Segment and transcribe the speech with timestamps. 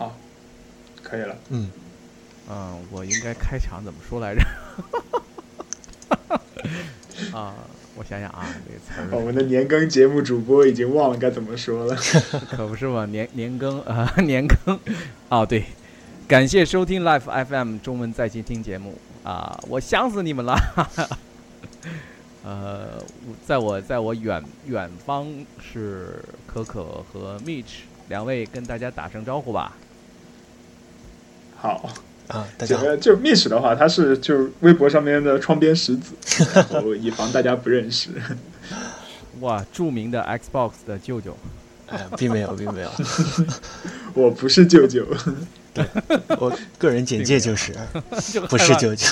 [0.00, 0.16] 好，
[1.02, 1.36] 可以了。
[1.50, 1.70] 嗯，
[2.48, 4.40] 嗯，我应该开场怎么说来着？
[7.36, 7.54] 啊，
[7.96, 11.94] 我想想啊，这个词儿我们的年更节目主播已经忘了该怎么说了。
[12.50, 14.80] 可不是嘛，年年更啊，年更。
[15.28, 15.64] 哦，对，
[16.26, 20.58] 感谢收听 Life FM 中文在线听节目啊，我想死你们了。
[22.42, 23.04] 呃，
[23.46, 25.26] 在我在我远远方
[25.60, 29.76] 是可可和 Mitch 两位，跟大家打声招呼吧。
[31.60, 31.90] 好，
[32.28, 36.14] 啊，大家好，这个就密室的话，他是就微博上面的窗边石子，
[36.72, 38.08] 然后以防大家不认识。
[39.40, 41.36] 哇，著名的 Xbox 的舅舅，
[41.88, 42.90] 哎，并没有，并没有，
[44.14, 45.06] 我不是舅舅，
[45.74, 45.84] 对
[46.38, 47.76] 我个人简介就是
[48.32, 49.06] 就不是舅舅，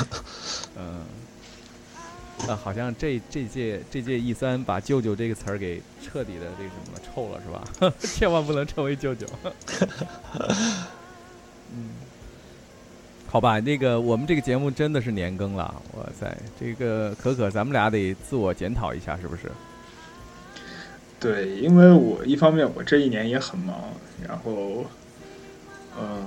[0.78, 1.03] 嗯，
[2.48, 7.95] 啊，好像这这届这届 E 三把“舅舅”这个词儿给彻底的这个什么臭了，是吧？
[8.01, 9.27] 千万不能成为舅舅。
[11.70, 11.91] 嗯，
[13.31, 19.43] 好吧，那个我们这个节目真的是年更了，哇塞，这个可可，咱们俩得自我检讨一下，是不是？
[21.20, 23.77] 对，因为我一方面我这一年也很忙，
[24.27, 24.87] 然后，
[26.01, 26.27] 嗯，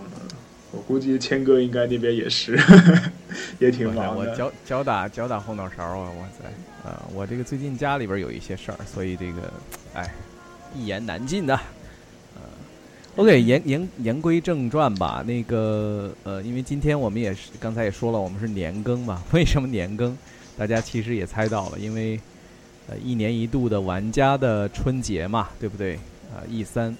[0.71, 2.59] 我估计谦哥应该那边也是，
[3.57, 4.35] 也挺忙的。
[4.35, 6.11] 脚脚打脚打后脑勺啊！
[6.11, 9.51] 哇塞，啊，我这个最近家里边有一些事儿，所以这个，
[9.95, 10.13] 哎，
[10.75, 11.59] 一言难尽呐。
[13.15, 15.23] ，OK，言言言归正传吧。
[15.25, 19.21] 那个，呃，因为今天我们也是刚才也说了，我们是年更嘛。
[19.33, 20.17] 为什么年更？
[20.57, 22.19] 大家其实也猜到了，因为
[22.87, 25.95] 呃一年一度的玩家的春节嘛，对不对？
[26.33, 26.95] 啊、e 三。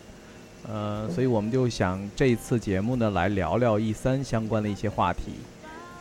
[0.68, 5.32] 呃，所以我们就想这次节目呢，来聊聊 E 三相关的一些话题。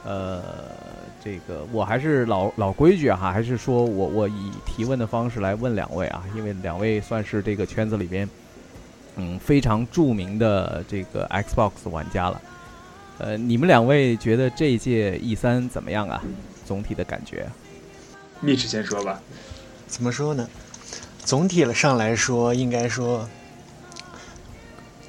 [0.05, 0.43] 呃，
[1.23, 8.29] 这个我还是老老规矩哈，还是说我我以提问的方式来问两位啊，因为两位算是这个圈子里边，
[9.21, 12.41] 嗯，非常著名的这个 Xbox 玩家了。
[13.19, 16.23] 呃，你们两位觉得这一届 E 三怎么样啊？
[16.65, 17.47] 总体的感觉？
[18.41, 19.21] 密室先说吧。
[19.87, 20.49] 怎么说呢？
[21.23, 23.29] 总体上来说，应该说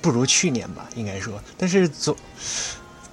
[0.02, 1.42] 不如去年吧，应该说。
[1.58, 2.14] 但是总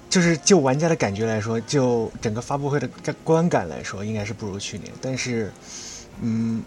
[0.09, 2.89] 就是就玩家的感觉来说，就整个发布会的
[3.23, 4.91] 观感来说，应该是不如去年。
[5.01, 5.49] 但是，
[6.21, 6.61] 嗯，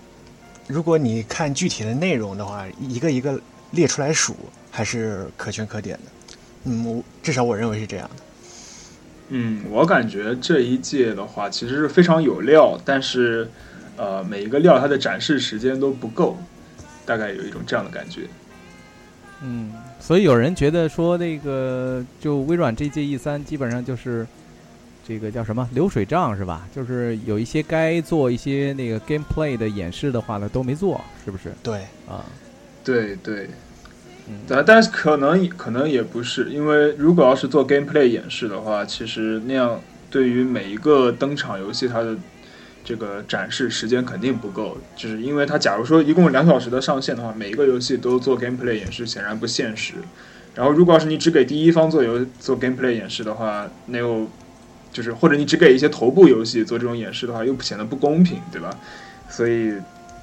[0.67, 3.39] 如果你看具体的内容的话，一个一个
[3.73, 4.35] 列出来数，
[4.71, 6.39] 还是可圈可点的。
[6.65, 8.23] 嗯，我至少我认为是这样的。
[9.31, 13.49] 嗯，我感觉这一届的话，其实是非常有料，但是，
[13.97, 16.37] 呃，每一个料它的展示时间都不够，
[17.05, 18.23] 大概有一种这样的感觉。
[19.43, 24.27] 嗯，所以有人觉得说那个就微软这届 E 三基本上就是
[25.05, 26.69] 这个叫什么流水账是吧？
[26.73, 31.53] 就是有一些该做一些那个 gameplay 的演示的话呢都没做，是不是？
[31.63, 32.25] 对，啊，
[32.85, 33.49] 对对，
[34.29, 42.17] 嗯，但但是可能可能也不是，因为如果要是做 gameplay 演示的话，其实那样对于每一个登场游戏它的
[42.85, 49.95] 这个展示时间肯定不够，就是因为它假如说一共两小时的上线的话，每一个游戏都做 gameplay 演示显然不现实。
[50.55, 54.29] 然后如果要是你只给第一方做游做 gameplay 演示的话，那又
[54.93, 58.71] 就是或者你只给一些头部游戏做这种演示的话，又显得不公平，对吧？
[59.31, 59.73] 所以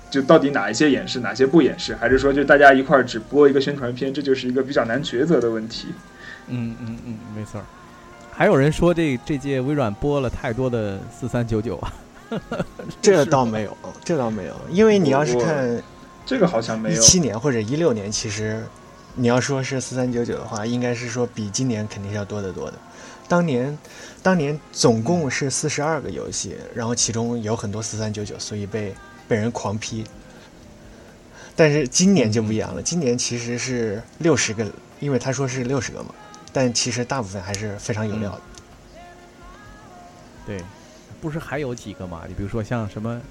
[0.10, 5.90] 就到底哪一些演示，哪些不演示，还是说就大家一块儿只播一个宣传片，这就是一个比较难抉择的问题。
[6.48, 7.62] 嗯嗯嗯，没错。
[8.32, 11.94] 还有人说这这届微软播了太多的四三九九啊，
[13.02, 15.84] 这倒没有，这倒没有，因为你要是看
[16.26, 17.02] 这个好像没有一有。
[17.02, 18.64] 七年或者一六年，其实
[19.16, 22.74] 你要说是四三九九的话，应该是说比今年肯定是要多得多的。
[23.28, 23.78] 当年，
[24.24, 28.96] 当年总共是四十二个游戏，然后其中有很多四三九九，所以被
[29.30, 30.04] 被人狂批。
[31.56, 34.70] 但是今年就不一样了，今年其实是六十个，
[35.00, 36.16] 因为他说是六十个嘛，
[36.52, 38.42] 但其实大部分还是非常有料的。
[40.46, 40.64] 对，
[41.22, 42.24] 不是还有几个嘛？
[42.28, 43.22] 你比如说像什么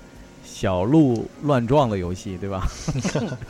[0.45, 2.67] 小鹿乱撞的游戏，对吧？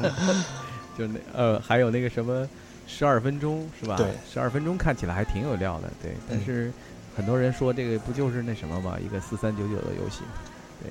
[0.96, 2.48] 就那呃，还有那个什么
[2.86, 3.96] 十二分钟是吧？
[3.96, 6.12] 对，十二分钟看起来还挺有料的，对。
[6.28, 6.72] 但嗯是
[7.16, 10.20] 很多人说这个不就是那什么嘛，一个四三九九的游戏，
[10.80, 10.90] 对，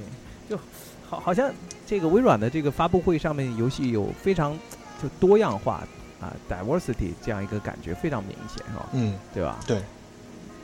[0.49, 0.61] 就
[1.09, 1.51] 好好像
[1.85, 4.57] 这个微软的这个发布会上面游戏有非常
[5.01, 5.87] 就多样化
[6.19, 8.89] 啊，diversity 这样一个感觉非常明显，是吧？
[8.93, 9.59] 嗯，对吧？
[9.65, 9.77] 对，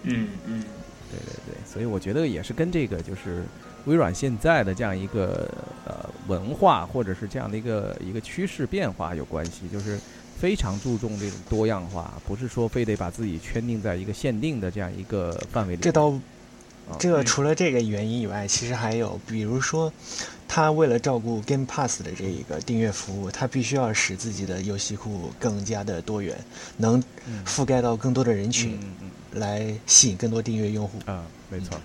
[0.03, 0.63] 嗯嗯，
[1.11, 3.43] 对对对，所以我觉得也是跟这个就是
[3.85, 5.49] 微软现在的这样一个
[5.85, 9.99] 呃文化或者是这样的一个一个趋势变化有关系，就是
[10.37, 15.81] 非常注重这种多样化，不是说非得把自己圈定在一个限定的这样一个范围里。
[15.81, 16.09] 这倒
[16.89, 19.91] 啊这个除了这个原因以外，其实还有，比如说，
[20.47, 26.37] 他为了照顾 Game Pass 的这一个订阅服务，他必须要使自己的游戏库更加的多元，
[26.77, 28.79] 能嗯覆盖到更多的人群，
[29.31, 30.99] 来吸引更多订阅用户。
[31.07, 31.79] 嗯啊，没错。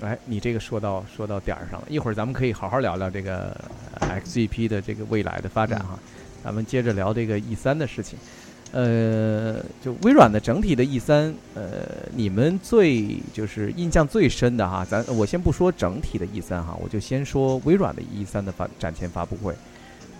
[0.00, 3.56] 哎，你这个说到说到点儿上了，一会儿咱们可以好好聊聊这个
[4.00, 5.98] 呃 XGP 的这个未来的发展哈。
[6.42, 8.18] 咱们接着聊这个 E 三的事情。
[8.72, 19.54] 呃，就微软的整体的 E 三，呃，你们最就是印象最深的哈，咱我先不说整体的 E 三哈，我就先说微软的 E 三的发展前发布会，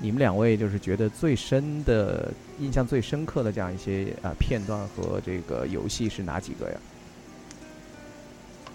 [0.02, 6.76] 你们两位就是觉得最深的、印象最深刻的这样一些啊、片段和这个游戏是哪几个呀？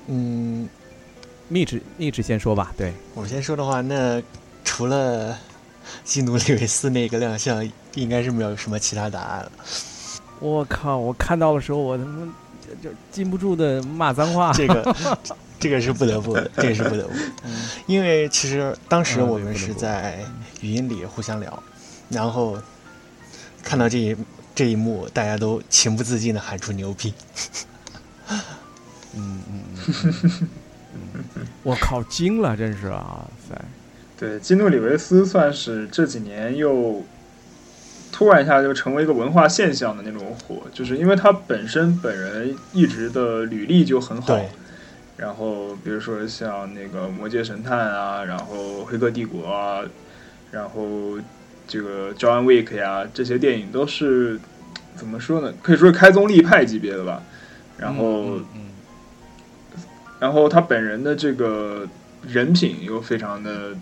[0.08, 0.68] 嗯，
[1.50, 4.20] 密旨密旨先说吧，对，我先说的话，那
[4.64, 5.38] 除了
[6.04, 9.52] 基努里维斯那个亮相，应该是没有什么其他答案了。
[10.40, 10.98] 我靠！
[10.98, 12.26] 我看到的时候，我他妈
[12.62, 14.54] 就就禁不住的骂脏话。
[14.54, 14.96] 这个，
[15.60, 17.20] 这个是不得不的， 这个是不得不的，
[17.88, 20.24] 因为其实当时嗯我们是在
[20.62, 21.64] 语音里互相聊，
[22.10, 22.56] 然后
[23.64, 24.16] 看到这一
[24.54, 27.14] 这一幕，大家都情不自禁的喊出牛逼。
[28.30, 28.40] 嗯
[29.16, 30.50] 嗯嗯嗯
[30.94, 33.60] 嗯， 我靠，惊了，真是啊塞！
[34.18, 37.06] 对，基努里维斯算是这几年又
[38.12, 44.40] 突然一下就成为一个文化现象的那种火，就是因为他本身本人一直的履历就很好，
[45.18, 49.84] 然后比如说像那个《魔界神探》啊，然后《黑客帝国》啊，
[50.52, 51.20] 然后
[51.68, 54.40] 这个《John Wick》呀，这些电影都是
[54.96, 55.54] 怎么说呢？
[55.62, 57.22] 可以说是开宗立派级别的吧。
[57.78, 58.62] 然后，嗯嗯
[60.20, 61.88] 然后他本人的这个
[62.28, 63.76] 人品又非常的，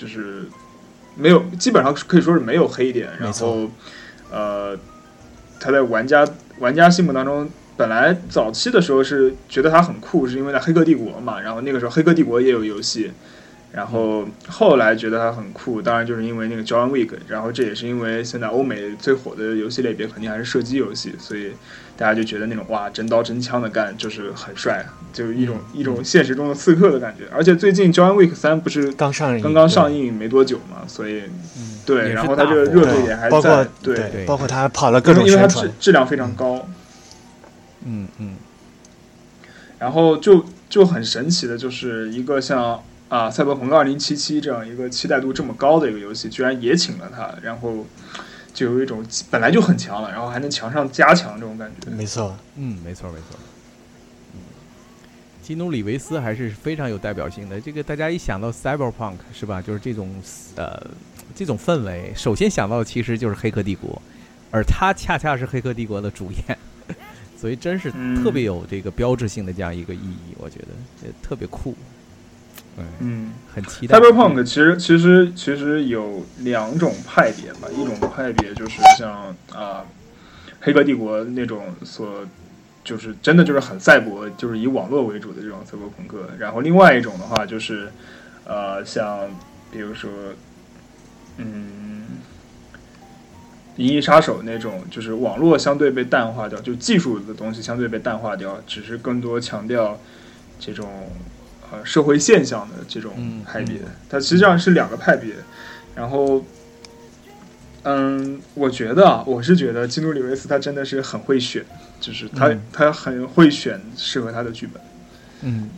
[0.00, 0.44] 就是
[1.14, 3.10] 没有，基本上可以说是没有黑点。
[3.20, 3.70] 然后，
[4.30, 4.74] 呃，
[5.60, 6.26] 他在玩家
[6.58, 11.38] 玩家心目当中，本来早期的时候是觉得他很酷，是因为在《黑客帝国》嘛。
[11.38, 13.10] 然后那个时候《黑客帝国》也有游戏，
[13.72, 17.10] 然后后来觉得他很酷，当然就是因为那个 John Wick。
[17.28, 21.52] 然后这也是因为现在欧美最火的游戏类别肯定还是射击游戏，所以
[22.00, 24.82] 大家就觉得那种哇真刀真枪的干就是很帅，
[25.12, 27.24] 就是一种、一种现实中的刺客的感觉。
[27.30, 31.24] 而且最近 John Wick 三不是刚上映，刚刚上，映没多久嘛，所以
[31.58, 36.66] 嗯，对，然后他这个热度也还包括在，对，对包括他跑了各种因为因为它宣传，质质量非常高，
[37.84, 38.36] 嗯嗯
[39.78, 47.84] 然后就就很神奇的，就是一个像啊《赛博朋克2077》这样一个期待度这么高的一个游戏，居然也请了他，然后
[48.52, 51.90] 就有一种本来就很强了，然后还能强上加强这种感觉。
[51.90, 53.38] 没错，嗯，没错没错。
[54.34, 54.40] 嗯，
[55.42, 57.60] 基努里维斯还是非常有代表性的。
[57.60, 60.14] 这个大家一想到 cyberpunk 是吧，就是这种
[60.56, 60.80] 呃
[61.34, 63.90] 这种氛围，首先想到的其实就是《黑客帝国》，
[64.50, 66.58] 而他恰恰是《黑客帝国》的主演，
[67.36, 70.68] 所以真是嗯特别有这个标志性的这样一个意义，我觉得
[71.04, 71.74] 也特别酷。
[72.80, 73.98] 嗯，嗯很期待。
[73.98, 79.84] ，Cyberpunk 其实其实其实有两种派别吧，一种派别就是像啊、
[80.60, 82.24] 黑客帝国》那种所。
[82.82, 86.30] 就是真的就是很赛博，就是以网络为主的这种赛博朋克。
[86.38, 87.92] 然后另外一种的话就是，
[88.44, 89.28] 呃，像
[89.70, 90.10] 比如说，
[91.36, 92.04] 嗯，
[93.80, 100.00] 《银翼杀手》那种，就是网络相对被淡化掉，就技术的东西相对被淡化掉，只是更多强调
[100.58, 100.88] 这种
[101.70, 103.90] 呃社会现象的这种嗯派别嗯。
[104.08, 105.34] 它实际上是两个派别。
[105.94, 106.42] 然后，
[107.82, 111.64] 嗯，我觉得啊，我是觉得基努里维斯他真的是很会选，
[112.00, 114.80] 就是他、嗯他很会选适合他的剧本。
[115.42, 115.68] 嗯，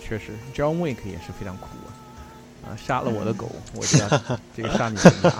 [0.00, 1.88] 确实，John Wick 也是非常酷啊。
[2.62, 4.08] 啊，杀了我的狗，我就要
[4.54, 5.30] 这个杀你全家。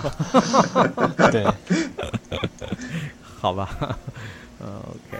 [1.29, 1.45] 对，
[3.21, 3.69] 好吧，
[4.59, 5.19] 嗯，OK。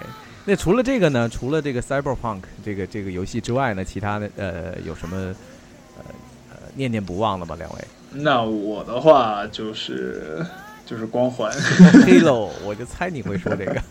[0.51, 1.29] 那除了这个呢？
[1.29, 5.15] 除了这个 Cyberpunk 这个这个游戏之外呢，其他的呃有什么
[5.97, 6.03] 呃
[6.49, 7.55] 呃念念不忘的吗？
[7.57, 7.79] 两位
[8.11, 10.45] 那我的话就是
[10.85, 11.49] 就是光环
[12.05, 13.81] ，Halo， 我就猜你会说这个。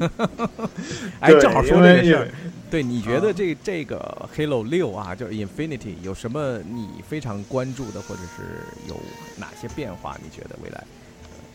[1.20, 2.28] 哎，正好说这个事儿。
[2.70, 9.00] 对，你觉啊得这这个 Halo 六啊，就是 Infinity 有什么你非常关注的，或者是有
[9.38, 10.14] 哪些变化？
[10.22, 10.84] 你觉得未来？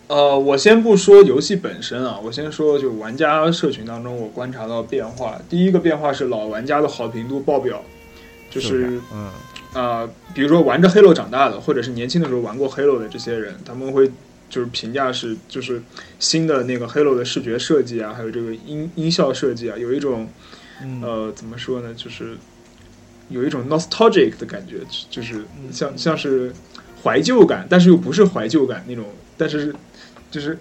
[0.07, 5.41] 呃，我先不说游戏本身啊，我先说就玩家社群当中我观察到变化。
[5.49, 7.83] 第一个变化是老玩家的好评度爆表，
[8.51, 9.31] 就是嗯
[9.73, 14.09] 啊、比如说玩着 Halo 长大的，或者是年轻的时候玩过 Halo 的这些人，他们会
[14.47, 15.81] 就是评价是就是
[16.19, 20.29] 新的那个 Halo 的视觉设计啊，还有这个音音效设计啊，有一种
[20.83, 22.37] 嗯呃怎么说呢，就是
[23.29, 26.53] 有一种 nostalgic 的感觉，就是嗯像像是
[27.03, 29.03] 怀旧感，但是又不是怀旧感那种，
[29.35, 29.75] 但是
[30.31, 30.57] 就是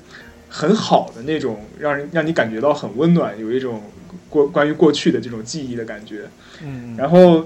[0.48, 3.82] 很好的那种，让人让你感觉到很温暖，有一种
[4.28, 6.28] 过关于过去的这种记忆的感觉。
[6.62, 7.44] 嗯，然后，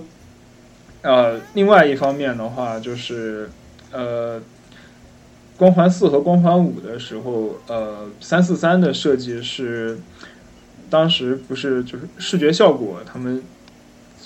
[1.03, 3.49] 呃，另外一方面的话，就是
[3.91, 4.43] 呃，
[5.57, 9.99] 光环四和光环五的时候，呃，三四三的设计是
[10.91, 13.43] 当时不是就是视觉效果，他们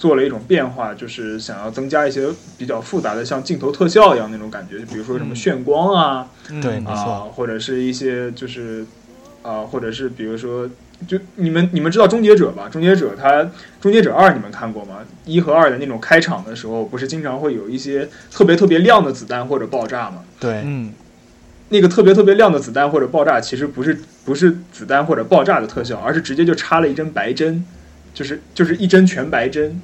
[0.03, 2.27] 做了一种变化，就是想要增加一些
[2.59, 6.29] 比较复杂的，像镜头特效一样那种感觉，就比如说什么嗯炫光啊，
[6.61, 8.85] 对没啊、错或者是一些就是
[9.43, 10.69] 啊、或者是比如说，
[11.07, 12.69] 就你们你们知道终结者吧？
[12.69, 13.49] 终结者它
[13.81, 14.97] 终结者二你们看过吗？
[15.25, 20.25] 一和二的那种开场的时候，不是经常会有一些特别特别亮的子弹或者爆炸吗？
[20.41, 20.93] 对，嗯
[21.69, 27.65] 那个特别特别亮的子弹或者爆炸，其实不是不是子弹或者爆炸的特效，而是直接就插了一针白针，
[28.13, 29.81] 就是就是一针全白针，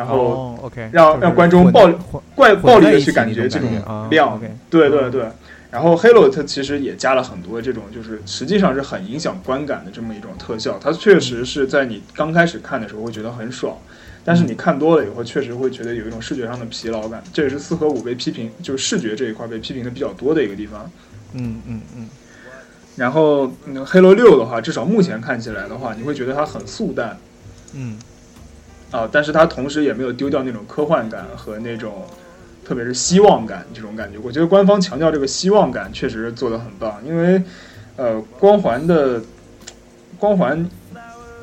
[0.00, 5.26] 然后哦，OK，就是让让观众暴混怪暴力的去感觉这种种感觉啊亮，，OK 嗯对对对。
[5.70, 10.78] 然后 Halo 它其实也加了很多这种，就是实际上是很影响观感的这么一种特效。
[10.82, 13.76] 它确实是在你刚开始看的时候会觉得很爽，
[14.24, 17.22] 但是你看多了以后，确实会觉得有一种视觉上的疲劳感。
[17.30, 20.90] 这也是四和五被批评，就是视觉这一块被批评的比较多的一个地方。
[21.34, 22.08] 嗯嗯嗯
[22.96, 27.16] 然后、嗯、Halo 六的话，至少目前看起来的话，你会觉得它很素淡
[27.74, 27.96] 嗯
[28.90, 32.04] 啊，但是它同时也没有丢掉那种科幻感和那种，
[32.64, 34.18] 特别是希望感这种感觉。
[34.18, 37.42] 我觉得官方强调这个希望感确实做得很棒，因为
[37.96, 39.22] 呃，光环的
[40.18, 40.68] 光环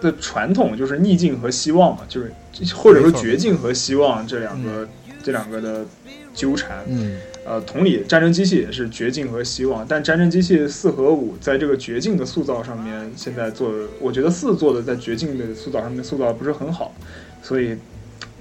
[0.02, 2.32] 的传统就是逆境和希望嘛，就是
[2.76, 4.88] 或者说绝境和希望这两个、
[5.24, 5.86] 这两个的
[6.34, 6.80] 纠缠。
[6.88, 7.18] 嗯
[7.50, 16.94] 呃，同理，战争机器也是绝境和希望，但战争机器四和五在这个绝境的塑造上面，现在做的，我觉得四做的在绝境的塑造上面塑造的不是很好，
[17.42, 17.78] 所以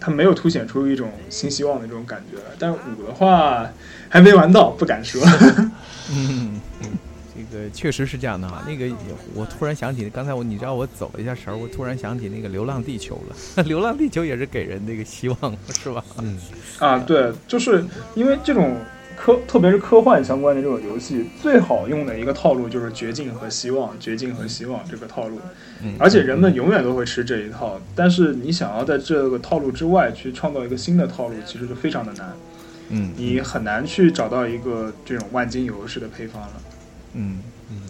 [0.00, 2.38] 它没有凸显出一种新希望的这种感觉。
[2.58, 3.68] 但五的话
[4.08, 5.22] 还没玩到，不敢说。
[6.12, 6.88] 嗯 嗯，
[7.34, 8.62] 这个确实是这样的哈。
[8.66, 8.94] 那个
[9.34, 16.04] 我突然想起，刚才我你知道我走了一下神儿，我突然想起那个《流浪地球》了，《流浪地球》也是给人那个希望，是吧？
[16.18, 16.38] 嗯
[16.78, 17.84] 啊，对，就是
[18.14, 18.76] 因为这种
[19.16, 25.40] 科，特别是科幻相关的这种游戏，最好用的一个套路就是绝境和希望，绝境和希望这个套路。
[25.82, 32.32] 嗯，而且人们永远都会吃这一套，但是你想要在这个套路之外去创造一个新的套路，其实就非常的难，
[32.90, 36.52] 嗯你很难去找到一个这种万金油式的配方了。
[37.14, 37.40] 嗯。
[37.70, 37.80] 嗯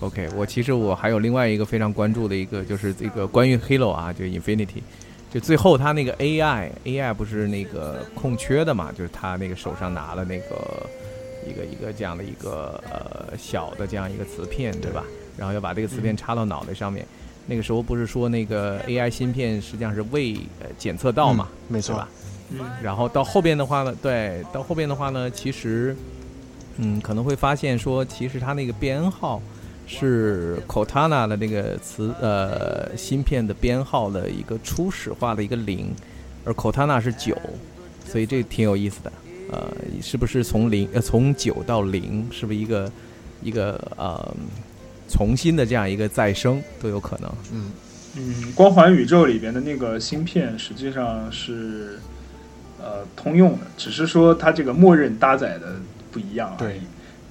[0.00, 4.80] OK，我其实我还有另外一个非常关注的一个，就是这个关于 Halo 啊，就 Infinity，
[5.30, 10.86] 就最后他那个 AI，AI 不是那个空缺的嘛，就是他那个手上拿了那个
[11.48, 15.04] 一个一个这样的一个呃小的这样一个磁片，对吧？
[15.36, 17.06] 然后要把这个磁片插到脑袋上面。
[17.46, 22.08] 那个时候不是说那个 AI 芯片实际上是未呃检测到嘛，没错吧？
[22.52, 25.96] 嗯然后到后边的话呢，对，到后边的话呢，其实，
[26.76, 29.40] 嗯，可能会发现说，其实它那个编号
[29.98, 35.92] 是 Cortana 的那个磁呃芯片的编号的一个初始化的一个零，
[36.44, 37.36] 而 Cortana 是九，
[38.06, 39.12] 所以这挺有意思的。
[39.50, 39.68] 呃，
[40.00, 42.92] 是不是从零呃从九到零，是不是一个
[43.42, 44.36] 一个呃
[45.08, 47.28] 重新的这样一个再生都有可能？
[47.52, 47.72] 嗯
[48.16, 51.98] 嗯，光环宇宙里边的那个芯片实际上是
[52.80, 55.74] 呃通用的，只是说它这个默认搭载的
[56.12, 56.80] 不一样而已对。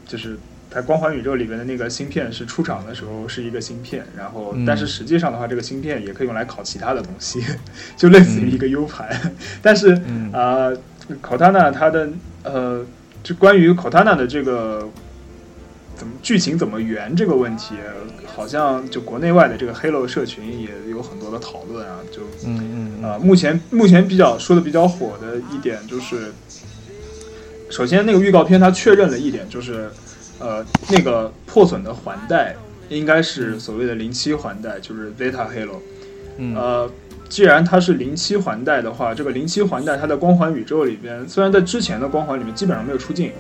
[0.05, 0.37] 就是
[0.71, 7.41] 它光环宇宙里边的那个芯片是出厂的时候是一个芯片，然后嗯但是实际上的话，这个芯片也可以用来烤其他的东西，
[7.97, 9.09] 就类似于一个 U 盘。
[9.61, 10.71] 但是嗯啊、
[11.23, 12.09] Cortana 它的
[12.43, 12.85] 呃，
[13.23, 14.88] 就关于 Cortana 的这个
[15.95, 17.75] 怎么剧情怎么圆这个问题，
[18.27, 21.97] 好像就国内外的这个 Halo 社群也有很多的讨论啊。
[22.11, 26.31] 就嗯嗯啊、目前目前比较说的比较火的一点就是，
[27.71, 29.89] 首先那个预告片它确认了一点，就是
[30.39, 32.55] 呃那个破损的环带
[32.89, 35.77] 应该是所谓的零七环带，就是 Zeta Halo。
[36.38, 36.55] 嗯。
[36.55, 36.89] 呃，
[37.29, 43.31] 既然它是零七环带的话，这个零七环带它在光环宇宙里边，虽然在之前的光环里面基本上没有出镜，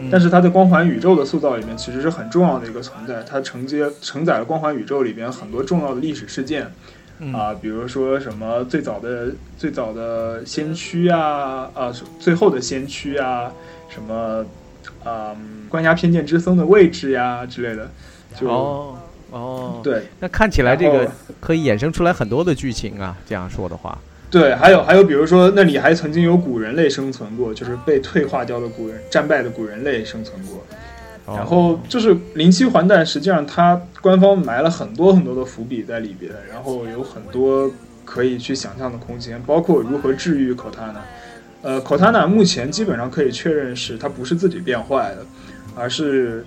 [0.00, 0.08] 嗯。
[0.10, 6.72] 但是它在光环宇宙的塑造里面其实是很重要的一个存在，它承接承载了光环宇宙里边很多重要的历史事件
[7.20, 7.32] 嗯。
[7.32, 13.52] 啊、比如说什么最早的最早的先驱啊啊，最后的先驱啊，
[13.88, 14.44] 什么
[15.08, 15.36] 啊、
[15.68, 17.90] 关押偏见之僧的位置呀之类的，
[18.38, 18.98] 就、哦
[19.30, 20.02] 哦，对。
[20.20, 21.10] 那看起来这个
[21.40, 23.16] 可以衍生出来很多的剧情啊。
[23.26, 23.98] 这样说的话，
[24.30, 30.58] 对，还有还有，比如说那里还曾经有古人类生存过，就是被退化掉的古人战败的古人类生存过。
[31.26, 37.70] 哦然后就是零七环带，实际上它官方埋了很多很多的伏笔在里边，然后有很多
[38.06, 41.02] 可以去想象的空间，包括如何治愈 Cortana。
[41.62, 45.26] 呃，Cortana 目前基本上可以确认是它不是自己变坏的，
[45.74, 46.44] 而是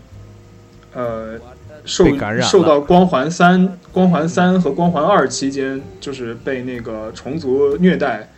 [0.94, 1.38] 呃
[1.84, 8.30] 受感染受到光环三、光环三和光环二期间，就是被那个虫族虐待，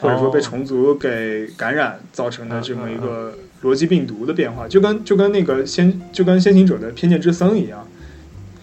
[0.00, 7.80] 或者说被哦虫族给感染造成的这么一嗯个逻辑病毒的变化，就跟就跟那个先就跟先行者的偏见之僧一样。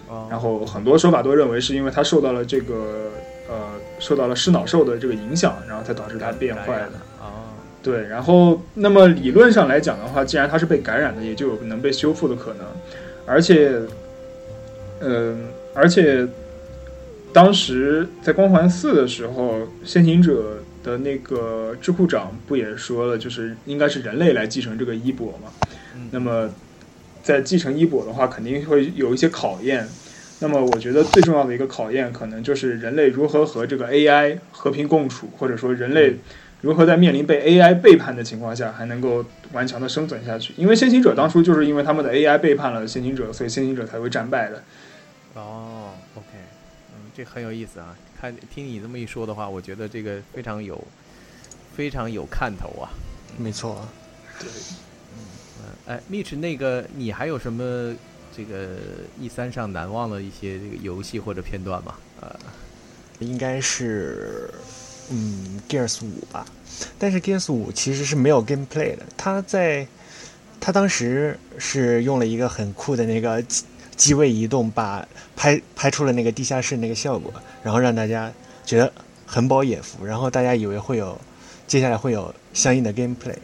[0.08, 3.10] 哦然后很多说法都认为是因为他受到了这个
[3.48, 3.56] 呃
[3.98, 6.92] 受到了噬脑兽的这个影响，然后才导致他变坏的。
[7.86, 12.66] 哦，对，然后那么理论上来讲的话，既然它是被感染的，也就有能被修复的可能，
[13.24, 13.80] 而且，
[15.00, 16.26] 嗯、而且
[17.32, 25.50] 当时在光环四的时候，先行者的那个智库长不也说了，就是应该是人类来继承这个衣钵嘛。
[25.94, 26.50] 嗯那么
[27.22, 29.86] 在继承衣钵的话，肯定会有一些考验。
[30.38, 36.16] 那么我觉得最重要的一个考验，可能就是人类如何和这个 AI 和平共处，或者说人类
[36.66, 40.52] 如何在面临被 AI 背叛的情况下，还能够顽强的生存下去。
[40.56, 44.60] 因为先行者当初就是因为他们的 AI 背叛了先行者，所以先行者才会战败的。
[45.34, 46.26] 哦，OK，
[46.92, 47.96] 嗯，这很有意思啊。
[48.20, 50.82] 看听你这么一说的话，我觉得这个非常有
[51.76, 52.90] 非常有看头啊。
[53.38, 53.86] 没错。
[54.40, 54.48] 对，
[55.14, 57.94] 嗯，哎，Mitch，那个你还有什么
[58.36, 58.70] 这个
[59.20, 61.94] E 三上难忘的一些这个游戏或者片段吗？
[62.20, 62.34] 呃，
[63.20, 64.50] 应该是
[65.10, 66.46] 嗯 Gears 五吧，
[66.98, 69.86] 但是 Gears 五其实是没有 gameplay 的，它在
[70.60, 73.64] 它当时是用了一个很酷的那个机
[73.96, 77.32] 机位移动，把拍拍出了那个地下室那个效果，
[77.62, 78.32] 然后让大家
[78.64, 78.92] 觉得
[79.24, 81.18] 很饱眼福，然后大家以为会有
[81.66, 83.36] 接下来会有相应的 gameplay，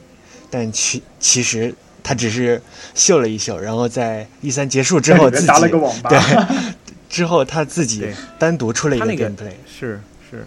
[0.50, 2.60] 但其其实他只是
[2.94, 6.10] 秀了一秀，然后在一三结束之后自己里面搭了个网吧。
[6.10, 6.18] 对
[7.08, 8.06] 之后他自己
[8.38, 9.52] 单独出了一个他那个 gameplay。
[9.66, 10.00] 是
[10.30, 10.46] 是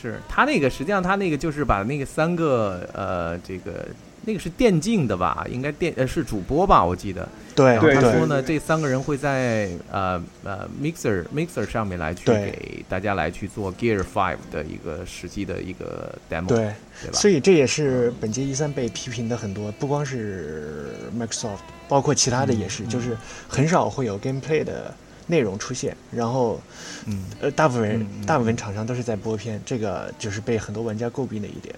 [0.00, 3.86] 是，他那个实际上他那个就是把那个三个呃这个
[4.24, 7.28] 那个是电竞的吧，应该电呃是主播吧，我记得。
[7.54, 16.56] 对然后他说呢，这三个人会在呃呃 Mixer Mixer 上面来去给大家来去做 Gear Five 的一个实际的一个 demo，对，
[17.02, 17.12] 对吧？
[17.12, 23.16] 所以这也是本届一三被批评的很多，不光是 Microsoft，包括其他的也是，嗯就是
[23.48, 24.94] 很少会有 gameplay 的
[25.30, 26.60] 内容出现，然后
[27.06, 31.74] 嗯呃大部分人、嗯嗯大部分厂商都是在播片，这个就是被很多玩家诟病的一点。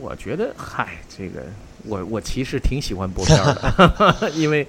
[0.00, 1.44] 我觉得，嗨，这个
[1.84, 3.54] 我我其实挺喜欢播片儿
[4.20, 4.66] 的， 因为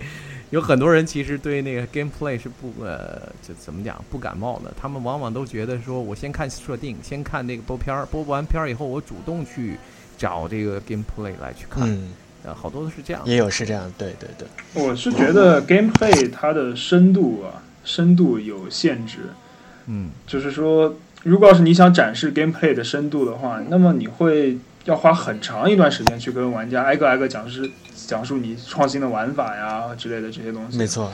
[0.49, 4.73] 有很多人其实对那个 gameplay 是不呃，就怎么讲不感冒的。
[4.79, 9.77] 他们往往都觉得说，我先看设定，先看那个播片儿，播完片儿以后，我主动去
[10.17, 11.83] 找这个 gameplay 来去看。
[11.87, 12.13] 嗯，
[12.47, 13.21] 呃，好多都是这样。
[13.25, 14.47] 也有是这样，对对对，
[14.81, 19.17] 我是觉得 gameplay 它的深度啊，深度有限制。
[19.87, 30.77] 嗯就是说，如果要是你想展示 gameplay 的深度的话，那么你会要花很长一段时间去跟玩家挨个挨个讲述讲述你创新的玩法呀之类的这些东西。
[30.77, 30.87] 没。
[30.87, 31.11] 错，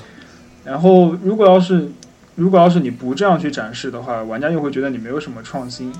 [0.63, 1.89] 然后，如果要是
[2.35, 5.91] 如果要是你不这样去展示的话，玩家又会觉得你没有什么创新。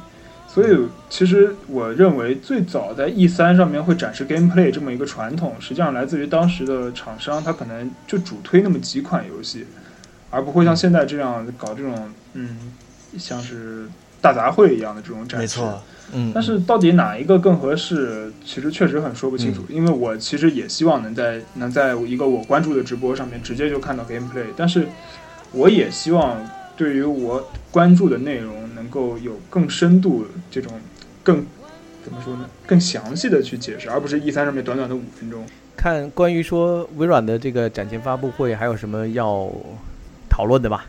[0.54, 0.78] 所以，
[1.10, 9.66] 其实我认为最早在 E 三上面会展示 gameplay 这么一个传统，实际上来自于当时的厂商，他可能就主推那么几款游戏，
[10.30, 12.56] 而不会像现在这样搞这种嗯，
[13.18, 13.88] 像是
[14.22, 15.42] 大杂烩一样的这种展示。
[15.42, 15.82] 没错，
[16.14, 19.64] 嗯，但是到底哪一个更合适，其实确实很说不清楚。
[19.70, 24.88] 嗯因为我其实也希望能在能在一个我关注的直播上面直接就看到 gameplay，但是
[25.52, 26.38] 我也希望
[26.78, 30.74] 对于我关注的内容能够有更深度这种
[31.24, 31.46] 更
[32.04, 35.46] 怎么说呢，更详细的去解释，而不是 E 三上面短短的五分钟。
[35.78, 39.50] 看关于说微软的这个展前发布会，还有什么要
[40.30, 40.86] 讨论的吧？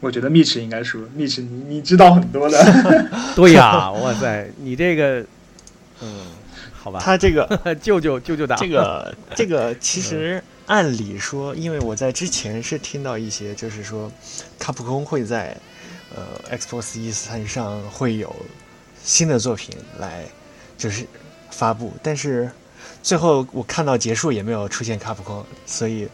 [0.00, 2.58] 我觉得 Mitch 应该说，Mitch 你你知道很多的，
[3.34, 5.24] 对呀，哇塞，你这个，
[6.00, 6.26] 嗯，
[6.72, 14.12] 好吧，他这个 舅舅舅舅打这个这个 其实按理说，因为我在之前是听到一些，就是说，
[14.58, 15.56] 卡普空会在
[16.14, 18.34] 呃 Xbox 一三上会有
[19.02, 20.24] 新的作品来
[20.78, 21.06] 就是
[21.50, 22.50] 发布，但是
[23.02, 26.08] 最后我看到结束也没有出现卡普空，所以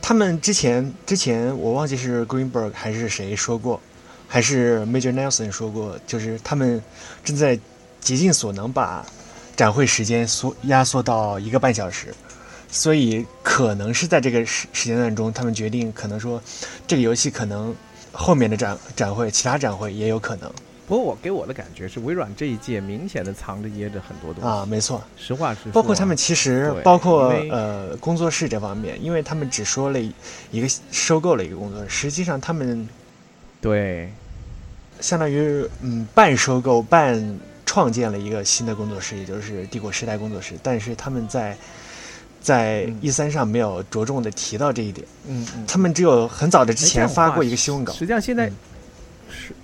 [0.00, 3.80] 他们之前之前我忘记是 Greenberg 还是谁说过，
[4.28, 6.82] 还是 Major Nelson 说过，就是他们
[7.24, 7.58] 正在
[8.00, 9.04] 竭尽所能把
[9.56, 12.14] 展会时间缩压缩到一个半小时，
[12.70, 16.42] 所以可能是在这个时时间段中，他们决定可能说
[16.86, 17.74] 这个游戏可能
[18.14, 20.50] 后面的展展会，其他展会也有可能
[20.86, 24.48] 不过我给我的感觉是，微软这一届明显的藏着掖着很多东西。
[24.48, 25.02] 啊，没错。
[25.16, 30.12] 实话实说啊，包括他们其实包括呃工作室这方面，因为他们只说了一
[30.50, 32.86] 一个收购了一个工作室，实际上他们
[33.62, 34.12] 对
[35.00, 40.54] 相当于嗯半收购半创建了一个新的工作室，也就是帝国时代工作室。
[40.62, 41.56] 但是他们在
[42.44, 45.06] 在嗯 E 三上没有着重的提到这一点。
[45.26, 48.56] 嗯嗯，他们只有很早的之前发过一个新闻稿实，际上现在嗯
[49.30, 49.54] 是，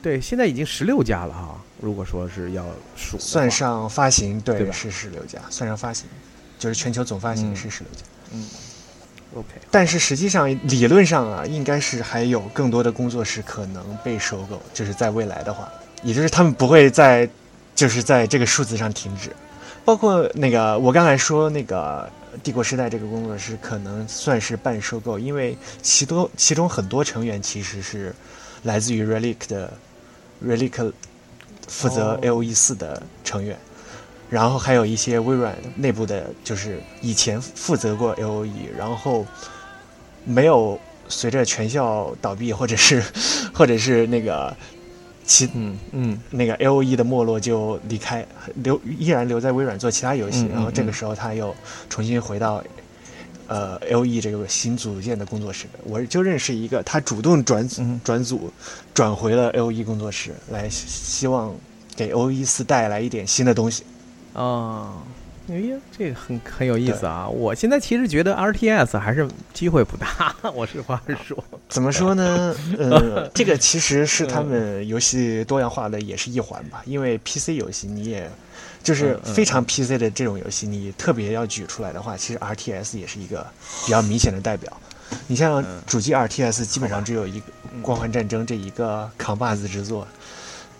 [0.00, 1.60] 对，现在已经十六家了哈。
[1.80, 2.64] 如果说是要
[2.96, 6.06] 数，算上发行，对，对是十六家，算上发行，
[6.58, 8.02] 就是全球总发行嗯是十六家。
[8.32, 8.46] 嗯
[9.34, 15.68] ，OK，但是实际上，理论上啊，应该是还有更多的工作室可能被收购，就是在未来的话，
[16.02, 17.28] 也就是他们不会在，
[17.74, 19.30] 就是在这个数字上停止。
[19.84, 22.10] 包括那个我刚才说那个
[22.42, 28.14] 帝国时代这个工作室，可能算是半收购，因为其多其中很多成员其实是
[28.62, 29.72] 来自于 Relic 的
[30.44, 30.92] Relic
[31.66, 33.58] 负责哦 A O E 四的成员。
[34.30, 39.26] 然后还有一些微软内部的，就是以前负责过 L O E，然后
[40.24, 43.02] 没有随着全校倒闭，或者是
[43.54, 44.54] 或者是那个
[45.28, 48.26] 其嗯嗯那个 L O E 的没落就离开，
[48.64, 51.54] 留依然留在微软做其他游戏，嗯嗯然后这个嗯时候他又
[51.90, 52.64] 重新回到
[53.46, 55.66] 呃 L O E 这个新组建的工作室。
[55.84, 57.68] 我就认识一个，他主动转
[58.02, 58.50] 转组
[58.94, 61.54] 转回了 L O E 工作室，来希望
[61.94, 63.84] 给 O E 四带来一点新的东西。
[64.32, 64.94] 啊。
[65.50, 67.26] 哎呀，这个很很有意思啊！
[67.26, 71.42] 我现在其实觉得 RTS 还是机会不大， 我实话实说。
[71.68, 72.54] 怎么说呢？
[72.78, 76.82] 呃，这个其实是他们游戏多样化的也是一环吧。
[76.84, 78.30] 因为 PC 游戏你也，
[78.82, 83.46] 就是非常 PC 的这种游戏，你特别要举出来的话，其实 RTS 也是一个
[83.86, 84.70] 比较明显的代表。
[85.26, 90.06] 你像嗯主机 RTS 基本上只有一个嗯《光环战争》这一个扛把子之作，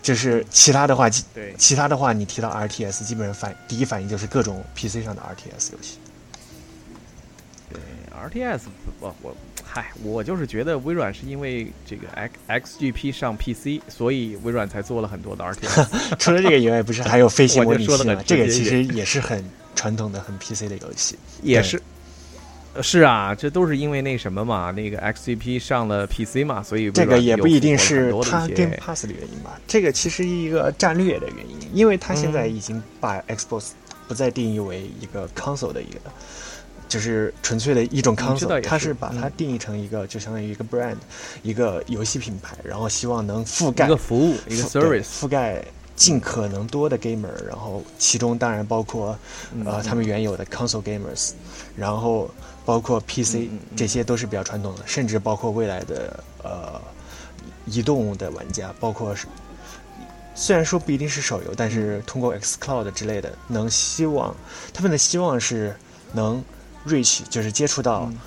[0.01, 5.97] 就是其他的话，基对，其他的话你提到 RTS，基本上反第一反应就是各种 PC 上的 RTS 游戏。
[7.71, 7.79] 对
[8.17, 8.61] RTS
[8.99, 12.33] 我我嗨，我就是觉得微软是因为这个 X
[12.79, 15.87] XGP 上 PC，所以微软才做了很多的 RTS。
[16.17, 18.19] 除了这个以外，不是还有飞行模拟器吗？
[18.25, 19.43] 这个其实也是很
[19.75, 21.17] 传统的、很 PC 的游戏。
[21.43, 21.83] 也是，呃
[22.81, 32.55] 是啊，这都是因为那什么嘛，那个 XGP 上了 PC 嘛，所以这个也不一定是它跟很多的一些 Pass 的原因吧，这个其实一个战略的原因，因为它现在嗯。
[32.55, 33.69] 已经把 Xbox
[34.07, 35.99] 不再定义为一个 console 的一个，
[36.87, 39.31] 就是纯粹的一种 console，是它是把它嗯。
[39.37, 40.97] 定义成一个就相当于一个 brand，
[41.43, 45.63] 一个游戏品牌，然后希望能覆盖一个服务，一个 service，覆盖
[45.99, 49.07] 尽可能多的 gamer，然后其中当然包括
[49.65, 49.83] 呃嗯。
[49.83, 51.31] 他们原有的 console gamers，
[51.75, 52.31] 然后
[52.65, 56.81] 包括 PC，、这些都是比较传统的，甚至包括未来的呃
[57.65, 59.27] 移动的玩家，包括是
[60.33, 64.33] 虽然说不一定是手游，但是通过 xCloud 之类的，能希望
[64.73, 65.75] 他们的希望是
[66.13, 66.41] 能
[66.87, 68.17] reach，就是接触到嗯。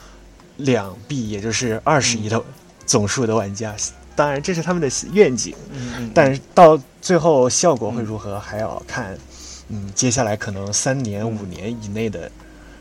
[0.58, 2.40] 两 B，，也就是二十亿的
[2.84, 3.74] 总数的玩家。
[4.14, 9.16] 当然，这是他们的愿景，嗯嗯但是到最后效果会如何，还要看，
[9.68, 12.30] 嗯，接下来可能三年、五年以内的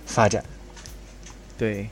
[0.05, 0.43] 发展。
[1.57, 1.89] 对，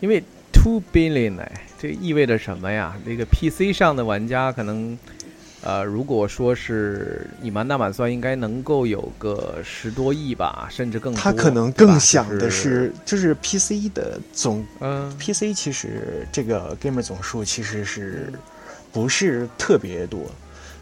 [0.00, 2.96] 因为 two billion 哎，这意味着什么呀？
[3.04, 4.98] 那个 PC 上的玩家可能，
[5.62, 11.20] 呃，如果说是你满打满算，应该能够有个十多亿吧，甚至更多。
[11.20, 18.32] 他可能更想的，就是就是 PC 的总嗯 PC，其实这个 gamer 总数其实是
[18.94, 20.22] 不是特别多，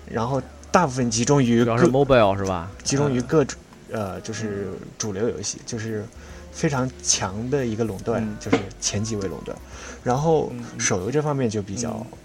[0.07, 2.71] 然后大部分集中于主要是 mobile 是吧？
[2.85, 3.59] 集中于嗯各种
[3.91, 6.05] 呃就是主流游戏，就是
[6.53, 9.57] 非常强的一个垄断，嗯就是前几位垄断。
[10.05, 12.19] 然后手游这方面就比较嗯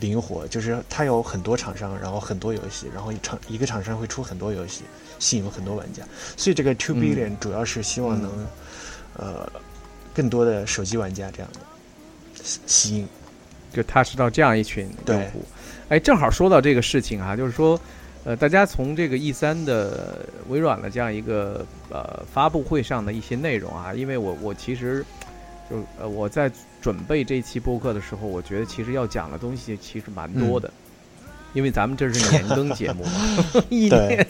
[0.00, 4.82] 灵活，就是它有很多厂商，然后很多游戏，然后一厂一个厂商会出很多游戏，
[5.20, 6.02] 吸引很多玩家。
[6.36, 8.30] 所以这个 Two 嗯 Billion 主要是希望能、
[9.14, 9.48] 呃
[10.14, 11.60] 更多的手机玩家这样的
[12.42, 13.08] 吸吸引。
[13.72, 15.44] 就 touch 到这样一群用户。
[15.88, 17.80] 哎，正好说到这个事情哈、就是说，
[18.24, 25.04] 呃，大家从这个 E 三的微软的这样一个呃发布会上的一些内容啊，因为我我其实
[25.70, 26.50] 就呃我在
[26.80, 30.70] 准备这期播客的时候，我觉得其实要讲的东西其实蛮多的。
[31.54, 33.10] 因为咱们这是年更节目嘛，
[33.70, 34.26] 一年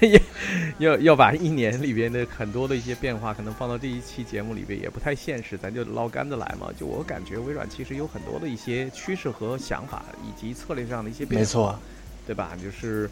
[0.00, 0.20] 也
[0.78, 6.68] 要要把一年里边的很多的一些变化，可能放到这一期节目里边也不太现实，咱就捞干的来嘛。
[6.78, 11.78] 就我感觉微软其实有很多的一些趋势和想法，以及策略上的一些变化，没错，
[12.26, 12.56] 对吧？
[12.60, 13.08] 就是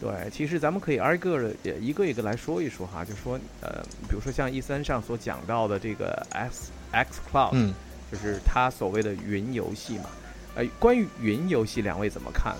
[0.00, 7.72] 对，其实咱们可以挨个的也一个一个来说一说哈，就说呃，比如说像 E 三上所讲到的这个 X X Cloud，、嗯，
[8.10, 10.06] 就是它所谓的云游戏嘛。
[10.54, 12.58] 呃，关于云游戏，两位怎么看啊？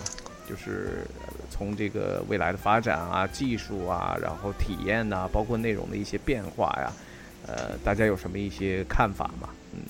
[0.48, 6.92] 就是呃从这个未来的发展啊、技术啊，然后体验呐、包括内容的一些变化呀，
[7.46, 9.48] 呃，大家有什么一些看法吗？
[9.74, 9.80] 嗯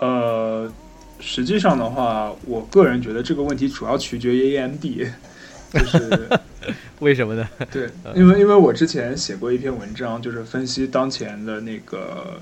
[0.00, 0.72] 呃，
[1.20, 4.84] 实际上的话，我个人觉得这个问题主要取决于 AMD，
[5.72, 6.28] 就是
[7.00, 7.48] 为什么呢？
[7.72, 12.38] 对，嗯因为因为我之前写过一篇文章，就是分析当前的那个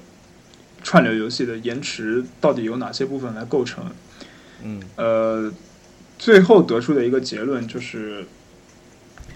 [0.82, 3.84] 串流游戏的延迟到底由哪些部分来构成？
[4.64, 5.52] 嗯，呃，
[6.18, 8.24] 最后得出的一个结论就是，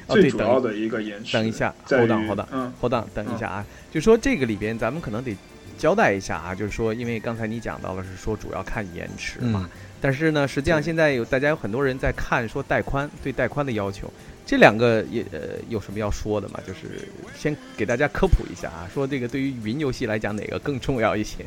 [0.08, 1.34] 最主要的一个延迟。
[1.34, 5.36] 等一下在于，hold on，hold on 嗯 hold on，等一下啊，就说这个里边咱们可能得
[5.76, 14.10] 交代一下啊，就是说，因为刚才你讲到了是说主要看延迟嘛，嗯，但是呢，实际上现在有大家有很多人在看说带宽对带宽的要求，
[14.46, 16.58] 这两个也呃有什么要说的吗？
[16.66, 21.44] 就是先给大家科普一下啊，说这个对于云游戏来讲哪个更重要一些？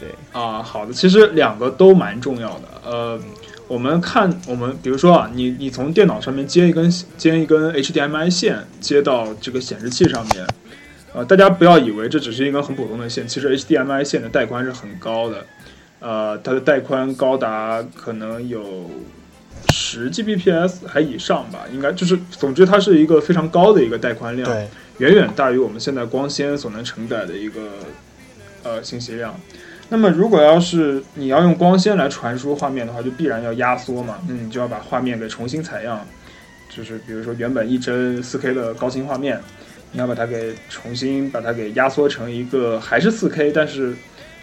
[0.00, 2.68] 对，啊，好的，其实两个都蛮重要的。
[2.84, 3.20] 呃，
[3.66, 10.46] 我们看我们比如说啊，你你从电脑上面接一根接一根 HDMI 线接到这个显示器上面，
[11.12, 15.44] 呃，大家不要以为这只是一根很普通的线，其实 HDMI 线的带宽是很高的，
[16.00, 18.90] 呃，它的带宽高达可能有
[19.72, 24.48] 十 Gbps 还以上吧，应该就是，总之它是一个非常高的一个带宽量。
[24.98, 27.60] 远远大于我们现在光纤所能承载的一个
[28.64, 29.32] 呃信息量。
[29.90, 36.06] 那么，如果要是你要用光纤来传输画面的话，就必然要压缩嘛，那你就要把画面给重新采样，
[36.68, 39.40] 就是比如说原本一帧 4K 的高清画面，
[39.92, 43.94] 你要把它给重新把它给压缩成一个还是 4K，但是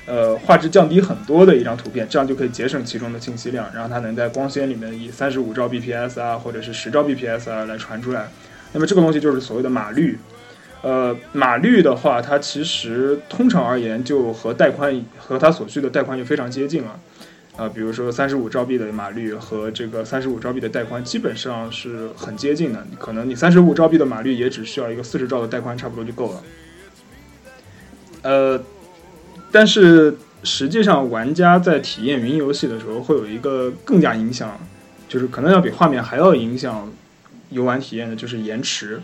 [0.08, 8.28] 呃画质降低很多的一张图片，这样就可以节省其中的信息量，然后它能在光纤里面以三十五兆 bps 啊，或者是十兆 bps 啊来传出来。
[8.74, 10.18] 那么这个东西就是所谓的码率。
[10.86, 17.00] 呃，码率的话，它其实通常而言就和带宽和它所需的带宽就非常接近了。
[17.58, 22.86] 啊、比如说三十五兆 B 的码率和这个三十五兆 B 的带宽基本上是很接近的。
[23.00, 26.44] 可能你三十五兆 B 的码率也只需要一个四十兆的带宽，差不多就够了。
[28.22, 28.64] 呃，
[29.52, 34.56] 但是实际上玩家在体验云游戏的时候，会有一个更加影响，
[35.10, 36.94] 就是可能要比画面还要影响
[37.50, 39.02] 游玩体验的，就是延迟。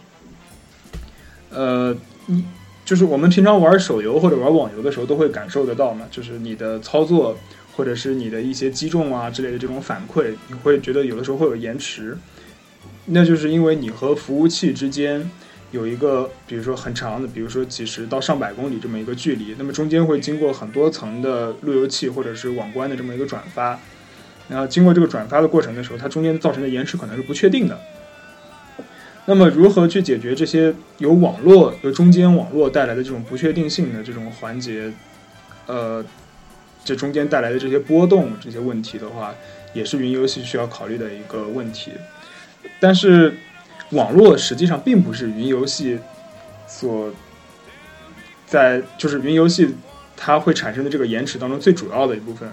[1.52, 1.96] 呃，
[2.28, 2.44] 一
[2.84, 7.38] 就是我们平常玩手游或者玩网游的时候都会感受得到嘛，就是你的操作
[7.74, 12.18] 或者是你的一些击中啊之类的这种反馈，你会觉得有的时候会有延迟，
[13.06, 15.30] 那就是因为你和服务器之间
[15.72, 23.80] 有一个，比如说很长的，比如说几十到上百公里这么一个距离，那么中间会经过很多层的路由器或者是网关的这么一个转发，
[24.50, 27.80] 然后经过这个转发的过程的时候，它中间造成的延迟可能是不确定的。
[29.26, 34.92] 那么，如何去解决这些由网络、由中间网络带来的这种不确定性的这种环节？
[35.68, 36.04] 呃，
[36.84, 39.34] 这中间带来的这些波动、这些问题的话，
[39.74, 41.92] 也是云游戏需要考虑的一个问题。
[42.80, 43.38] 但是，
[43.92, 46.00] 网络实际上并不是云游戏
[46.68, 47.14] 所
[48.48, 49.76] 在，就是云游戏
[50.18, 52.50] 它会产生的这个延迟当中最主要的一部分。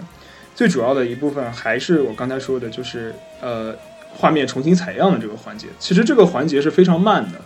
[0.53, 3.75] 最主要的一部分还是我刚才说的，就是呃。
[4.15, 7.39] 画面重新采样的这个环节，其实这个环节是非常慢的。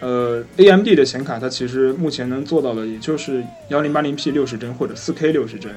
[0.00, 5.70] 呃，AMD 的显卡它其实目前能做到的，也就是幺零八零 P 六十帧或者四 K 六十帧，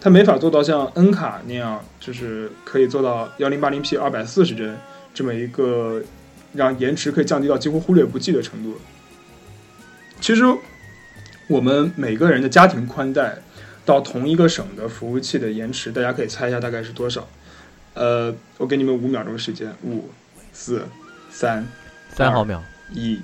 [0.00, 4.76] 它没法做到像 N 卡那样，就是可以做到幺零八零 P 二百四十帧
[5.14, 6.02] 这么一个
[6.52, 8.76] 让延迟可以降低到几乎忽略不计的程度。
[10.20, 10.42] 其实
[11.46, 13.38] 我们每个人的家庭宽带
[13.84, 17.26] 到同一个省的服务器的延迟，大家可以猜一下大概是多少？
[17.98, 20.08] 呃，我给你们五秒钟时间，五、
[20.52, 20.86] 四、
[21.28, 21.66] 三、
[22.14, 23.18] 三毫秒，一。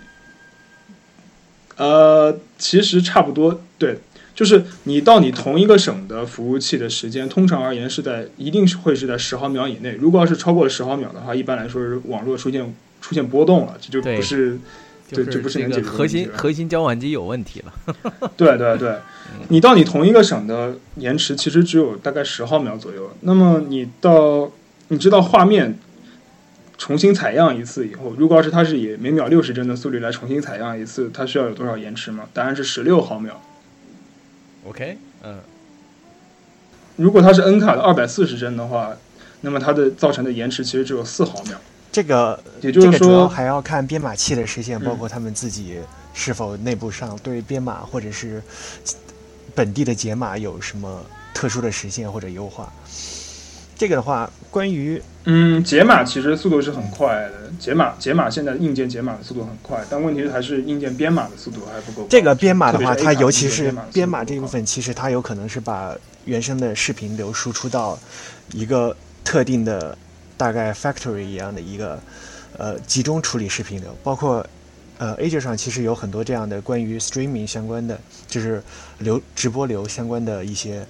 [1.76, 3.98] 呃，其实差不多，对，
[4.34, 9.92] 就是你到你同一个省的服务器的时间，通常而言是在一定是会是在十毫秒以内。
[9.92, 14.58] 如果要是超过了十毫秒的话，一般来说是网络出现出现波动了，这就不是
[15.08, 17.72] 就对就不是这能解决核心核心交换机有问题了。
[18.36, 18.98] 对对对，
[19.50, 23.10] 你到你同一个省的延迟其实只有大概十毫秒左右。
[23.20, 24.50] 那么你到
[24.88, 25.78] 你知道画面
[26.76, 32.24] 重新采样一次以后，如果要是它是以每秒六十帧的速率来重新采样一次，它需要有多少延迟吗？
[32.32, 33.40] 答案是十六毫秒。
[34.66, 35.38] OK，嗯，
[36.96, 38.96] 如果它是 N 卡的二百四十帧的话，
[39.42, 41.58] 那么它的造成的延迟其实只有四毫秒。
[41.92, 45.78] 这个也就是这个主要说，还要看编码器的实现，嗯包括他们自己
[46.12, 48.42] 是否内部上对编码或者是
[49.54, 52.72] 本地的解码有什么特殊的实现或者优化。
[53.76, 62.06] 这个的话，关于嗯，解码其实速度是很快的，解码解码现在硬件解码的速度很快，但问题还是硬件编码的速度还不够。
[62.08, 67.98] 这个编码的话，它尤其是编码这部分，其实它有可能是把原生的视频流输出到
[68.52, 69.96] 一个特定的
[70.36, 71.98] 大概 factory 一样的一个
[72.58, 74.46] 呃集中处理视频流，包括
[74.98, 78.62] 呃 Azure 上其实有很多这样的关于 streaming 相关的，就是
[78.98, 80.86] 流直播流相关的一些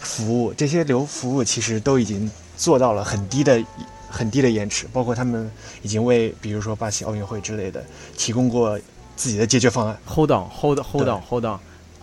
[0.00, 3.62] 服务，这些流服务其实都已经做到了很低的。
[4.10, 7.84] 很低的延迟，包括他们已经为，比如说巴西奥运会之类的，
[8.16, 8.80] 提供过
[9.16, 9.94] 自己的解决方案。
[10.06, 11.58] Hold on，hold hold on，hold on，。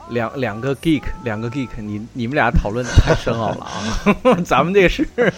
[0.10, 4.38] 两两个 geek，两个 geek，你你们俩讨论太深奥了啊！
[4.46, 5.08] 咱们这是，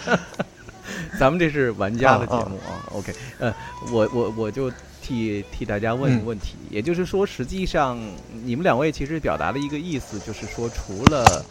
[1.18, 2.84] 咱们这是玩家的节目啊。
[2.92, 3.52] OK，呃，
[3.90, 7.98] 我我我就替替大家问一个问题，也就是说，实际上
[8.44, 11.42] 你们两位其实表达的一个意思，就是说，除了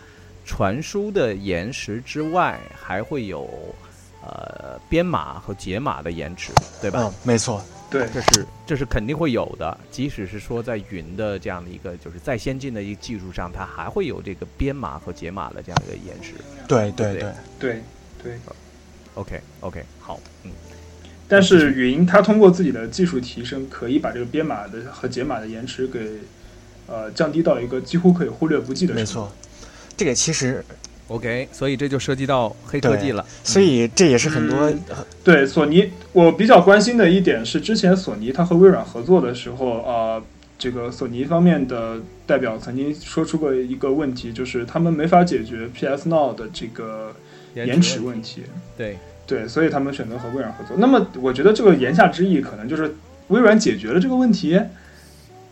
[0.47, 3.47] 传输的延时之外，还会有
[4.23, 7.01] 呃编码和解码的延迟，对吧？
[7.03, 7.61] 嗯，没错。
[7.89, 9.77] 对，这是这是肯定会有的。
[9.91, 16.33] 即使是说在云的这样的一个就是再先进的一个技术上，它还会有这个编码和解码的这样一个延迟。
[16.67, 17.83] 对对对对
[18.23, 18.39] 对。
[19.13, 20.51] OK OK，好，嗯。
[21.29, 26.19] 但是云它通过自己的技术提升，可以把这个编码的和解码的延迟给
[26.87, 28.93] 呃降低到一个几乎可以忽略不计的。
[28.93, 29.31] 没错，
[29.97, 30.63] 这个其实。
[31.09, 33.25] OK，所以这就涉及到黑科技了。
[33.41, 34.69] 所以这也是很多
[35.23, 40.21] 对索尼，我比较关心的一点是，之前索尼它和微软合作的时候啊，
[40.59, 47.15] 这个索尼方面的代表曾经说出过一个问题，就是他们没法解决 PS Now 的这个
[47.53, 48.43] 延迟问题。
[48.77, 50.75] 对对，所以他们选择和微软合作。
[50.77, 52.93] 那么我觉得这个言下之意，可能就是
[53.29, 54.59] 微软解决了这个问题。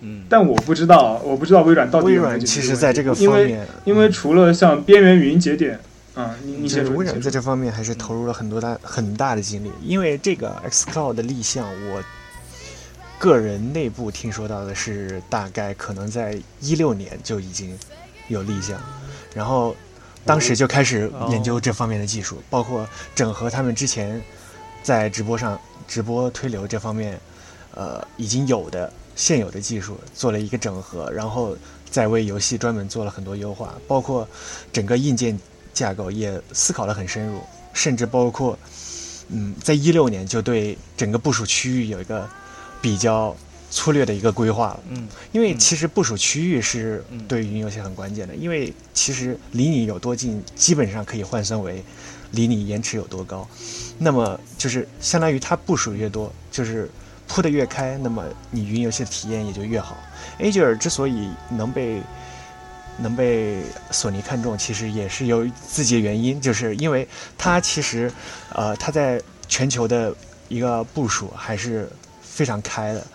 [0.06, 2.06] 嗯，但我不知道，我不知道微软到底。
[2.06, 5.80] 微软其实在这个方面，因为除了像边缘云节点，
[6.14, 6.96] 啊，你你先说。
[6.96, 12.04] 微软在这方面还是投入了很多大很大的精力，因为这个 xCloud 的立项，我
[13.18, 17.76] 个人内部听说到的是，大概可能在一六年就已经
[18.28, 18.80] 有立项，
[19.34, 19.76] 然后
[20.24, 24.22] 当时就开始研究这方面的技术，包括整合他们之前
[24.84, 27.20] 在直播上直播推流这方面，
[27.74, 28.94] 呃，已经有的。
[29.16, 31.58] 现有的技术做了一个整合，然后
[31.90, 34.28] 再为游戏专门做了很多优化，包括
[34.74, 35.40] 整个硬件
[35.74, 37.40] 架构也思考了很深入，
[37.74, 38.60] 甚至包括，
[39.30, 42.28] 嗯，在一六年就对整个部署区域有一个
[42.82, 43.34] 比较
[43.72, 44.84] 粗略的一个规划了。
[44.90, 51.82] 嗯，因为其实部署区域是对云游戏很关键的，因为其实离你有多近，基本上可以换算为
[52.32, 53.48] 离你延迟有多高，
[53.98, 56.92] 那么就是相当于它部署越多，就是。
[57.28, 59.98] 铺的越开，那么你云游戏的体验也就越好。
[60.40, 62.02] Azure 之所以能被
[62.98, 63.62] 能被
[63.92, 67.08] 索尼看中，其实也是有自己的原因，就是因为
[67.38, 68.12] 它其实，
[68.54, 70.16] 呃，它在全球的
[70.48, 71.90] 一个部署还是
[72.22, 73.06] 非常开的。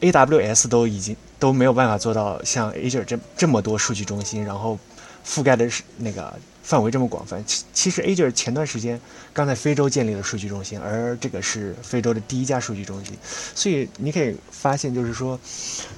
[0.00, 4.78] AWS 都已经都没有办法做到像 Azure 这这么多数据中心，然后
[5.26, 6.38] 覆盖的是那个。
[6.70, 9.00] 范围这么广泛，其其实 A 就是前段时间
[9.32, 13.12] 刚在非洲建立了数据中心，而这个是非洲的第一家数据中心，
[13.56, 15.36] 所以你可以发现，就是说，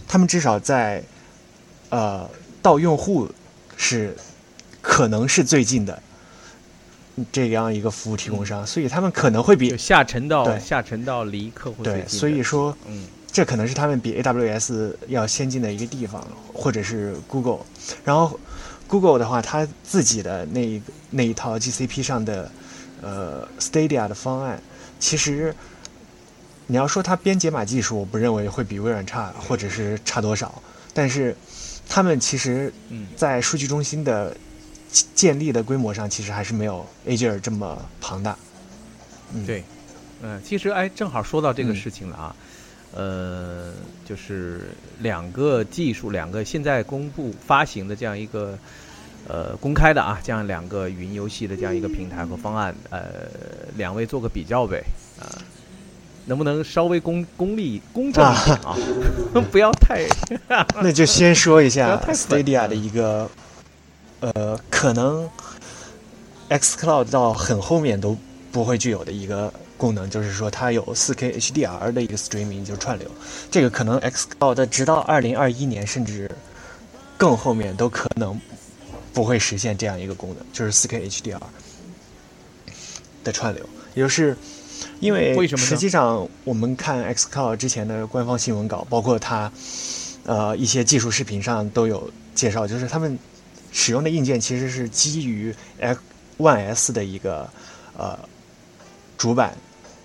[0.08, 1.02] 他们至少在，
[1.90, 2.26] 呃，
[2.62, 3.30] 到用户
[3.76, 4.16] 是
[4.80, 6.02] 可能是最近的
[7.30, 17.60] 这样一个服务提供商，所以他们可能会比下沉到下沉到离客户对，所以说，嗯，这可能是他们比 AWS 要先进的一个地方，或者是 Google，
[18.06, 18.40] 然后。
[18.92, 22.52] Google 的话，它自己的那一那一套 GCP 上的
[23.00, 24.60] 呃 Stadia 的方案，
[25.00, 25.54] 其实
[26.66, 30.62] 你要说它编解码技术，我不认为会比微软差，或者是差多少。
[30.92, 31.34] 但是
[31.88, 32.70] 他们其实，
[33.16, 34.36] 在数据中心的
[35.14, 38.36] 建立的规模上，其实还是没有 Azure 这么庞大。
[39.46, 39.64] 对，
[40.20, 42.36] 嗯，其实哎，正好说到这个事情了啊。
[42.94, 43.72] 呃，
[44.04, 48.58] 就是两个技术，两个现在公布发行的这样一个
[49.32, 53.02] 呃公开的啊，这样两个云游戏的这样一个平台和方案，呃，
[53.76, 54.84] 两位做个比较呗
[55.18, 55.24] 啊，
[56.26, 58.76] 能不能稍微公公立公正一点啊？
[59.50, 60.06] 不要太
[60.82, 63.26] 那就先说一下 Stadia 的一个
[64.20, 65.26] 呃，可能
[66.50, 68.14] xCloud 到很后面都
[68.52, 69.50] 不会具有的一个。
[69.78, 73.10] 功能就是说，它有 4K HDR 的一个 streaming，就串流。
[73.50, 76.30] 这个可能 xCloud 直到2021年甚至
[77.16, 78.40] 更后面都可能
[79.12, 81.40] 不会实现这样一个功能，就是 4K HDR
[83.24, 83.68] 的串流。
[83.94, 84.36] 也就是
[85.00, 89.52] 因为实际上我们看 xCloud 之前的官方新闻稿，包括它
[90.24, 93.18] 呃一些技术视频上都有介绍，就是他们
[93.70, 96.00] 使用的硬件其实是基于 X
[96.38, 97.48] One S 的一个
[97.96, 98.18] 呃
[99.18, 99.56] 主板。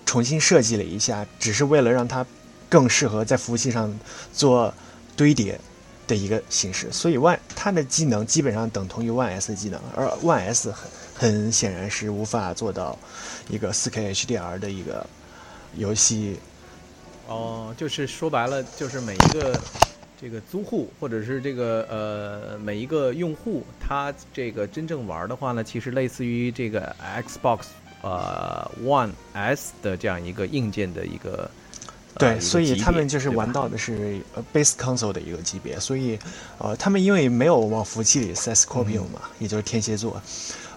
[0.06, 2.24] 重新设计了一下，只是为了让它
[2.66, 3.94] 更适合在服务器上
[4.32, 4.72] 做
[5.14, 5.60] 堆叠
[6.08, 6.90] 的一个形式。
[6.90, 12.98] 所以万它的技能基本上等同于万 S 技能，而万 S 很很显然是无法做到
[13.48, 15.06] 一个 4K HDR 的一个
[15.76, 16.36] 游戏。
[17.28, 19.60] 哦，就是说白了，就是每一个
[20.20, 27.66] 这个租户或者是这个呃每一个用户，他这个真正玩的话呢，其实类似于这个 Xbox。
[28.00, 31.50] 呃，One S 的这样一个硬件的一个
[32.18, 36.18] 对，所以他们就是玩到的是呃 base console 的一个级别，所以
[36.58, 40.20] 呃，他们因为没有往服务器里塞 Scorpio 嘛，也就是天蝎座，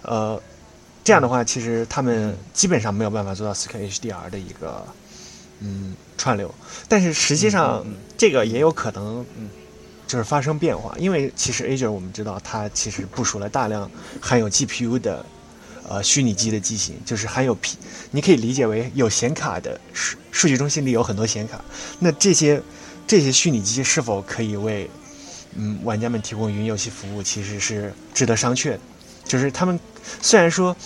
[0.02, 0.40] 呃，
[1.02, 4.86] 这样的话，其实他们基本上没有办法做到 4K HDR 的一个
[5.58, 6.54] 嗯串流，
[6.88, 7.84] 但是实际上
[8.16, 9.50] 这个也有可能嗯
[10.06, 13.90] 就是发生变化，因为其实 Azure 我们知道它其实部署了大量
[14.20, 15.24] 含有 GPU 的
[15.88, 17.76] 呃虚拟机的机型，就是含有 P，
[18.10, 21.62] 你可以理解为有显卡的数数据中心里有很多显卡，
[21.98, 22.62] 那这些
[23.06, 24.88] 这些虚拟机是否可以为
[25.56, 28.80] 嗯玩家们提供云游戏服务，其实是值得商榷的。
[29.24, 29.78] 就是他们
[30.20, 30.76] 虽然说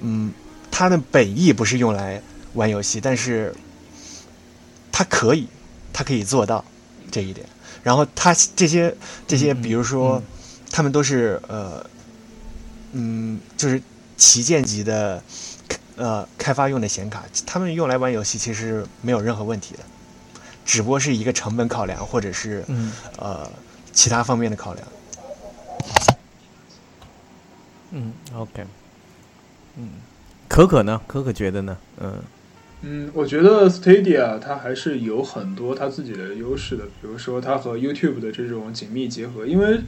[0.00, 0.32] 嗯
[0.70, 2.22] 它的本意不是用来
[2.54, 3.54] 玩游戏，但是
[4.92, 5.46] 它可以，
[5.92, 6.64] 它可以做到
[7.10, 7.46] 这一点。
[7.82, 8.94] 然后它这些
[9.28, 10.22] 这些，比如说嗯
[10.70, 11.84] 他们都是呃
[12.92, 13.80] 嗯就是
[14.16, 15.22] 旗舰级的
[15.96, 19.80] 呃开发用的显卡，他们用来玩游戏其实没有任何问题的，
[20.64, 23.50] 只不过是一个成本考量或者是嗯呃
[23.92, 24.86] 其他方面的考量。
[27.92, 28.64] 嗯，OK，
[29.76, 29.88] 嗯，
[30.48, 31.00] 可可呢？
[31.06, 31.76] 可可觉得呢？
[32.00, 32.22] 嗯
[32.82, 39.80] 嗯，我觉得 Stadia 它还是有很多它自己的优势的，比如说它和 YouTube 的这种紧密结合，因为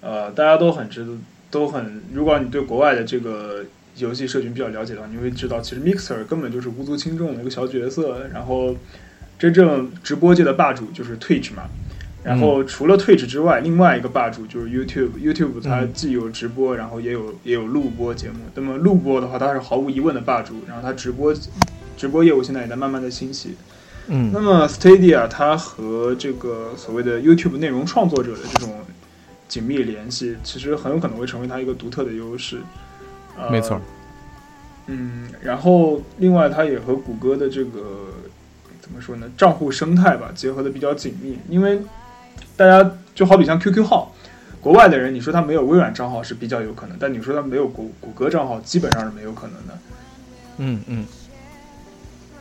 [0.00, 1.12] 呃大家都很知道，
[1.52, 3.64] 都很，如果你对国外的这个
[3.98, 8.74] 游戏社群比较了解的话，你会知道，其实 Mixer 根本就是无足轻重的一个小角色，然后
[9.38, 11.64] 真正直播界的霸主就是 Twitch 嘛。
[12.24, 15.18] 然后除了 Twitch 之外，另外一个霸主就是 YouTube。
[15.20, 18.36] YouTube 它嗯既有直播，然后也有也有录播节目。
[18.54, 20.54] 那么录播的话，它是毫无疑问的霸主。
[20.68, 21.34] 然后它直播
[21.96, 23.56] 直播业务现在也在慢慢的兴起。
[24.06, 28.72] 嗯那嗯么 Stadia 它和这个所谓的 YouTube 内容创作者的这种
[29.52, 32.62] 紧密联系，其实很有可能会成为它一个独特的优势。
[33.36, 33.78] 呃、没错。
[34.86, 38.14] 嗯，然后另外它也和谷歌的这个
[38.80, 41.82] 怎么说呢，账户生态吧结合的比较紧密，因为
[42.56, 44.14] 大家就好比像 QQ 号，
[44.58, 49.78] 国外的人你说他没有微软账号是比较有可能，但你说他没有谷谷歌账号，基本上是没有可能的。
[50.56, 51.06] 嗯嗯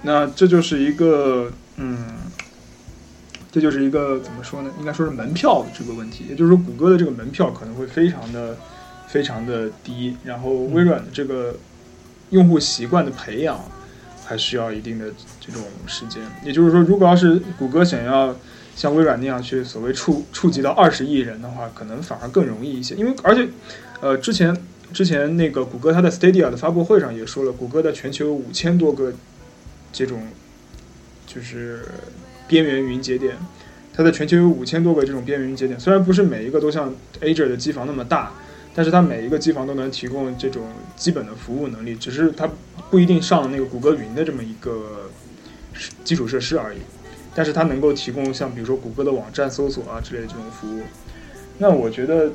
[0.02, 1.98] 那这就是一个，嗯，
[3.52, 4.72] 这就是一个怎么说呢？
[4.80, 6.26] 应该说是门票的这个问题。
[6.30, 8.58] 也就是说，谷歌的这个门票可能会非常的、
[9.08, 11.56] 非常的低，然后微软的这个
[12.30, 13.60] 用户习惯的培养
[14.26, 16.24] 还需要一定的这种时间。
[16.46, 18.34] 也就是说，如果要是谷歌想要
[18.74, 22.96] 像微软那样去所谓触触及到二十亿人的话，可能反而更容易一些。
[22.96, 23.50] 因为而且，
[24.00, 24.56] 呃，之前
[24.94, 29.14] 之前那个谷歌它在 Stadia 的发布会上也说了，谷歌在全球有五千多个
[29.92, 30.26] 这种
[31.28, 31.86] 就是
[32.52, 33.34] 边缘云节点，
[33.94, 38.34] 它在全球有五千多个这种边缘云节点，虽然不是每一个都像 Azure 的机房那么大，
[38.76, 40.64] 但是它每一个机房都能提供这种
[40.98, 42.50] 基本的服务能力，只是它
[42.90, 45.10] 不一定上那个谷歌云的这么一个
[46.04, 46.80] 基础设施而已。
[47.34, 50.82] 但是它能够提供像比如说谷歌的网站搜索啊之类的这种服务。
[51.58, 52.30] 那我觉得，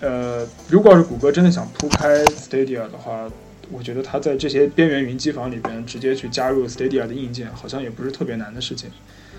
[0.00, 3.30] 呃，如果要是谷歌真的想铺开 Stadia 的话，
[3.70, 8.90] 我觉得它在这些边缘云机房里边直接去加入 Stadia 的硬件，好像也不是特别难的事情。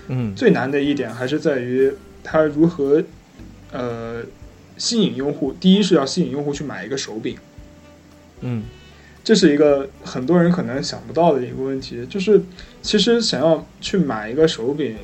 [0.08, 1.92] 嗯最难的一点还是在于
[2.22, 3.02] 它如何
[3.72, 4.22] 呃
[4.76, 5.54] 吸引用户。
[5.60, 7.36] 第一是要吸引用户去买一个手柄，
[8.40, 8.64] 嗯
[9.22, 12.04] 这是一个很多人可能想不到的一个问题。
[12.06, 12.42] 就是
[12.82, 14.96] 其实想要去买一个手柄，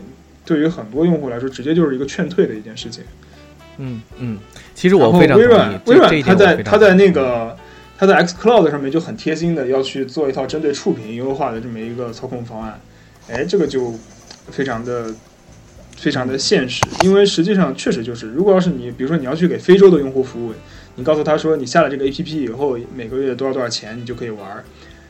[0.45, 3.03] 对于很多用户来说，直接就是一个劝退的一件事情。
[3.79, 4.39] 嗯嗯，
[4.75, 7.57] 其实我非常同意微软，微软它在它在那个
[7.97, 12.79] 它在 X Cloud 上面就很贴心的要去做一套针对触屏优化的这么一个操控方案，
[13.31, 13.95] 哎，这个就
[14.51, 15.07] 非常的
[15.97, 20.53] 非常的现实，因为实际上确实就是，如果要是你比如说你要去给非洲的用户服务，
[20.97, 24.65] 你告诉他说你下了这个 APP 以后每个月多少多少钱你就可以玩儿，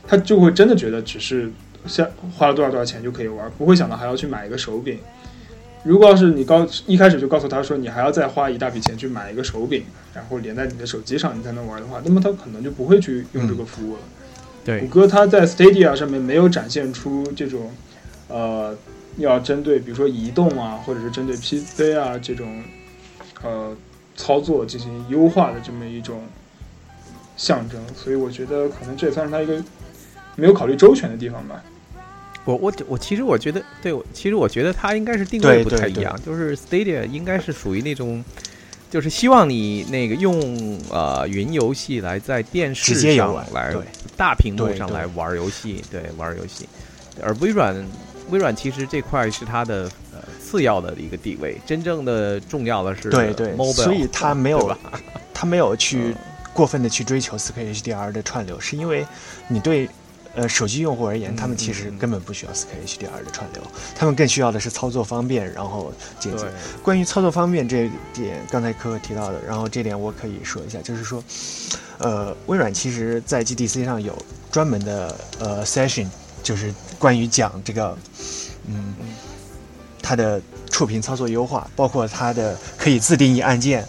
[0.06, 1.50] 他就会真的觉得只是
[1.86, 4.98] 下花了多少多少钱就可以玩儿，不会想到还要去买一个手柄。
[5.82, 9.82] 如果要是你告一开始就告诉他说你还要再花一大笔钱去买一个手柄，
[10.12, 14.00] 然后连在你的手机上你才能玩的话，那么他可能就不会去用这个服务了。
[14.62, 17.72] 对谷歌它在 Stadia 上面没有展现出这种，
[18.30, 18.76] 呃，
[19.16, 22.62] 要针对比如说移动啊，或者是针对 PC 啊这种，
[23.42, 23.76] 呃，
[24.16, 26.22] 操作进行优化的这么一种
[27.36, 29.62] 象征，所以我觉得可能这也算是它一个
[30.36, 31.62] 没有考虑周全的地方吧。
[32.46, 38.24] 我我我其实我觉得，对我其实我觉得它应该是定位不太一样，就是 Stadia 应该是属于那种，
[38.90, 43.82] 就是希望你那个用呃云游戏来在电视直接游上，来对
[44.16, 46.66] 大屏幕上来玩游戏，对玩游戏，
[47.22, 47.74] 而微软
[48.30, 54.78] 微软其实这块是它的呃次要的一个地位，真正的重要的是对对 mobile，所以它没有对吧？
[55.34, 56.16] 他没有去嗯
[56.52, 59.06] 过分的去追求 4K HDR 的串流，是因为
[59.48, 59.88] 你对
[60.34, 63.62] 呃手机用户而言，他们其实根本不需要 4K HDR 的串流，
[63.94, 66.44] 他们更需要的是操作方便，然后简洁。
[66.82, 71.22] 关于操作方便这点，刚才可可提到的，然后这点我可以说一下，就是说，
[71.98, 74.14] 呃，微软其实在 GDC 上有
[74.50, 76.08] 专门的呃 session，
[76.50, 77.96] 就是关于讲这个，
[78.66, 78.92] 嗯，
[80.02, 83.86] 它的触屏操作优化，包括它的可以自定义按键。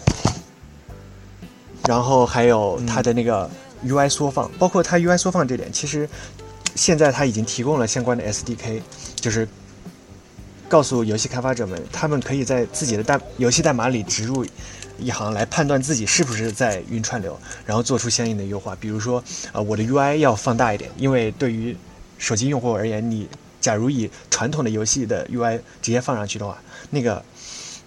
[1.88, 3.50] 然后还有它的那个
[3.84, 6.08] UI 缩放，包括它 UI 缩放这点，其实
[6.76, 8.80] 现在它已经提供了相关的 SDK，
[9.16, 9.48] 就是
[10.68, 14.46] 告诉游戏开发者们，他们可以在自己的代游戏代码里植入
[15.00, 17.36] 一行来判断自己是不是在云串流，
[17.66, 18.76] 然后做出相应的优化。
[18.78, 21.76] 比如说，呃，我的 UI 要放大一点，因为对于
[22.22, 23.28] 手机用户而言，你
[23.60, 26.56] 假如以传统的游戏的 UI 直接放上去的话，
[26.90, 27.22] 那个。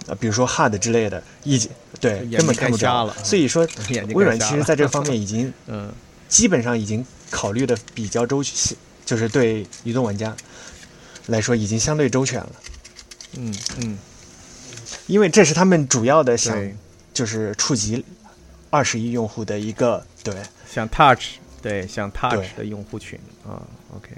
[0.07, 1.57] 呃，比如说 hard 之类的，一
[1.99, 3.15] 对根本看不着了。
[3.23, 3.67] 所以说，
[4.13, 5.91] 微软其实在这方面已经， 嗯，
[6.29, 10.36] 基本上已经考虑的比较周全，就是对移动玩家
[11.25, 12.51] 来说已经相对周全了。
[13.38, 13.97] 嗯嗯，
[15.07, 16.55] 因为这是他们主要的想，
[17.11, 18.05] 就是触及
[18.69, 20.36] 二十亿用户的一个对，
[20.71, 23.57] 想 Touch 对想 Touch 的用户群啊
[23.95, 24.09] ，OK。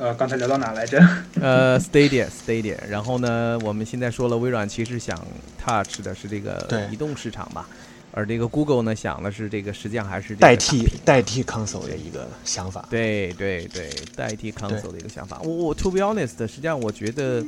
[0.00, 0.98] 呃，刚才聊到哪来着？
[1.42, 2.74] 呃，Stadia，Stadia。
[2.88, 5.14] 然后呢，我们现在说了，微软其实想
[5.62, 7.68] touch 的是这个移动市场吧，
[8.10, 12.86] 而这个 Google 呢，想的是这个，实际上还是代替代替 console 的一个想法。
[12.88, 15.38] 对对对，代替 console 的一个想法。
[15.42, 17.44] 我我 to be honest，实际上我觉得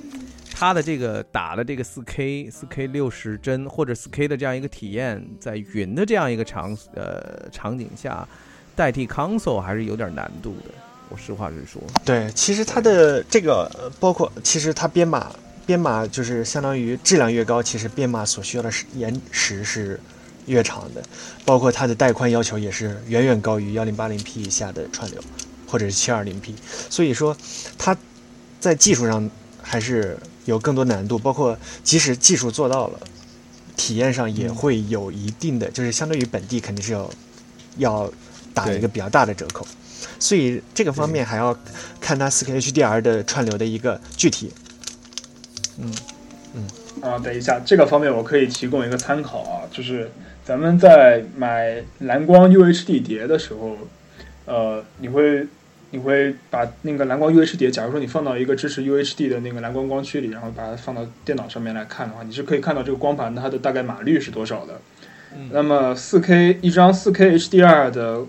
[0.53, 8.29] 它的这个打的这个 4K、4K 六十帧或者 4K 的这样一个体验，在云的这样一个场呃场景下，
[8.77, 10.75] 代替 console 还是有点难度的。
[11.13, 15.31] 我实话实说，对，其实它的这个包括，其实它编码
[15.67, 20.01] 编码就是相当于质量越高，其实编码所需要的时延时是
[20.47, 21.03] 越长的，
[21.45, 25.23] 包括它的带宽要求也是远远高于幺零八零 P 以下的串流，
[25.69, 26.55] 或者是七二零 P，
[26.89, 27.37] 所以说
[27.77, 27.95] 它
[28.59, 31.55] 在技术上还是有更多难度，包括
[31.85, 32.99] 即使技术做到了，
[33.77, 37.11] 体验上也会有一定的，就是相对于本地肯定是要
[37.77, 38.13] 要
[38.55, 39.67] 打一个比较大的折扣。
[40.19, 41.57] 所以这个方面还要
[42.01, 44.53] 看它 4K HDR 的串流的一个具体。
[45.79, 45.93] 嗯
[46.55, 46.67] 嗯
[47.01, 50.11] 啊，等一下，这个方面我可以提供一个参考啊，就是
[50.45, 53.77] 咱们在买蓝光 UHD 碟的时候，
[54.45, 55.47] 呃，你会
[55.91, 64.81] 你会把那个蓝光 UHD 碟，假如说你放到一个支持 UHD 的那个蓝光光驱里，然后把它放到电脑上面来看的话，你是可以看到这个光盘它的大概码率是多少的。
[65.51, 68.21] 那么 4K 一张 4K HDR 的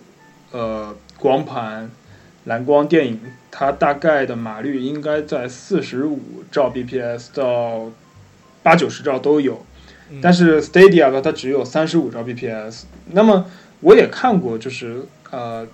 [0.51, 0.95] 呃。
[1.23, 1.89] 光盘
[2.43, 3.17] 蓝光电影，
[3.49, 6.19] 它大概的码率应该在四十五
[6.51, 7.89] 兆 bps 到
[8.61, 9.65] 八九十兆都有，
[10.21, 12.83] 但是 Stadia 呢，它只有三十五兆 bps。
[13.13, 13.45] 那么
[13.79, 15.65] 我也看过，就是呃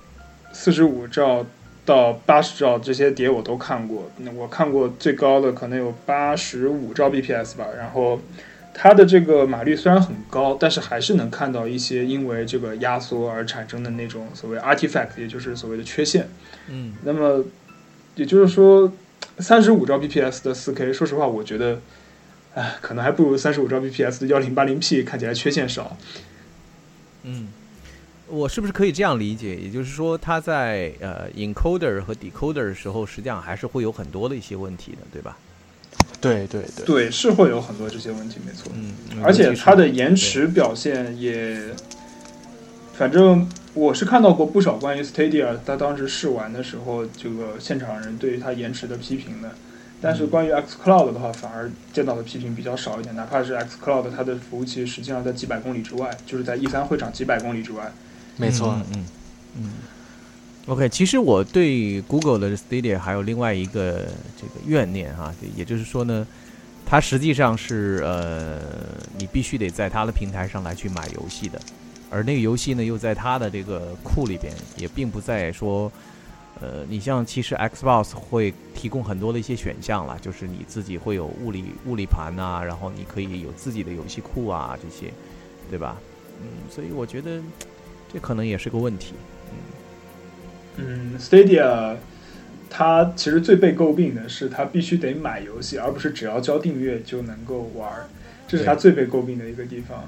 [0.54, 1.44] 四十五兆
[1.84, 8.22] 到八十兆这些碟我都看过，我看过最高的可能有八十五兆 bps 吧，然后。
[8.82, 16.30] 它的这个码率虽然很高，但是还是能看到一些因为这个压缩而产生的那种所谓 artifact，也就是所谓的缺陷。
[16.70, 17.44] 嗯，那么
[18.16, 18.90] 也就是说，
[19.40, 21.82] 三十五兆 bps 的四 K，说实话，我觉得，
[22.56, 25.98] 哎，可能还不如三十五兆 bps 的幺零八零 P 看起来缺陷少。
[27.24, 27.50] 嗯，
[28.28, 29.58] 我是不是可以这样理解？
[29.58, 35.38] 也就是说，它在呃 encoder 和 decoder 的时候，实际上还是会有很多的一些问题的，对吧？
[36.22, 38.72] 对对对，对是会有很多这些问题，没错。
[38.76, 41.58] 嗯，而且它的延迟表现也，
[42.94, 49.52] 反正我是看到过不少关于 Stadia，它当时试玩的时候，这个现场人对于它延迟的批评的。
[50.02, 53.14] 但是关于 X Cloud 的话，反而见到的批评比较少一点。
[53.18, 57.92] 哪怕是 X Cloud，它的服务器实际上在几百公里之外，就是在 E 三会场几百公里之外。
[58.38, 59.06] 没错，嗯
[59.58, 59.72] 嗯。
[60.70, 64.06] OK，其实我对 Google 的 Stadia 还有另外一个
[64.40, 66.28] 这个怨念哈，也就是说呢，
[66.86, 68.60] 它实际上是呃，
[69.18, 71.60] 你必须得在它的平台上来去买游戏的，
[72.12, 75.92] 而那个游戏呢又在它的这个库里边，也并不在说，
[76.62, 85.12] 呃，你像其实 Xbox 会提供很多的一些选项啦，就是你自己会有物理物理盘呐，然后你可以有自己的游戏库啊这些，
[85.68, 85.98] 对吧？
[86.44, 87.42] 嗯，所以我觉得
[88.14, 89.16] 这可能也是个问题，
[90.78, 91.14] 嗯。
[91.14, 91.96] 嗯，Stadia，
[92.70, 97.90] 它其实最被诟病的是它必须得买游戏，而不是只要交订阅就能够玩，
[98.48, 100.04] 这是它最被诟病的一个地方。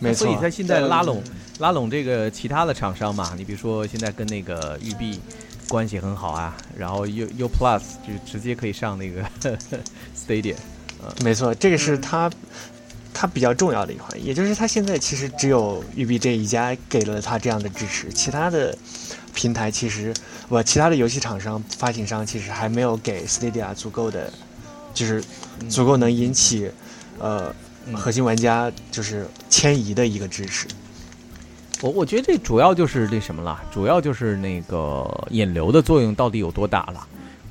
[0.00, 1.22] 没错，所以它现在拉拢
[1.60, 5.20] 拉拢这个其他的厂商嘛，你比如说现在跟那个育碧
[5.68, 9.22] 关系很好啊，然后 U U Plus 就直接可以上那个
[10.16, 10.56] Stadia。
[11.22, 12.30] 没错，这个是它
[13.14, 18.76] 它比较重要的一环，也就是它现在其实只有育碧这一家给了它这样的支持，其他的。
[19.36, 20.14] 平台其实，
[20.48, 24.32] 我其他的游戏厂商发行商其实还没有给 Stadia 足够的，
[24.94, 25.20] 就是
[25.68, 26.70] 足够能引起，
[27.18, 27.52] 呃，
[27.92, 30.68] 核心玩家就是迁移的一个支持。
[31.80, 37.04] 我我觉得这主要就是那什么了，主要就是那个引流的作用到底有多大了。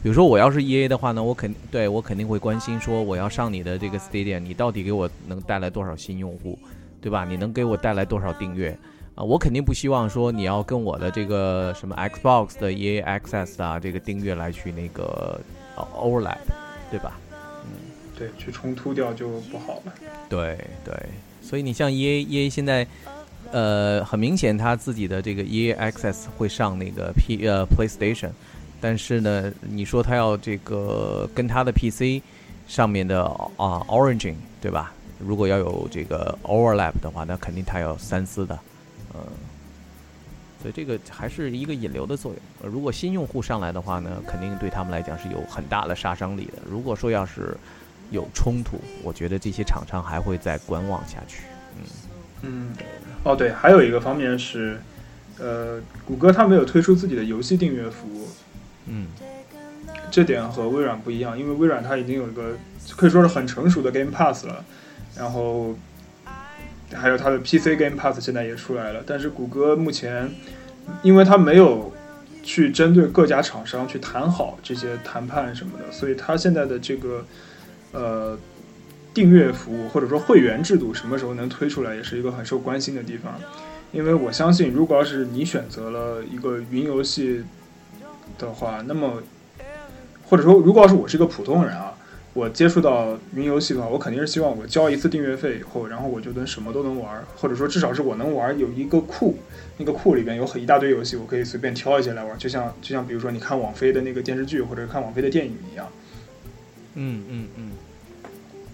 [0.04, 6.60] 比如说我要是 E A 的话呢，我肯对我肯定会关心说我要上你的这个 Stadium，你到底给我能带来多少新用户，
[7.00, 7.24] 对吧？
[7.24, 8.78] 你能给我带来多少订阅？
[9.16, 15.40] 啊，我肯定不希望说你要跟我的这个什么 Xbox 的 EA Access 啊，这个订阅来去那个
[15.96, 16.40] overlap，
[16.92, 17.18] 对吧？
[17.64, 17.72] 嗯，
[18.20, 19.94] 对，去冲突掉就不好了。
[20.28, 20.94] 对对，
[21.42, 22.86] 所以你像 EA EA 现在，
[23.54, 28.32] 呃，很明显他自己的这个 EA Access 会上那个 P 呃 PlayStation，
[28.84, 32.22] 但是呢，你说他要这个跟他的 PC
[32.68, 33.24] 上面的
[33.56, 34.92] 啊 Origin 对吧？
[35.26, 38.60] 如果要有这个 overlap 的话，那肯定他要三思的。
[39.14, 39.22] 嗯，
[40.62, 42.70] 所以这个还是一个引流的作用。
[42.70, 46.62] 如果新用户上来的话呢，肯定对他们来讲是有很大的杀伤力的。
[46.70, 47.56] 如果说要是
[48.12, 51.44] 有冲突，我觉得这些厂商还会再观望下去。
[51.78, 51.84] 嗯
[52.42, 52.74] 嗯，
[53.24, 54.78] 哦对，还有一个方面是，
[55.40, 58.28] 呃，谷歌它没有推出自己的游戏订阅服务。
[58.88, 59.08] 嗯，
[60.12, 62.58] 这点和微软不一样，因为微软它已经有一个
[62.96, 64.64] 可以说是很成熟的 Game Pass 了，
[65.18, 65.76] 然后。
[66.96, 70.30] 还有它的 PC Game Pass 现在也出来了，但是谷歌目前，
[71.02, 71.92] 因为它没有
[72.44, 77.26] 去针对各家厂商去谈好这些谈判什么的，所以它现在的这个
[77.94, 78.38] 呃
[79.12, 83.34] 订阅服务或者说会员制度什么时候能推出来，也是一个很受关心的地方。
[83.92, 87.44] 因为我相信，如果要是你选择了一个云游戏
[88.38, 89.22] 的话，那么
[90.28, 91.94] 或者说如果要是我是一个普通人啊。
[92.36, 99.38] 我接触到云游戏的话，我肯定是希望我交一次订阅费以后，然后我就能什么都能玩，或者说至少是我能玩有一个库，
[99.78, 105.88] 那个库里边有很一大堆游戏，我可以随便挑一些来玩，就像就像比如说你看网飞的那个电视剧或者看网飞的电影一样。
[106.96, 107.72] 嗯嗯嗯。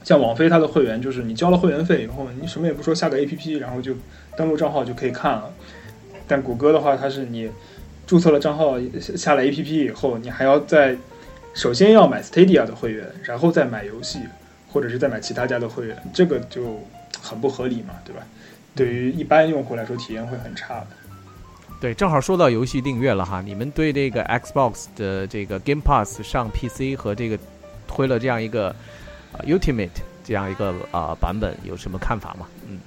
[0.06, 3.94] 像网飞它的会员就是你交了会员费以后，你什么也不说，下个 APP 然后就
[4.38, 5.52] 登录账号就可以看了。
[6.26, 7.52] 但谷歌的话，它是你
[8.10, 8.80] 注册了账号
[9.16, 10.98] 下了 APP 以后，你还要在。
[11.54, 14.20] 首先要买 Stadia 的会员，然后再买游戏，
[14.72, 16.80] 或者是再买其他家的会员，这个就
[17.22, 18.22] 很不合理嘛，对吧？
[18.76, 20.88] 对于一般用户来说，体验会很差的。
[21.80, 27.38] 对，正好说到游戏订阅了哈，你们对这个 Xbox 的这个 Game Pass 上 PC 和这个
[27.88, 28.74] 推了这样一个
[29.46, 29.90] Ultimate
[30.24, 32.48] 这样一个啊版本有什么看法吗？
[32.68, 32.80] 嗯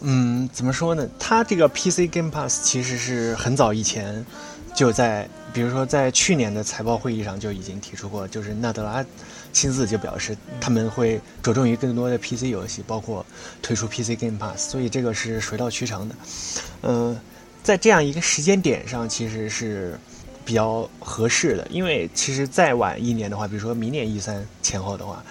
[0.00, 1.08] 嗯，怎么说呢？
[1.18, 4.24] 它这个 PC Game Pass 其实是很早以前。
[4.74, 9.04] 就在比如说，在去年的财报会议上就已经提出过，就是纳德拉
[9.52, 13.26] 亲自就表示他们会着重于更多的 PC 游戏，包括
[13.60, 16.14] 推出 PC Game Pass，所以这个是水到渠成的。
[16.82, 17.18] 嗯，
[17.64, 19.98] 在这样一个时间点上，其实是
[20.48, 25.22] 比较合适的，因为其实再晚一年的话，比如说明年一三前后的话，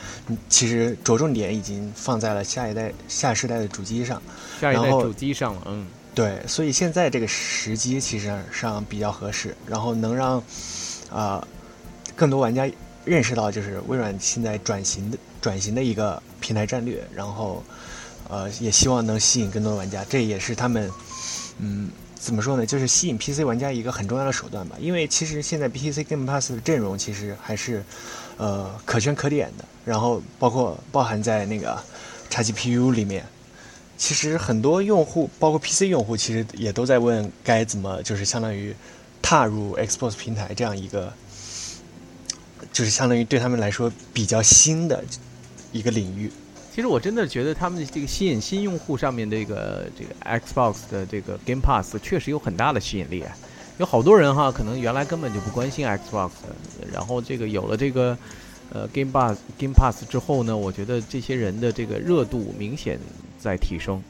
[0.48, 4.22] 其实着重点已经放在了下一代、下世代的主机上，
[4.62, 5.88] 下一代主机上了，嗯。
[6.14, 10.44] 对，所以现在这个时机其实上比较合适，然后能让
[11.12, 11.48] 啊
[12.16, 12.70] 更多玩家
[13.04, 17.64] 认识到，就是微软现在转型的转型的一个平台战略，然后
[18.30, 20.88] 呃也希望能吸引更多的玩家，这也是他们
[21.58, 21.90] 嗯
[22.20, 24.76] 怎么说呢，就是吸引 PC 玩家一个很重要的手段吧。
[24.80, 27.84] 因为其实现在 PC Game Pass 的阵容其实还是
[28.38, 31.82] 呃可圈可点的，然后包括包含在那个
[32.30, 33.26] XGPU 里面。
[34.00, 38.76] 其实很多用户，包括 PC 用户，其实也都在问该怎么，就是相当于
[39.24, 41.12] 踏入 Xbox 平台这样一个，
[42.72, 45.04] 就是相当于对他们来说比较新的
[45.72, 46.32] 一个领域。
[46.78, 53.36] 其实我真的觉得他们这个吸引新用户上面这个这个 Xbox 的这个 Game Pass 确实有很大的吸引力啊。
[53.80, 56.30] 有好多人哈，可能原来根本就不关心 Xbox，
[56.94, 58.16] 然后这个有了这个
[58.72, 63.00] 呃 Game Pass Game Pass 之后呢，我觉得这些人的这个热度明显。
[63.40, 64.02] 在提升，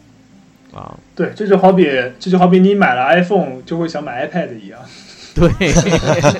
[0.73, 1.83] 啊，对，这就好比
[2.17, 4.79] 这就好比你买了 iPhone 就会想买 iPad 一样，
[5.37, 5.73] 对，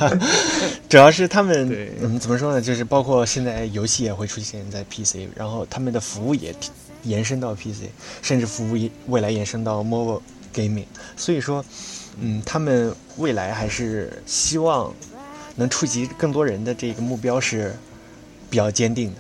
[0.90, 1.70] 主要是他们
[2.02, 2.60] 嗯怎么说呢？
[2.60, 6.54] 就是包括现在游戏也会出现在 PC，然后他们的服务也
[7.04, 7.90] 延伸到 PC，
[8.24, 10.20] 甚至服务未来延伸到 mobile
[10.54, 10.86] gaming。
[11.16, 11.64] 所以说，
[12.20, 14.92] 嗯，他们未来还是希望
[15.56, 17.76] 能触及更多人的这个目标是
[18.50, 19.18] 比较坚定的。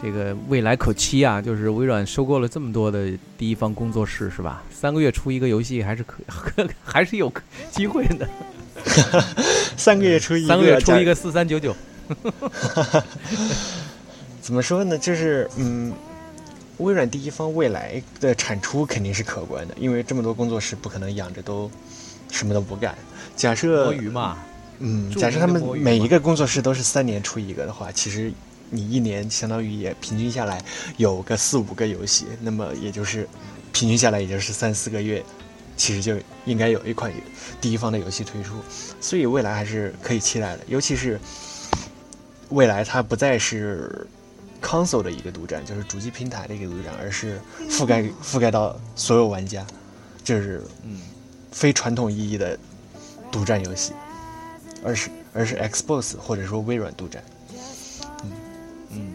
[0.00, 1.42] 这个未来可期啊！
[1.42, 4.62] 就是微软收购了这么多的第一方工作室，是吧？
[4.70, 6.22] 三个月出一个游戏还是可，
[6.84, 7.32] 还是有
[7.72, 8.28] 机会的。
[9.76, 11.74] 三个月出一个，三个月出一个四三九九。
[14.40, 14.96] 怎么说呢？
[14.96, 15.92] 就是嗯，
[16.78, 21.70] 微软第一方未来的产出肯定是可观的，因为这么多工作室不可能养着都
[22.30, 22.96] 什么都不干。
[23.36, 24.38] 假设摸鱼嘛，
[24.78, 28.32] 嗯，假设他们每一个工作室都是三年出一个的话，其实
[28.70, 30.64] 你一年相当于也平均下来
[30.96, 33.28] 有个四五个游戏，那么也就是
[33.70, 35.22] 平均下来也就是三四个月，
[35.78, 37.10] 其实就应该有一款
[37.60, 38.56] 第一方的游戏推出，
[39.00, 41.18] 所以未来还是可以期待的，尤其是
[42.50, 44.06] 未来它不再是
[44.60, 49.64] console 的一个独占，就是主机平台的一个独占，而是覆盖覆盖到所有玩家，
[50.24, 51.00] 就是嗯
[51.52, 52.58] 非传统意义的
[53.30, 53.92] 独占游戏，
[54.84, 57.22] 而是而是 Xbox 或者说微软独占。
[58.90, 59.12] 嗯，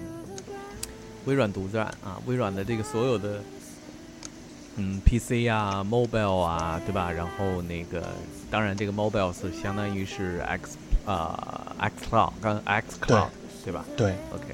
[1.26, 3.43] 微软独占啊，微软的这个所有的
[4.76, 7.11] 嗯 PC 啊、mobile 啊，对吧？
[7.11, 8.07] 然后那个
[8.49, 13.28] 当然这个 mobile 是相当于是 X 啊、X Cloud 跟 X Cloud
[13.63, 14.45] 对吧对，？OK，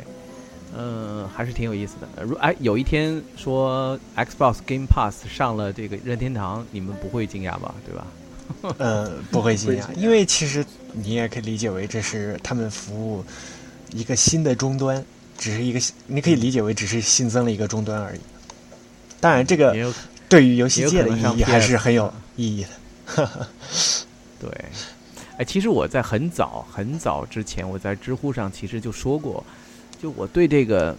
[0.78, 2.07] 嗯、还是挺有意思的。
[2.17, 7.74] 呃如哎，有一天说 Xbox Game Pass 上了这个任天堂，你们不会惊讶吧？
[7.86, 8.07] 对吧？
[8.78, 13.24] 呃，不会惊讶因为其实你也可以理解为这是他们服务
[13.93, 15.03] 一个新的终端，
[15.38, 18.20] 只是一个你可以理解为只是新增了一个终端而已。
[19.20, 19.93] 当然，这个
[20.28, 22.70] 对于游戏界的意义还是很有啊意义的。
[24.39, 24.49] 对，
[25.38, 29.43] 哎，其实我在很早很早之前，我在知乎上其实就说过，
[30.01, 30.95] 就我对这个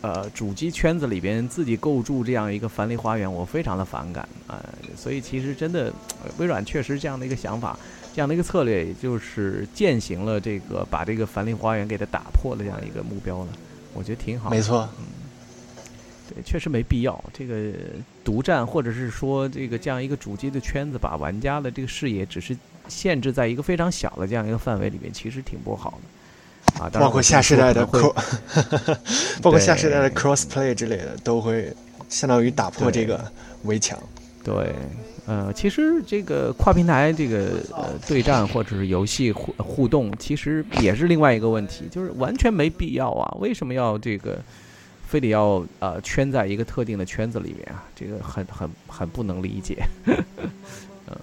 [0.00, 4.58] 呃主机圈子里边自己构筑这样一个樊梨花园，我非常的反感啊、
[4.96, 5.92] 所以其实真的，
[6.24, 7.78] 呃微软确实这样的一个想法，
[8.14, 13.48] 这样的一个策略，也就是践行了这个把这个樊梨花园给它打破的这样一个目标了，
[13.94, 14.50] 我觉得挺好。
[14.50, 15.04] 没错，对，
[16.44, 17.22] 确实没必要。
[17.32, 17.72] 这个
[18.24, 22.56] 独占，或者是说这个这样一个主机的圈子，把玩家的这个视野只是
[22.88, 26.80] 限制在一个非常小的这样一个范围里面，其实挺不好的。
[26.82, 27.84] 啊，当然包括下世代的
[29.42, 31.72] 包括下世代的 crossplay 之类的，都会
[32.08, 33.24] 相当于打破这个
[33.64, 33.98] 围墙。
[34.42, 34.72] 对，
[35.26, 43.36] 呃，其实这个跨平台这个呃对战或者是游戏互互动，其实也是另外一个问题，就是完全没必要啊！
[43.38, 44.38] 为什么要这个
[45.10, 47.82] 非得要呃圈在一个特定的圈子里面啊？
[47.96, 49.82] 这个很很很不能理解。
[50.06, 51.16] 嗯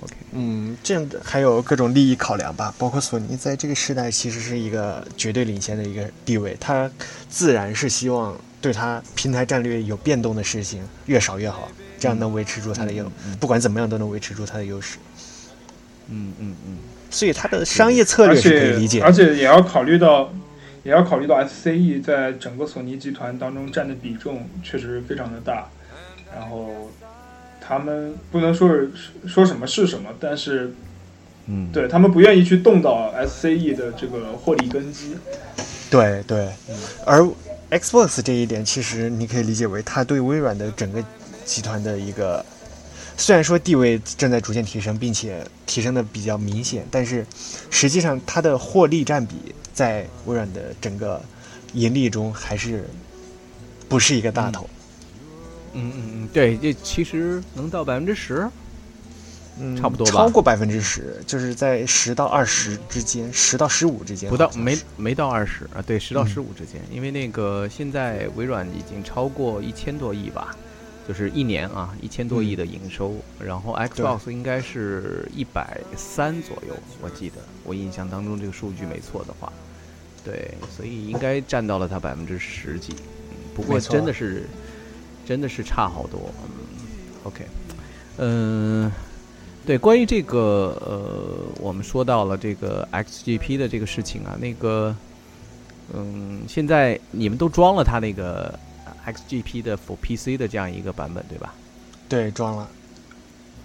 [0.00, 6.88] ，OK，嗯，这样的还有各种利益考量吧，包括索尼在这个时代其实是一个绝对领先的一个地位，它
[7.28, 11.68] 自然是希望对它平台战略有变动的事情越少越好，
[11.98, 14.98] 这样能维持住它的优，嗯不管怎么样都能维持住它的优势。
[16.08, 16.76] 嗯嗯嗯，
[17.10, 19.12] 所以它的商业策略是可以理解的而。
[19.12, 20.32] 且也要考虑到，
[20.86, 25.68] 也要考虑到 SCE 在整个索尼集团当中占的比重确实非常的大，
[26.32, 26.88] 然后
[27.60, 28.92] 他们不能说是
[29.26, 30.72] 说什么是什么，但是
[31.46, 35.16] 嗯，对他们不愿意去动到 SCE 的这个获利根基。
[35.90, 36.48] 对对，
[37.04, 37.28] 而
[37.68, 41.02] Xbox 这一点，其实你可以理解为它对微软的整个
[41.44, 42.46] 集团的一个，
[43.16, 47.26] 虽然说地位正在逐渐提升，并且提升的比较明显，但是
[47.70, 49.34] 实际上它的获利占比
[49.72, 51.20] 在微软的整个
[51.72, 52.88] 盈利中还是
[53.88, 54.68] 不是一个大头。
[55.72, 58.48] 嗯嗯嗯，对，这其实能到百分之十，
[59.58, 60.12] 嗯，差不多吧。
[60.12, 66.28] 超过百分之十，就是在十到二十之间，十到十五之间，不到没没到二十啊，对，十到嗯。
[66.28, 70.56] 十五之间，因为那个现在微软已经超过一千多亿吧，
[71.06, 79.52] 就是一年啊一千多亿的营收，然后 Xbox 应该是一百三左右，我记得我印象当中这个数据没错的话，
[80.24, 82.92] 对，所以应该占到了它百分之十几，
[83.30, 84.46] 嗯，不过真的是
[85.24, 86.76] 真的是差好多，嗯
[87.24, 87.46] ，OK，
[88.18, 88.92] 嗯。
[89.66, 91.28] 对，关于这个呃，
[91.60, 94.94] 我们说到了这个 XGP 的这个事情啊，那个，
[95.92, 98.56] 嗯，现在你们都装了它那个
[99.06, 101.54] XGP 的 for PC 的这样一个版本，对吧？
[102.08, 102.68] 对装了。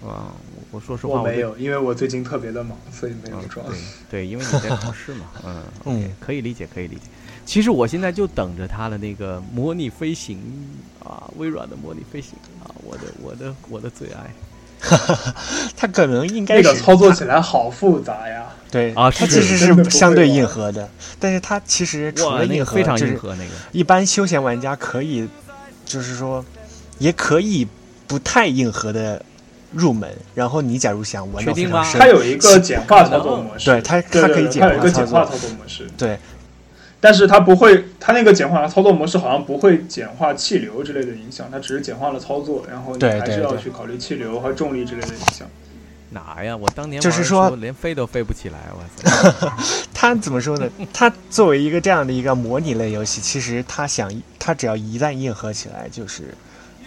[0.04, 3.64] 啊、我我说实话，我没有，因为我最近特别的忙， 所以没有嗯装。
[3.68, 3.78] 对
[4.10, 7.02] 对，因为你在考试嘛， 嗯嗯可以理解，可以理解。
[7.44, 10.40] 其实我现在就等着它的那个模拟飞行
[10.98, 14.34] 啊，微软的模拟飞行啊，我的我的我的最爱。
[15.76, 18.44] 它可能应该那是个操作起来好复杂呀。
[18.70, 20.88] 对啊是它其实真的不会相对硬核的，
[21.20, 23.50] 但是它其实除，了硬核，那个非常就是硬核那个。
[23.70, 25.28] 一般休闲玩家可以，
[25.84, 26.42] 就是说，
[26.98, 27.68] 也可以
[28.06, 29.22] 不太硬核的
[29.72, 30.10] 入门。
[30.34, 36.18] 然后你假如想玩到确定吗非常深它，有一个简化操作模式，对它它可以简对它有一个化操作简化操作模式，对
[37.02, 45.48] 但是它不会，它那个简化操作模式好像不会简化气流之类的影响，它只是简化了操作，然后你还是要去考虑气流和重力之类的影响。
[46.10, 46.56] 哪呀？
[46.56, 49.52] 我当年就是说连飞都飞不起来，我操！
[49.92, 50.70] 它怎么说呢？
[50.92, 56.34] 它作为一个这样的一个模拟类游戏，其实它想它只要一旦硬核起来，就是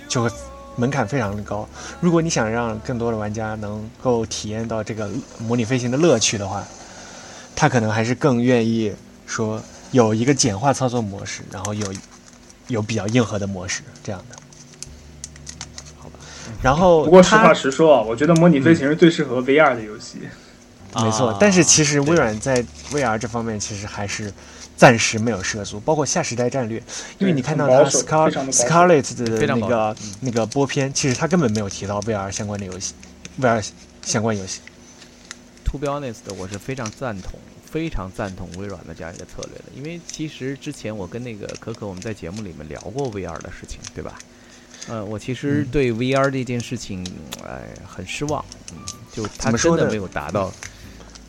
[0.07, 0.29] 就会
[0.77, 1.67] 门槛非常的高。
[1.99, 5.09] 如果你想让更多的玩家能够体验到这个
[5.39, 6.63] 模拟飞行的乐趣的话，
[7.53, 8.93] 他可能还是更愿意
[9.25, 9.59] 说
[9.91, 11.93] 有一个简化操作模式，然后有
[12.67, 14.35] 有比较硬核的模式这样的。
[15.97, 16.19] 好吧，
[16.61, 20.19] 然后不过实话实说啊，我觉得模拟飞行是最适合 VR 的游戏。
[20.95, 24.31] 没错，啊但是其实微软在 VR 这方面其实还是
[24.77, 26.81] 暂时没有涉足，包括下时代战略，
[27.17, 32.93] 因为你看到它 Scar Scarlet 的那个那个播片，其实它根本没有提到 VR 相关的游戏
[33.41, 33.65] ，VR
[34.03, 34.61] 相关游戏。
[35.65, 37.37] To be honest，我是非常赞同、
[37.69, 44.17] 非常赞同微软的这样一个策略的，因为其实之前我跟那个可可我们在节目里面聊过 VR 的事情，对吧？
[44.87, 45.67] 呃，我其实嗯。
[45.71, 47.03] 对 VR 这件事情，
[47.43, 48.77] 哎，很失望，嗯，
[49.11, 50.53] 就它真的没有达到，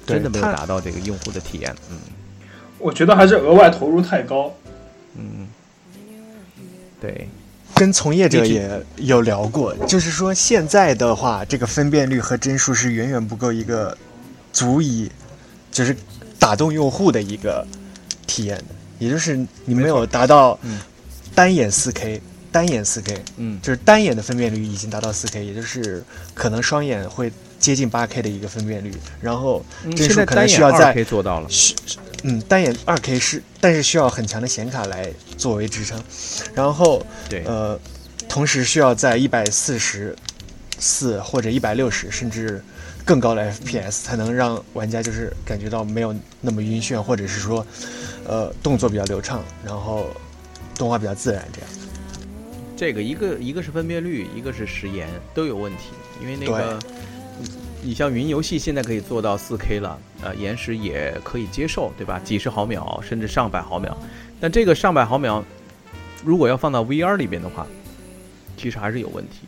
[0.04, 1.98] 对真的没有达到这个用户的体验，嗯。
[2.78, 4.54] 我觉得还是额外投入太高。
[5.14, 5.48] 嗯，
[7.00, 7.26] 对，
[7.74, 13.96] 跟从业者也有聊过，就是说现在的话，这个分辨率和帧数是远远不够一个
[14.52, 15.10] 足以
[15.72, 15.96] 就是
[16.38, 17.66] 打动用户的一个
[18.26, 18.64] 体验的，
[18.98, 20.80] 也就是你没有达到嗯。
[21.34, 22.20] 单眼 4K，、
[22.50, 23.60] 单眼 4K，嗯。
[23.60, 31.74] 就是单眼的分辨率已经达到 4K，也就是可能双眼会接近 8K 的一个分辨率，然后嗯帧数可能需要在 2K 做到了，需
[32.22, 36.02] 嗯单眼 2K 是，但是需要很强的显卡来作为支撑，
[36.54, 37.78] 然后对，呃，
[38.28, 40.16] 同时需要在一百四十
[40.78, 42.64] 四或者一百六十甚至
[43.06, 47.64] 更高的 FPS 才能让玩家就是感觉到没有那么晕眩，或者是说，
[48.26, 50.08] 呃，动作比较流畅，然后
[50.74, 51.70] 动画比较自然这样。
[52.76, 55.90] 这个一个一个是分辨率，一个是时延都有问题，
[56.20, 56.76] 因为那个
[57.38, 57.48] 你
[57.90, 62.20] 你像云游戏现在可以做到 4K 了，呃，延时也可以接受，对吧？
[62.24, 63.96] 几十毫秒甚至上百毫秒，
[64.40, 65.44] 但这个上百毫秒
[66.24, 67.64] 如果要放到 VR 里边的话，
[68.56, 69.46] 其实还是有问题，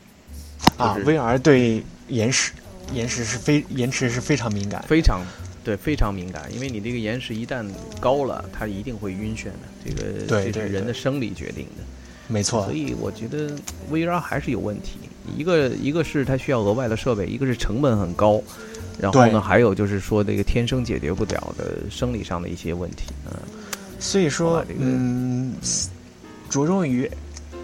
[0.77, 2.53] 啊就是，VR 对延时
[2.93, 4.82] 延时是非延迟是非常敏感。
[4.89, 5.20] 非常
[5.64, 7.66] 对非常敏感，因为你这个延时一旦
[8.01, 9.53] 高了，它一定会晕眩的，
[9.84, 11.84] 这个这是人的生理决定的。
[12.26, 13.51] 没错所，以我觉得
[13.91, 14.99] VR 还是有问题。
[15.36, 18.43] 一个一个是它需要额外的设备，一个是成本很高，
[18.99, 23.05] 然后呢，还有就是说这个天生解决不了的生理上的一些问题。
[23.26, 23.32] 嗯，
[23.99, 25.55] 所以说这，个嗯，
[26.49, 27.11] 着重于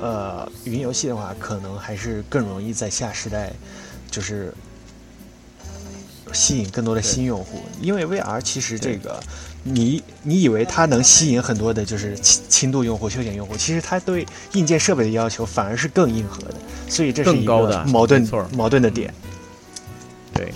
[0.00, 3.52] 呃云游戏的话，可能还是更容易在下时代，
[4.10, 4.52] 就是
[6.34, 7.60] 吸引更多的新用户。
[7.80, 9.18] 因为 VR 其实这个，
[9.62, 16.56] 你你以为它能吸引很多的就是轻轻度用户、休闲用户，其实它对硬件设备的要求反而是更硬核的，
[16.88, 19.14] 所以这是一个更高的矛盾错矛盾的点。
[20.34, 20.52] 对，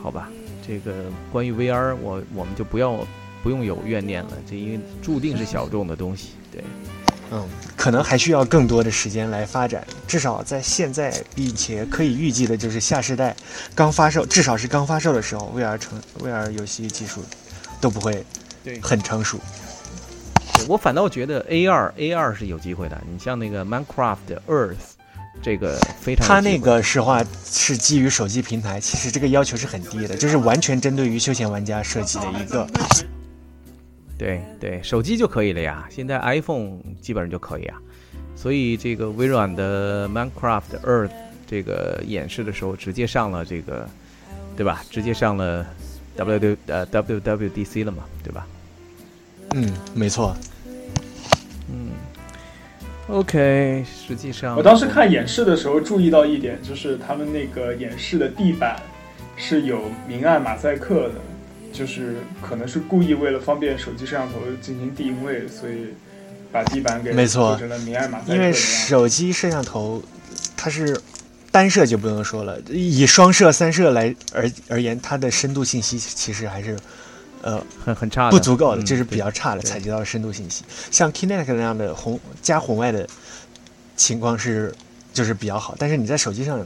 [0.00, 0.30] 好吧，
[0.66, 0.92] 这个
[1.32, 3.04] 关于 VR，我我们就不要
[3.42, 6.30] 不用有怨念了，这因为注定是小众的东西。
[6.52, 6.62] 对，
[7.36, 9.84] 嗯，可能还需要更多的时间来发展。
[10.06, 13.34] 至少在现在，并且可以预计的就是下世代
[13.74, 17.24] 刚发售，至少是刚发售的时候，VR 成 VR 游戏技术
[17.80, 18.24] 都不会
[18.62, 19.40] 对很成熟。
[20.68, 23.02] 我反倒觉得 A 二 A 二是有机会的。
[23.10, 24.76] 你像那个 Minecraft Earth，
[25.42, 32.64] 这个非常有它那个实话是基于手机平台，其实这个要求是很低的，就是完全针对于休闲玩家设计的一个。
[34.16, 37.80] 对对，手机就可以了呀，现在 iPhone 基本上就可以啊。
[38.36, 41.10] 所以这个微软的 Minecraft Earth
[41.46, 43.88] 这个演示的时候，直接上了这个，
[44.56, 44.82] 对吧？
[44.90, 45.66] 直接上了
[46.16, 48.46] W 呃 WWDC 了嘛，对吧？
[49.54, 50.36] 嗯，没错。
[51.70, 51.92] 嗯
[53.08, 58.76] ，OK，实际上我当时看演示的时候注意到一点，就是他们那个演示的地板
[59.36, 61.14] 是有明暗马赛克的，
[61.74, 65.88] 就是可能是故意为了方便手机摄像头进行定位，所以
[66.52, 68.52] 把地板给没错做成了明暗马赛克因为。
[68.52, 70.00] 手机摄像头
[70.56, 70.96] 它是
[71.50, 76.76] 单摄就不用说了，以双摄、三摄来而而言，它的深度信息其实还是
[77.42, 80.64] 呃很很差的，不足够的，嗯这是比较差的采集到的深度信息。
[80.92, 83.04] 像 Kinect 那样的红加红外的
[83.96, 84.72] 情况是
[85.12, 86.64] 就是比较好，但是你在手机上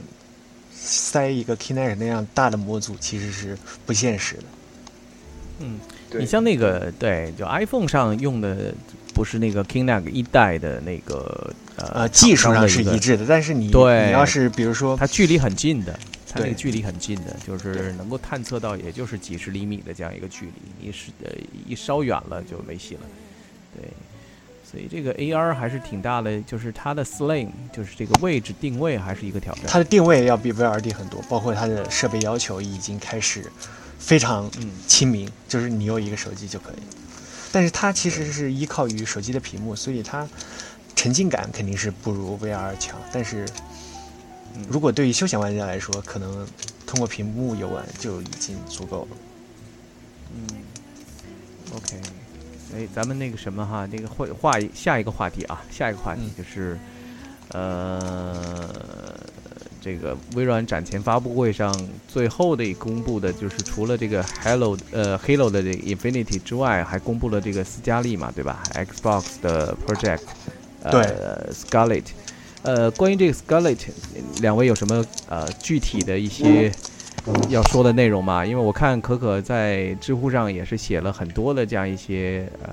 [0.71, 3.57] 塞一个 Kinect 那样大的模组其实是
[3.87, 4.43] 不现实的。
[5.59, 5.79] 嗯。
[6.09, 8.73] 对你像那个对，就 iPhone 上用的
[9.13, 15.93] 不是那个 Kinect 一代的那个呃呃，技术上是一致的，但是你对你要是比如说它距离很近的，
[16.27, 20.51] 它那个距离很近的，就是能够探测到，也就是几十厘米的这样一个距离，
[20.81, 21.29] 你是呃
[21.67, 23.01] 一稍远了就没戏了。
[23.75, 23.87] 对，
[24.65, 29.65] 所以这个 AR 还是挺大的，就是它的 slim，就是这个位置定位还是一个挑战。
[29.67, 33.43] 它的定位要比 VR D 很多，包括它的设备要求已经开始
[33.99, 36.81] 非常嗯，亲民，就是你有一个手机就可以。
[37.51, 40.27] 但是它其实是依靠于手机的屏幕，所以它
[40.95, 43.45] 沉浸感肯定是不如 VR 强，但是
[44.55, 46.47] 嗯如果对于休闲玩家来说，可能
[46.85, 49.17] 通过屏幕游玩就已经足够了。
[50.35, 50.47] 嗯
[51.75, 52.01] ，OK，
[52.75, 56.77] 哎，咱们那个什么哈，那个会话一下一个话题啊，下一个话题嗯就是，
[57.49, 59.15] 呃，
[59.81, 61.73] 这个微软展前发布会上
[62.07, 70.21] 最后的公布的就是除了这个 Halo 呃 Halo 的这个 Infinity 之外，还公布了这个斯嘉丽嘛，对吧？Xbox 的 Project，
[70.91, 72.03] 对呃，Scarlet。
[72.61, 73.79] 呃，关于这个 Scarlet，
[74.41, 76.69] 两位有什么呃具体的一些
[77.47, 78.45] 要说的内容吗？
[78.45, 82.69] 因为我看可可在知乎上也是写了很多的这样一些呃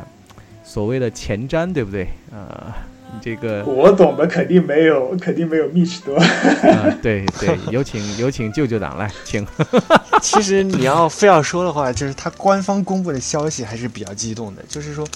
[0.64, 2.08] 所谓的前瞻，对不对？
[2.32, 2.72] 呃，
[3.12, 6.16] 你这个我懂的肯定没有，肯定没有 Mitch 多。
[6.16, 9.46] 呃，对对，有请有请舅舅党来，请。
[10.20, 15.06] 其实你要非要说的话，就是他官方公布的消息还是比较激动的，就是说，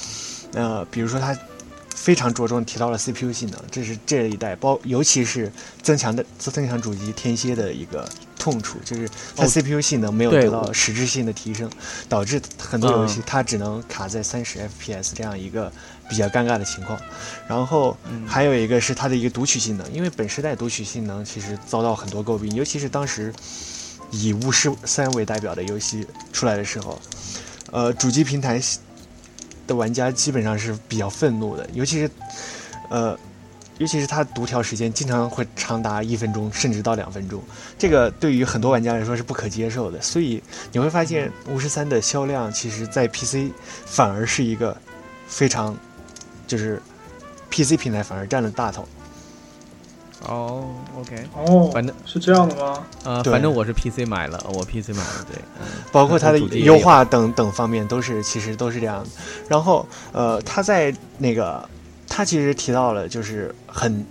[0.55, 1.37] 呃，比如说他
[1.97, 5.51] 非常着重提到了 CPU 性能，这是这一代包，尤其是
[5.83, 11.69] 增强的增强主机天蝎的一个痛处，就是它哦 CPU 性能没有得到实质性的提升，
[12.09, 15.71] 导致很多游戏嗯它只能卡在三十 FPS 这样一个
[16.11, 17.01] 比较尴尬的情况。
[17.49, 23.33] 然后嗯还有一个是它的一个读取性能，因为本时代读取性能其实遭到很多诟病，尤其是当时
[24.11, 27.01] 以巫师三为代表的游戏出来的时候，
[27.71, 28.61] 呃，主机平台
[29.69, 32.11] 的玩家基本上是比较愤怒的，尤其是
[32.89, 33.17] 呃，
[33.79, 37.41] 尤其是它读条时间经常会长达一分钟，甚至到两分钟，
[37.79, 40.03] 这个对于很多玩家来说是不可接受的。
[40.03, 40.43] 所以
[40.73, 43.53] 你会发现，巫师三的销量其实在 PC
[43.87, 44.77] 反而是一个
[45.29, 45.77] 非常
[46.51, 46.83] 就是
[47.49, 48.85] PC 平台反而占了大头。
[50.27, 52.85] 哦，OK，哦，反正是这样的吗？
[53.05, 59.11] 呃，反正我是 PC 买了，我 PC 买了，对，嗯包括它的优化等等方面都是其实都是这样的。
[59.49, 61.67] 然后呃，他在那个
[62.09, 64.05] 他其实提到了就是很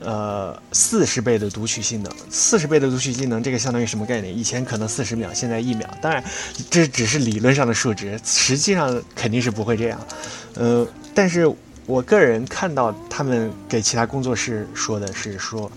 [0.00, 4.34] 呃四十倍的读取性能，四十倍的读取性能这个相当于什么概念？
[4.34, 5.86] 以前可能四十秒，现在一秒。
[6.00, 6.24] 当然
[6.70, 10.00] 这只是理论上的数值，实际上肯定是不会这样。
[10.54, 10.86] 呃，
[11.16, 11.50] 但是
[11.86, 15.72] 我个人看到他们给其他工作室说的是说，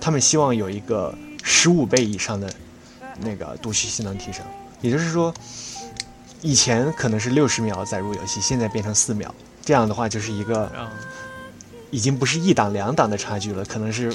[0.00, 2.52] 他们希望有一个十五倍以上的
[3.20, 4.44] 那个读取性能提升，
[4.80, 5.32] 也就是说，
[6.42, 9.32] 以前可能是六十秒载入游戏，现在变成四秒，
[9.64, 10.90] 这样的话就是一个嗯
[11.92, 14.12] 已经不是一档两档的差距了，可能是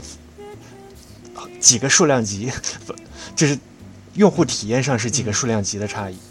[1.62, 2.52] 几个数量级，
[2.86, 2.94] 不
[3.34, 3.58] 就是
[4.16, 6.16] 用户体验上是几个数量级的差异。
[6.16, 6.29] 嗯，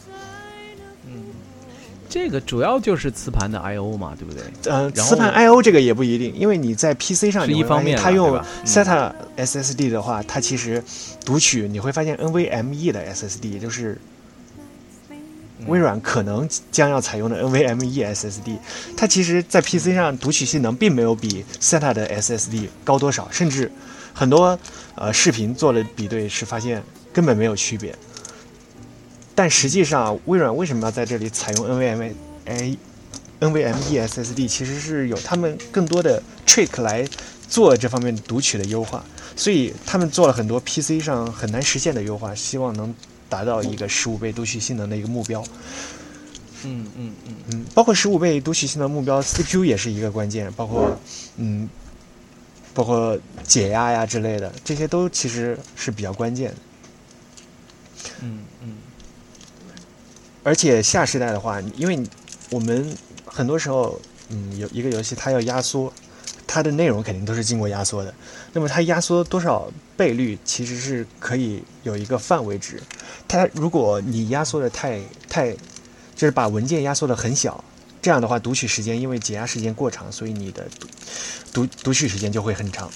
[2.09, 4.43] 这个主要就是磁盘的 I/O 嘛，对不对？
[4.73, 10.83] 呃，磁盘 I/O 这个也不一定，因为你在 PC 上是一方面它用 SATA SSD 的话，它其实
[11.25, 13.99] 读取你会发现 NVMe 的 SSD，也就是
[15.67, 18.57] 微软可能将要采用的 NVMe SSD，
[18.97, 23.71] 它其实在 PC 上读取性能并没有比 SATA 的 SSD 高多少，甚至
[24.15, 24.59] 很多
[24.95, 26.83] 呃视频做了比对是发现
[27.13, 27.95] 根本没有区别。
[29.39, 32.12] 但实际上，微软为什么要在这里采用 NVMe
[33.39, 34.49] NVMe SSD？
[34.49, 37.07] 其实是有他们更多的 trick 来
[37.49, 39.05] 做这方面读取的优化，
[39.36, 42.93] 所以他们做了很多 PC 上很难实现的优化，希望能
[43.28, 45.41] 达到一个十五倍读取性能的一个目标。
[46.64, 50.99] 嗯嗯嗯嗯，包括十五倍读取性能目标，CPU 也是一个关键，包括
[51.36, 51.70] 嗯，
[52.74, 56.57] 包括解压呀之类的，这些都其实是比较关键的。
[58.20, 58.45] 嗯嗯
[60.49, 62.03] 而且下时代的话，因为
[62.49, 62.96] 我们
[63.26, 65.92] 很多时候，嗯，有一个游戏它要压缩，
[66.46, 68.14] 它的内容肯定都是经过压缩的。
[68.55, 72.82] 那么它压缩多少倍率，其实是可以有一个范围值。
[73.28, 75.53] 它如果你压缩的太太，
[76.16, 77.62] 就是把文件压缩的很小，
[78.01, 80.88] 这样的话读取时间因为解压时间过长，所以你的读
[81.53, 82.90] 读读取时间就会很长。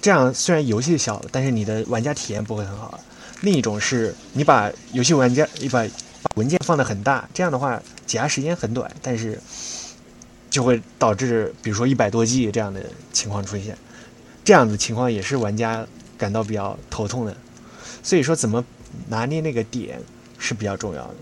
[0.00, 3.00] 这样虽然游戏小，但是你的玩家体验不会很好。
[3.40, 5.86] 另一种是你把游戏玩家你把
[6.36, 9.38] 文件放的很大，这样的话解压时间很短，但是
[10.48, 13.76] 就会导致比如说一百多 G 这样的情况出现，
[14.44, 17.36] 这样的情况也是玩家感到比较头痛的。
[18.02, 18.64] 所以说怎么
[19.08, 20.00] 拿捏那个点
[20.38, 21.14] 是比较重要的。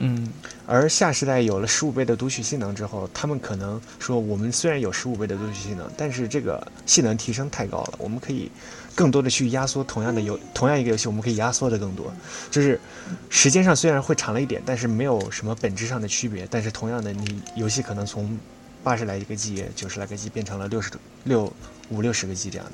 [0.00, 0.28] 嗯
[0.64, 8.50] 而下时代有了十五倍的读取性能之后，他们可能说，我们虽然有十五倍的读取性能，但是这个性能提升太高了，我们可以
[8.94, 12.12] 更多的去压缩同样的游同样一个游戏，我们可以压缩的更多，
[12.50, 12.78] 就是
[13.28, 16.46] 时间上虽然会长了一点，但是没有什么本质上的区别。
[16.50, 18.38] 但是同样的，你游戏可能从
[18.84, 20.90] 八十来个 G、九十来个 G 变成了六十
[21.24, 21.52] 六
[21.88, 22.72] 五六十个 G 这样的。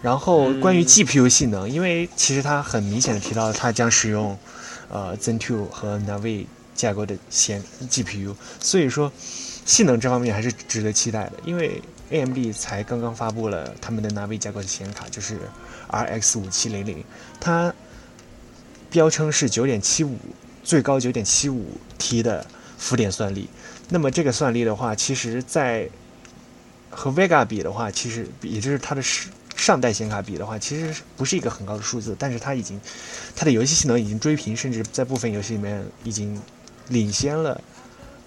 [0.00, 4.38] 然后关于 GPU 性能，因为其实它很明显的提到它将使用
[4.90, 9.12] 呃 Zen 2和 Navi 架构的显 GPU，所以说
[9.64, 11.32] 性能这方面还是值得期待的。
[11.44, 11.80] 因为
[12.10, 15.38] AMD 才刚刚发布了他们的 Navi 架构的显卡，就是
[15.90, 17.04] RX 五七零零，
[17.40, 17.72] 它
[18.90, 20.18] 标称是九点七五，
[20.64, 22.44] 最高九点七五 T 的
[22.76, 23.48] 浮点算力。
[23.88, 25.88] 那么这个算力的话，其实在
[26.90, 29.30] 和 Vega 比的话，其实也就是它的上
[29.60, 32.80] 上代显卡比的话，其实不是一个很高的数字，但是它已经
[33.36, 36.40] 它的游戏性能已经追平，甚至在部分游戏里面已经
[36.88, 37.60] 领先了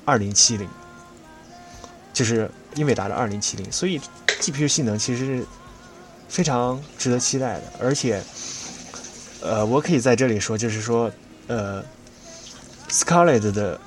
[0.06, 0.70] 二零七零，
[2.14, 5.46] 就是英伟达的二零七零，所以 GPU 性能其实是
[6.30, 8.22] 非常值得期待的，而且
[9.42, 11.12] 呃，我可以在这里说，就是说
[11.48, 11.84] 呃
[12.90, 13.80] ，Scarlett 的。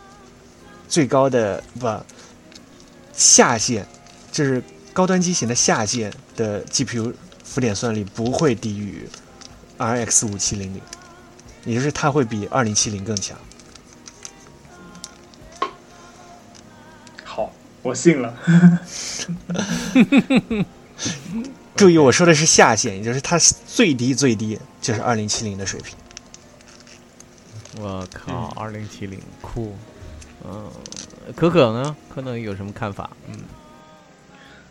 [0.89, 2.01] 最高的不
[3.13, 3.85] 下限，
[4.31, 7.13] 就是高端机型的下限的 GPU
[7.47, 9.09] 浮点算力不会低于
[9.79, 10.83] RX 五七零零，
[11.65, 13.39] 也就是它会比二零七零更强。
[17.25, 18.35] 好，我信了。
[21.77, 25.97] 注意，我说的是下限，也就是它最低最低就是二零七零的水平。
[27.79, 29.77] 我靠，二零七零酷。
[30.45, 30.71] 嗯，
[31.35, 31.97] 可可呢？
[32.09, 33.11] 可能有什么看法？
[33.29, 33.39] 嗯，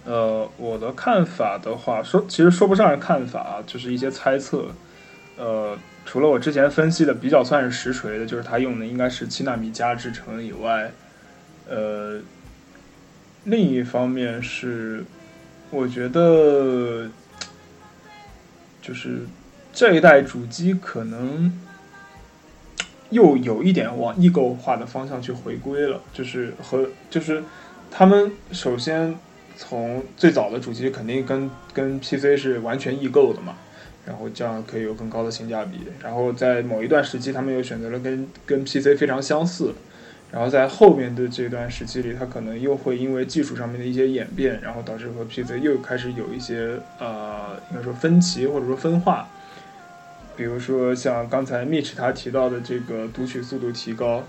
[0.06, 4.68] 呃，我的看法的话，说其实说不上是看法，就是一些猜测。
[5.38, 10.92] 呃，除了我之前分析的比较算是实锤的，就是他用的应该是七纳米加制程以外，
[11.68, 12.22] 呃，
[13.44, 15.04] 另一方面是
[15.72, 17.10] 我觉得，
[18.82, 19.26] 就是
[19.74, 21.60] 这一代主机可能。
[23.12, 27.44] 又有一点往异构化的方向去回归了，就是和就是
[27.92, 29.16] 他们首先
[29.58, 33.56] 从最早的主机肯定跟跟 PC 是完全异构的嘛，
[34.06, 35.80] 然后这样可以有更高的性价比。
[36.02, 39.74] 然后在某一段时期，他们又选择了跟跟 PC 非常相似，
[40.32, 49.28] 然后在后面的这段时期里，它可能又会因为技术上面的一些演变，然后导致和 PC 又开始有一些呃应该说分歧或者说分化。
[50.38, 54.22] 比如说像刚才 Mitch 他提到的这个读取速度提高，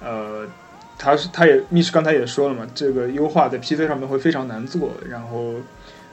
[0.00, 0.46] 呃，
[0.98, 4.92] 他是他也密室刚才也说了嘛，这个优化在 PC 上面会非常难做。
[5.08, 5.54] 然后，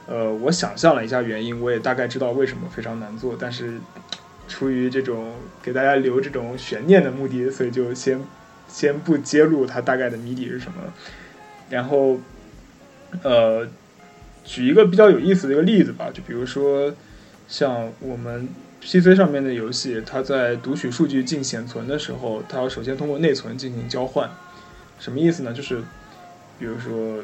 [0.06, 3.36] 呃，我想象了一下原因，我也大概知道为什么非常难做。
[3.38, 3.78] 但是
[4.46, 5.32] 出于这种
[5.62, 8.20] 给大家留这种悬念的目的，所以就先
[8.68, 10.78] 先不揭露它大概的谜底是什么。
[11.70, 12.18] 然后，
[13.22, 13.66] 呃，
[14.44, 16.94] 举一个比较有意思的一个例子吧，就比如说
[17.48, 18.48] 像我们。
[18.86, 24.28] PC 上面的游戏，它在读取数据进显存的时候，它要首先通过内存进行交换。
[24.98, 25.52] 什么意思呢？
[25.52, 25.82] 就是，
[26.58, 27.22] 比如说，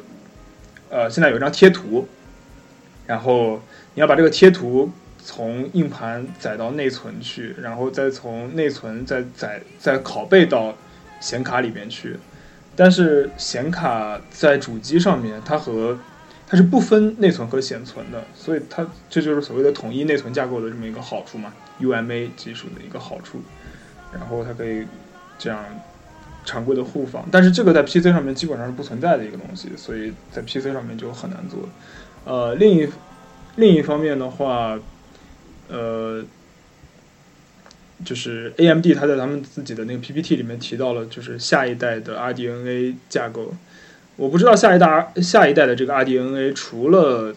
[0.89, 2.07] 呃，现在有一张贴图，
[3.07, 3.61] 然后
[3.93, 4.91] 你要把这个贴图
[5.23, 10.75] 从硬盘载到内存去，然后再从内存再载再拷贝到
[11.19, 12.17] 显卡里边去。
[12.75, 15.97] 但是显卡在主机上面，它和
[16.47, 23.41] 它是不分内存和显存的，所以它这就是所谓的统一内存架构的这么一个好处嘛，UMA 技术的一个好处。
[24.13, 24.85] 然后它可以
[25.37, 25.63] 这样
[26.43, 31.69] 常规的互访，但是这个在 PC 上面基本上是不存在的一个东西，所以在 PC 上面就很难做。
[32.25, 32.87] 呃，另一
[33.55, 34.79] 另一方面的话，
[35.69, 36.23] 呃，
[38.03, 43.53] 就是 AMD 它在他们自己的那个 PPT 里面提到了，就是下一代的 RDNA 架构。
[44.17, 47.33] 我不知道下一代下一代的这个 RDNA 除了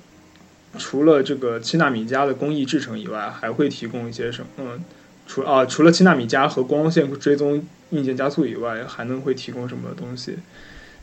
[0.76, 4.78] 除了这个七纳米加的工艺制成以外，还会提供一些什么？
[5.26, 10.36] 除啊除了七纳米加和光线追踪硬件加速以外，还能会提供什么东西？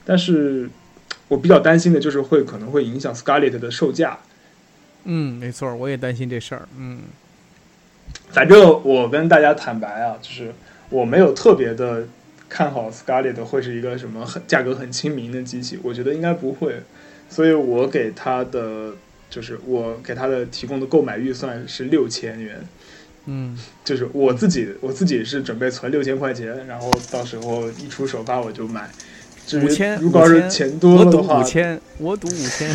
[0.05, 0.69] 但是
[1.28, 4.19] 我比较担心的就是会可能会影响 Scarlett 的售价。
[5.03, 6.67] 嗯，没错，我也担心这事儿。
[6.78, 7.01] 嗯，
[8.30, 10.54] 反正我跟大家坦白啊，就是
[10.89, 12.08] 我没有特别的。
[12.54, 15.79] 看好 Scarlett 会是一个什么很价格很亲民的机器？
[15.82, 16.83] 我觉得应该不会，
[17.29, 18.93] 所以我给它的
[19.29, 22.62] 就是我给它的提供的购买预算是六千元，
[23.26, 28.89] 嗯，就是我自己我自己是准备存六千块钱，然后到时候一出首发我就买。
[29.54, 32.70] 五千，如果要是钱多的话，五千，我赌五千。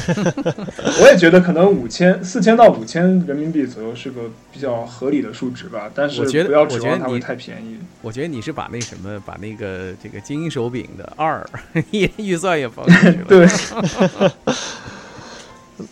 [1.01, 5.91] 我也觉得可能五千，四千到五千人民币左右是个比较合理的数值吧。
[5.95, 7.79] 但是不要指望它会太便宜。
[8.03, 11.49] 我觉得你是把那什么，把那个这个精英手柄的二
[11.93, 13.25] 也预算也放进去了。
[13.31, 13.47] 对。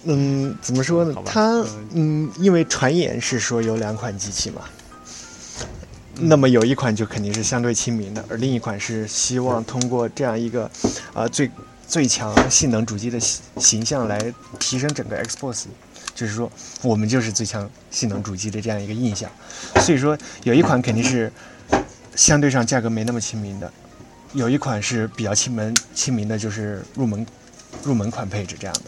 [0.04, 1.14] 嗯，怎么说呢？
[1.24, 4.62] 它嗯，因为传言是说有两款机器嘛。
[6.20, 10.70] 那么有一款就肯定是相对亲民的，而另一款是希望通过这样一个，
[11.12, 11.50] 啊最
[11.88, 15.64] 最强性能主机的形形象来提升整个 Xbox，
[16.14, 16.50] 就是说
[16.82, 19.28] 我们就是最强性能主机的这样一个印象。
[19.80, 21.30] 所以说有一款肯定是
[22.14, 23.70] 相对上价格没那么亲民的，
[24.34, 27.26] 有一款是比较亲民亲民的，就是入门
[27.82, 28.82] 入门款配置这样的。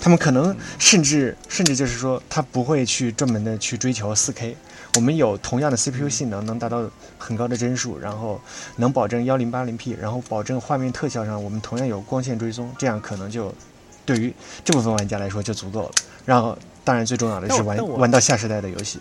[0.00, 4.54] 他们可能甚至甚至就是说，他不会去专门的去追求 4K。
[4.94, 6.88] 我们有同样的 CPU 性能，能达到
[7.18, 8.40] 很高的帧数，然后
[8.76, 13.54] 能保证 1080P，然后保证画面特效上我们同样有光线追踪，这样可能就
[14.06, 14.32] 对于
[14.64, 15.90] 这部分玩家来说就足够了。
[16.24, 18.98] 然后，当然最重要的是玩玩到下时代的游戏。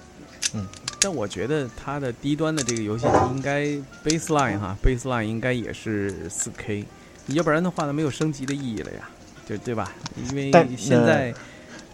[0.53, 0.67] 嗯，
[0.99, 3.63] 但我觉得它的低端的这个游戏应该
[4.03, 6.85] baseline 哈，baseline 应该也是 4K，
[7.27, 9.09] 要不然的话呢，没有升级的意义了呀，
[9.45, 9.93] 就对吧？
[10.29, 11.33] 因为现在。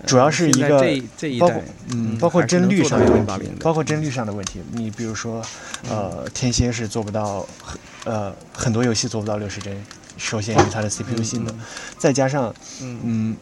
[0.07, 1.63] 主要是一个这这一代，
[1.93, 4.59] 嗯，包括帧率上的问题，包括帧率上的问题。
[4.71, 5.45] 你比如说，
[5.87, 7.47] 呃，天蝎是做不到，
[8.03, 9.71] 呃，很多游戏做不到六十帧，
[10.17, 11.55] 受限于它的 CPU 性能。
[11.99, 12.51] 再加上，
[12.81, 13.37] 嗯，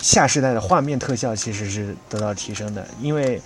[0.00, 3.40] 下世代的画面特效其实是得到提升的，因为，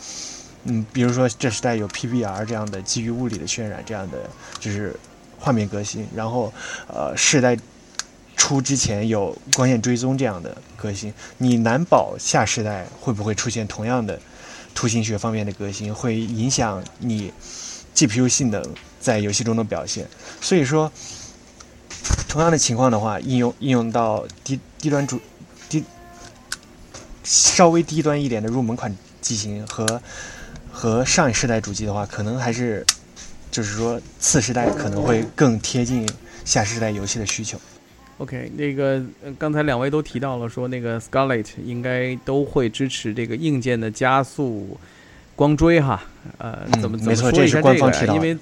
[0.64, 4.20] 嗯，比如说这时代有 PBR 这样的基于物理的渲染这样的
[4.58, 4.98] 就是
[5.38, 6.50] 画面革新，然后，
[6.86, 7.54] 呃，世代。
[8.38, 14.18] 出之前有光线追踪这样的革新，你难保下世代会不会出现同样的
[14.74, 17.30] 图形学方面的革新，会影响你
[17.94, 18.64] GPU 性能
[19.00, 20.08] 在游戏中的表现。
[20.40, 20.90] 所以说，
[22.28, 25.20] 同样的情况的话，应用应用到低低端主
[25.68, 25.84] 低
[27.24, 30.00] 稍微低端一点的入门款机型和
[30.70, 32.86] 和上一世代主机的话，可能还是
[33.50, 36.08] 就是说次世代可能会更贴近
[36.44, 37.60] 下世代游戏的需求。
[38.18, 39.00] OK，那个
[39.38, 44.76] 刚才两位都提到了，说那个 Scarlet 应该都会支持这个硬件的加速
[45.36, 46.02] 光追哈，
[46.38, 48.14] 呃，怎么怎么说一下这个？
[48.14, 48.36] 因为，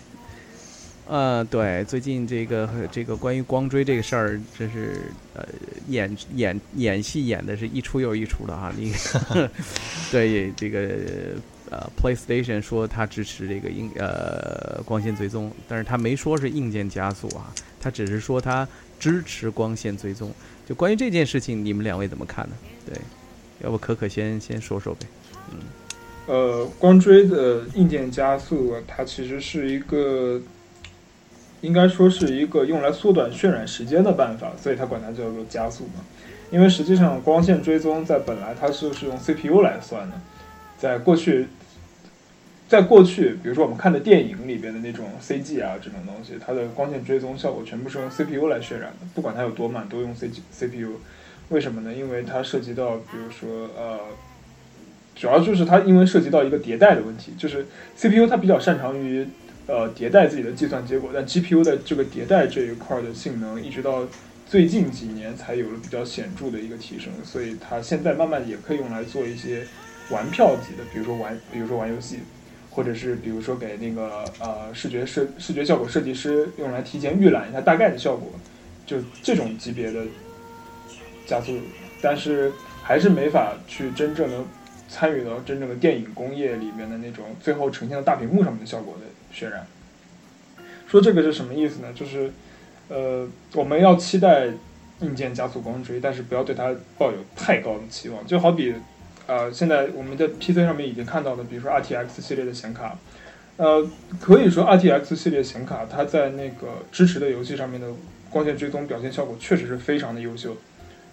[1.06, 5.46] 呃，对，最近这个这个关于光追这个事儿，真是呃
[5.88, 8.72] 演演演戏演的是一出又一出的哈。
[8.74, 8.94] 你
[10.10, 10.88] 对这个
[11.68, 18.66] 呃 PlayStation 说它支持这个硬呃光线追踪，但是它没说是硬件加速啊，它只是说它。
[18.98, 20.32] 支持光线追踪，
[20.66, 22.56] 就关于这件事情，你们两位怎么看呢？
[22.84, 22.98] 对，
[23.62, 25.06] 要不可可先先说说呗。
[25.52, 25.58] 嗯，
[26.26, 30.40] 呃，光追的硬件加速，它其实是一个，
[31.60, 36.04] 应该说是一个用来缩短渲染时间的办法，所以它管它叫做加速嘛。
[36.50, 40.20] 因为实际上光线追踪在本来它就是用 CPU 来算的，
[40.78, 41.48] 在过去。
[42.68, 50.94] 在过去，比如说我们看的电影里边的那种 CG 啊，这种东西，它的光线追踪效果全部是用 CPU 来渲染的，不管它有多慢，都用 C CPU。
[51.50, 51.94] 为什么呢？
[51.94, 54.00] 因为它涉及到，比如说，呃，
[55.14, 57.64] 主要就是它因为涉及到一个迭代的问题，就是
[57.96, 59.24] CPU 它比较擅长于
[59.68, 64.04] 呃迭代自己的计算结果，但 GPU 的这个迭代这一块的性能，一直到
[64.44, 69.62] 最近几年才有了比较显著的一个提升，所以它现在慢慢也可以用来做一些
[70.10, 72.18] 玩票级的，比如说玩，比如说玩游戏。
[72.76, 78.30] 或者是比如说给那个呃视觉设视觉效果设计师用来提前预览一下大概的效果，
[78.84, 80.04] 就这种级别的
[81.26, 81.58] 加速，
[82.02, 84.44] 但是还是没法去真正的
[84.90, 89.66] 参与到真正的电影工业里面的那种最后呈现到大屏幕上面的效果的渲染。
[90.86, 91.88] 说这个是什么意思呢？
[91.94, 92.30] 就是
[92.88, 94.48] 呃我们要期待
[95.00, 98.74] 硬件加速光追，但是不要对它抱有太高的期望，就好比。
[99.26, 102.96] 呃，现在我们在 PC 上面已经看到了，比如说 RTX 系列的显卡，
[103.56, 103.84] 呃，
[104.20, 107.88] 可以说 RTX 系列显卡它在那个支持的游戏上面的
[108.30, 110.56] 光线追踪表现效果确实是非常的优秀，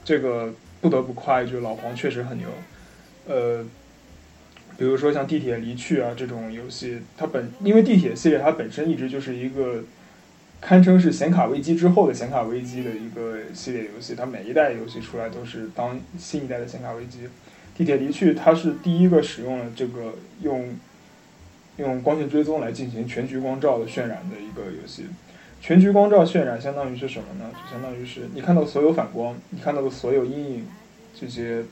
[0.05, 2.47] 这个不得不夸一句，老黄确实很牛。
[3.27, 3.65] 呃，
[4.77, 9.83] 比如说像地铁离去啊这种游戏，它本因为地铁系列它本身一直就是一个
[10.61, 17.21] 堪称是显卡危机之后的显卡危机的一个系列游戏，它每一代游戏出来都是当新一代的显卡危机。
[17.75, 20.75] 地铁离去，它是第一个使用了这个用
[21.77, 25.05] 用光线追踪来进行全局光照的渲染的一个游戏。
[25.59, 27.49] 全局光照渲染相当于是什么呢？
[27.53, 30.67] 就相当于是你看到所有反光，你看到的所有阴影，
[31.19, 31.63] 这些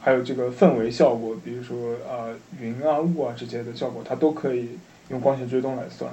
[0.00, 4.70] 还有这个氛围效果，比如说啊云啊雾啊这些的效果，它都可以
[5.10, 6.10] 用光线追踪来算。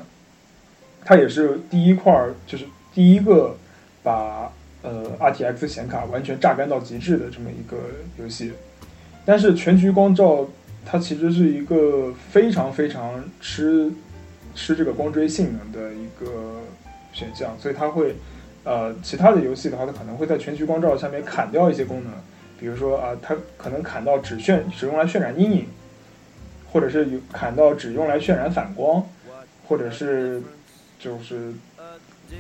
[1.04, 3.56] 它也是第一块儿，就是第一个
[4.04, 4.52] 把
[4.84, 7.78] 呃 RTX 显卡完全榨干到极致的这么一个
[8.20, 8.52] 游戏。
[9.26, 10.48] 但是全局光照，
[10.86, 13.92] 它其实是一个非常非常吃
[14.56, 16.62] 吃这个光追性能的一个
[17.14, 18.16] 选项，所以它会，
[18.64, 22.12] 呃，其他的游戏的话，它可能会在全局光照下面砍掉一些功能，
[22.60, 25.68] 比如说啊，它可能砍到只渲只用来渲染阴影，
[26.72, 29.04] 或者是砍到只用来渲染反光，
[29.68, 30.42] 或者是
[31.00, 31.54] 就是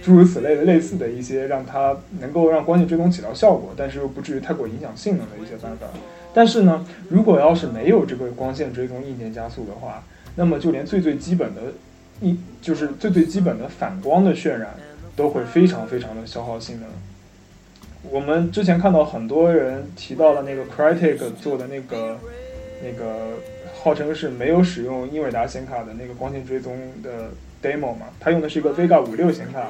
[0.01, 5.87] 诸如此类的类似的一些让它能够让光线追踪起到效果，但是又不至于太过影响性能的一些办法。
[6.33, 10.03] 但是呢，如果要是没有这个光线追踪硬件加速的话，
[10.35, 11.61] 那么就连最最基本的，
[12.21, 14.75] 一就是最最基本的反光的渲染，
[15.15, 16.89] 都会非常非常的消耗性能。
[18.09, 22.17] 我们之前看到很多人提到了那个 Crytek 做的那个
[22.83, 23.33] 那个
[23.83, 27.29] 号称是没有使用英伟达显卡的那个光线追踪的
[27.61, 29.67] demo 嘛，它用的是一个 Vega 五六显卡，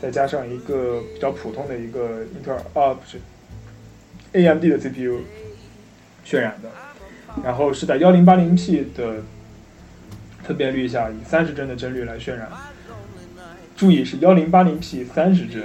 [0.00, 3.18] 再加上一个比较普通的一个英特尔啊不是
[4.32, 5.22] AMD 的 CPU
[6.24, 6.70] 渲染的，
[7.42, 9.22] 然后是在幺零八零 P 的
[10.42, 12.48] 分辨率下以三十帧的帧率来渲染，
[13.76, 15.62] 注意是幺零八零 P 三十帧。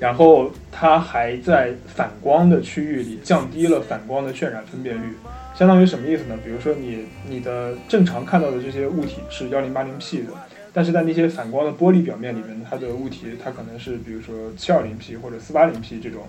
[0.00, 5.14] 然后它还在反光的区域里降低了反光的渲染分辨率，
[5.54, 6.38] 相当于什么意思呢？
[6.42, 10.28] 比如说你你的正常看到的这些物体是幺零八零 P 的，
[10.72, 16.22] 但是在那些反光的玻璃表面里面，它的物体它可能是比如说七二零 P 或者四八零 P 这种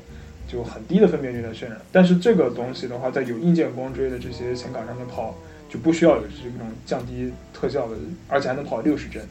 [0.52, 1.80] 就很低的分辨率的渲染。
[1.92, 5.36] 但是这个东西的话，在有硬件光追的这些显卡上面跑
[5.70, 7.96] 就不需要有这种降低特效的，
[8.28, 9.22] 而且还能跑六十帧。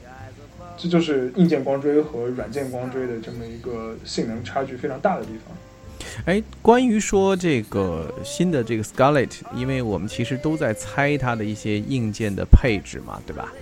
[0.76, 5.54] 这就是硬件光追和软件光追的这么一个性能差距非常大的地方。
[6.24, 13.52] 哎，关于说这个新的这个 Scarlett，因为我们其实都在猜它的一些硬件的配置嘛，对吧？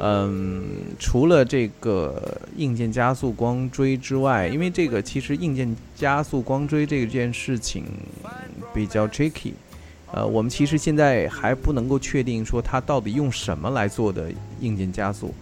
[0.00, 0.62] 嗯，
[0.98, 7.84] 除了这个硬件加速光追之外，因为这个其实硬件加速光追这件事情
[8.74, 9.52] 比较 tricky，
[10.12, 15.32] 呃，我们其实现在还不能够确定说它到底用什么来做的硬件加速。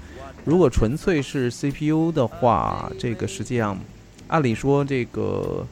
[0.45, 3.79] 如果纯粹是 CPU 的话，这个实际上，
[4.29, 5.67] 按理说这个，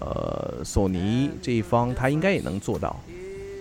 [0.00, 3.00] 呃，索尼这一方它应该也能做到，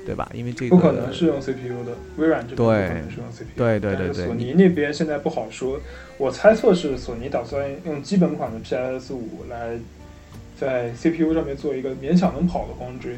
[0.06, 0.30] 对吧？
[0.34, 3.46] 因为这个不可能是用 CPU 的，微软这边不可能是用 CPU。
[3.56, 4.26] 对对对对。
[4.26, 5.80] 索尼那边现在不好说，
[6.18, 9.78] 我猜测是索尼打算用基本款的 PS 五来
[10.60, 13.14] 在 CPU 上面做一个勉强能跑的光追，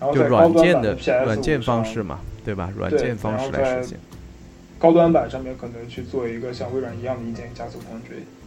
[0.00, 2.72] 然后在高端版的 PS 软件方式嘛，对吧？
[2.76, 3.98] 软件方式来实现。
[4.78, 8.37] 高端版上面可能去做一个像微软一样的硬件加速光追，嗯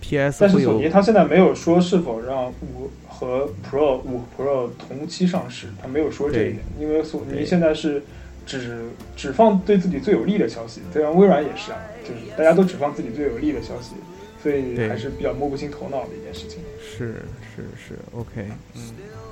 [0.00, 0.38] ，P.S.
[0.40, 8.02] 但是索尼它现在没有说是否让五和 Pro 五 Pro 同期上市，它没有说这一点，因为索尼现在是
[8.46, 8.84] 只
[9.16, 13.94] 只放对自己最有利的消息，虽然微软也是啊，就是大家都只放自己最有利的消息，
[14.42, 16.58] 所以还是比较摸不清头脑的一件事情。
[16.80, 17.22] 是
[17.54, 18.80] 是是，OK，嗯。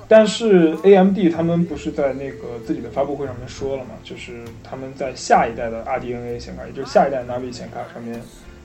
[0.07, 3.91] 但是 A M D 他们不是在那个自己的发布会上面说了嘛？
[4.03, 8.21] 就是他们在下一代的 R D N A 显卡，也就是下一代 Navi 显卡上面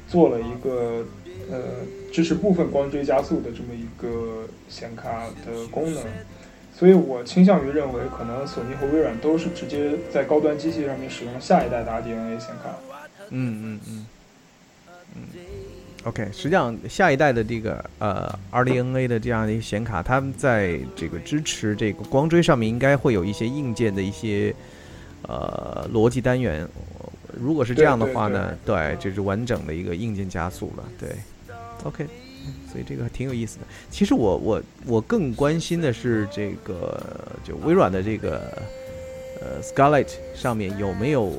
[0.08, 1.04] 做了一个
[1.50, 1.58] 呃
[2.12, 6.02] 支持部分光追加速的这么一个显卡的功能。
[6.78, 12.76] 所以我倾向于认为，可能索尼和微软都是直接在高端机器上面使用下一代的 R D N A 显卡。
[13.30, 14.06] 嗯嗯嗯
[15.14, 15.22] 嗯。
[16.04, 24.54] OK，实际上下一代的这个呃 RDNA 的这样的一个显卡，它们在这个支持这个光追上面应该会有一些硬件的一些
[25.22, 26.68] 呃逻辑单元。
[27.34, 30.84] 如果是这样的话呢，对，就是完整的一个硬件加速了。
[30.98, 31.08] 对
[31.86, 32.06] ，OK，
[32.70, 33.64] 所以这个挺有意思的。
[33.90, 37.00] 其实我我我更关心的是这个
[37.44, 38.40] 就微软的这个
[39.40, 41.32] 呃 Scarlett 上面有没有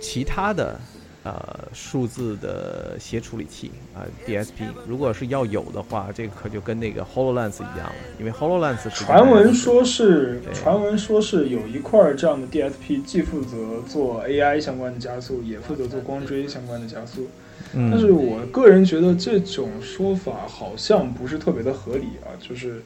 [0.00, 0.78] 其他的。
[1.24, 17.28] 呃，数字的协处理器啊，DSP，如果是要有的话，这个可就跟那个 Hololens 一样了，因为 Hololens 传闻说是传闻说是有一块这样的 DSP，既负责做 AI 相关的加速，也负责做光追相关的加速。
[17.74, 22.82] 但是我个人觉得这种说法好像不是特别的合理啊，就是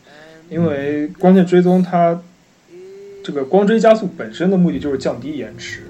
[0.49, 2.21] 因为光线追踪它
[3.25, 5.83] 这个光追加速本身的目的就是降低延迟。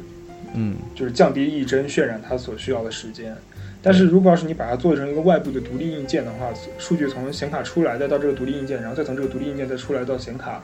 [0.58, 3.36] 嗯，就是降低一帧渲染它所需要的时间，
[3.82, 6.48] 但是如果要是你把它做成一个外部的独立硬件的话，
[6.78, 10.62] 数据从显卡出来，再到这个独立硬件，然后再从这个独立硬件再出来到显卡，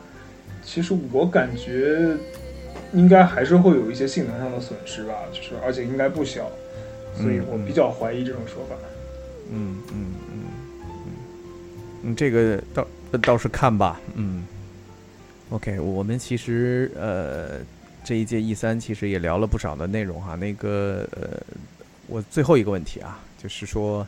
[0.64, 2.16] 其实我感觉
[2.94, 6.50] 应该还是会有一些性能上的损失吧，就是而且应该不小，
[7.16, 8.74] 所以我比较怀疑这种说法。
[9.51, 10.44] 嗯嗯嗯
[10.89, 11.12] 嗯，
[12.02, 12.86] 嗯，这个倒
[13.22, 14.47] 倒是看吧，嗯
[15.51, 17.60] ，OK，我们其实呃。
[18.05, 21.40] 这一届 E 三其实也聊了不少的内容哈，那个呃，
[22.09, 24.05] 我最后一个问题啊，就是说，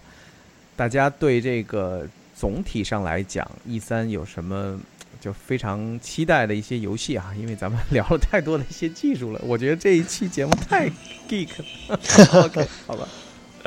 [0.75, 2.05] 大家对这个
[2.35, 4.77] 总体上来讲，E 三有什么
[5.25, 7.33] 就非常期待的一些游戏啊？
[7.41, 10.91] 因为咱们 聊了太多的一些技术了，我觉得这一期节目太
[11.27, 11.49] geek
[11.89, 12.45] 了。
[12.45, 13.09] OK，好吧，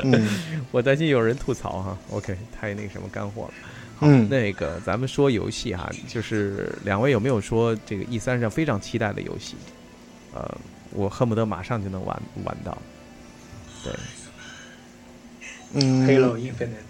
[0.04, 0.28] 嗯，
[0.70, 1.98] 我担心有人吐槽哈。
[2.12, 3.54] OK，太那个什么干货了。
[4.02, 9.56] 嗯，那个咱们说游戏哈，就是两位有没有说这个 E 三上非常期待的游戏？
[10.32, 10.56] 呃，
[10.92, 12.78] 我恨不得马上就能玩玩到。
[13.82, 13.92] 对，
[15.72, 16.87] 嗯，Halo Infinite，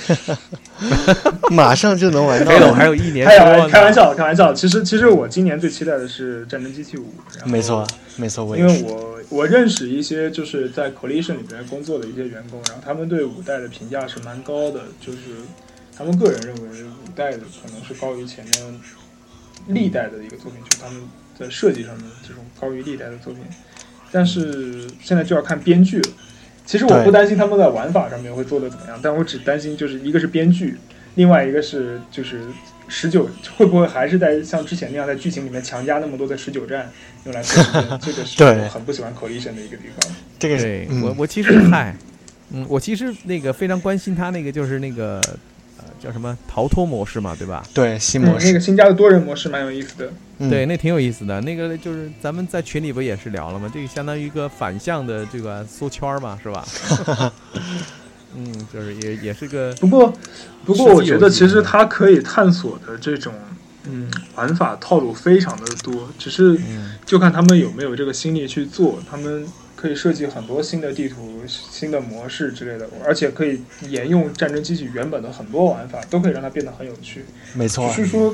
[1.50, 2.74] 马上就能玩到黑总了。
[2.74, 3.68] 还有一年开多。
[3.68, 4.52] 开玩笑，开玩笑。
[4.52, 7.02] 其实其实我今年最期待的是《战争机器五》，
[7.36, 7.86] 然后没错，
[8.16, 8.66] 没错，我因。
[8.66, 15.18] 为我我认识一些就是在 Collision 里边工作的一些员工，然后他们对五代的评价是蛮高的，就是
[15.96, 18.80] 他们个人认为五代的可能是高于前面
[19.68, 21.02] 历代的一个作品，就是他们
[21.38, 23.42] 在设计上面这种高于历代的作品。
[24.10, 26.10] 但是现在就要看编剧了。
[26.64, 30.76] 其实我不担心他们在玩法上面会做的怎么样，但我只担心就是一个是编剧，
[31.16, 32.40] 另外一个是就是
[32.88, 36.90] 十九会不会还是在像之前那样在剧情里面强加那么多的十九战
[37.24, 37.42] 用来
[38.00, 40.14] 这个是 我很不喜欢 collision 的一个地方。
[40.38, 41.02] 这个是对、嗯。
[41.02, 41.94] 我，我其实嗨，
[42.52, 45.36] 嗯，我其实那个非常关心他那个就是那个呃
[46.02, 47.62] 叫什么逃脱模式嘛，对吧？
[47.72, 50.10] 对新嗯模，式那个，新加的多人模式蛮有意思的。
[50.38, 51.40] 嗯对，那挺有意思的。
[51.42, 53.70] 那个就是咱们在群里不也是聊了吗？
[53.72, 56.66] 这个相当于一个反向的这个缩圈儿嘛，是吧？
[58.34, 60.12] 嗯，就是也也是个不过，
[60.64, 63.32] 不过我觉得其实它可以探索的这种
[63.84, 68.98] 嗯玩法套路非常的多，只是嗯就看他们有没有这个心力去做。
[69.08, 69.46] 他们
[69.82, 77.24] 可以设计很多新的地图、新的模式之类的，而且可以沿用战争机器原本的很多玩法，都可以让它变得很有趣。
[77.52, 78.32] 没错只，是说，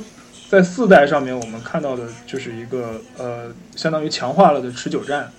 [0.50, 5.32] 在四代上面，我们看到的就是一个呃，相当于强化了的持久战，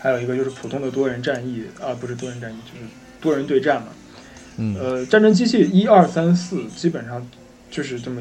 [0.00, 2.84] 还有一个就是普通的多人战役啊，不是多人战役，就是
[3.20, 3.88] 多人对战嘛。
[4.56, 7.24] 嗯呃，战争机器一二三四基本上
[7.70, 8.20] 就是这么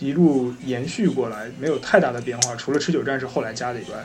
[0.00, 3.98] 一路延续过来，没有太大的变化，除了持久战是后来加的以外。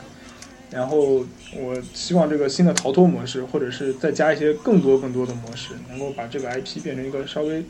[0.76, 1.24] 然后
[1.54, 7.64] 我希望这个新的逃脱模式，或者是再加一些更多更多的模式，能够把这个 IP 变成一个稍微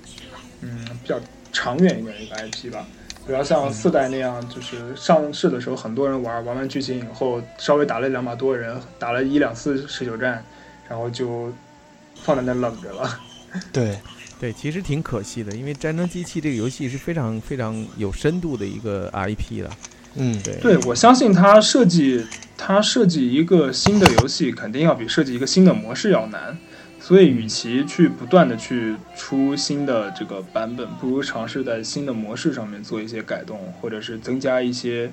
[0.60, 1.20] 嗯比较
[1.52, 2.84] 长远一点的一个 IP 吧。
[3.24, 10.44] 不要像四代那样，就是上市的时候很多人玩，玩完剧情以后稍微打了两把多人，打了一两次持久战，
[10.88, 11.52] 然后就
[12.24, 13.20] 放在那冷着了。
[13.72, 13.96] 对，
[14.40, 19.70] 对，其实挺可惜的，因为《战争机器》这个游戏是非常非常有深度的一个 IP 了。
[20.16, 22.24] 嗯，对对，我相信它设计
[22.56, 26.56] 他设计一个新的游戏，肯定要比设计一个新的模式要难。
[26.98, 35.08] 所以，与其去不断的去出新的这个版本，不如尝试在新的模式上面做一些改动，或者是增加一些，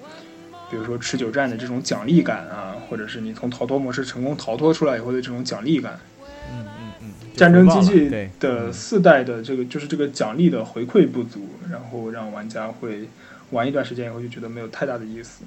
[0.72, 6.00] 比如说持久战的这种奖励感啊，或者是你从逃脱模式成功逃脱出来以后的这种奖励感。
[6.52, 8.10] 嗯嗯嗯，战争机器
[8.40, 13.08] 的四代的这个就是这个奖励的回馈不足，然后让玩家会
[13.52, 15.44] 玩一段时间以后就觉得没有太大的意思。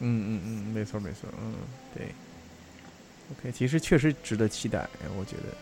[0.00, 1.54] 嗯嗯嗯，没错没错，嗯
[1.94, 2.06] 对。
[3.32, 4.86] OK，其实确实值得期待，
[5.18, 5.54] 我觉得。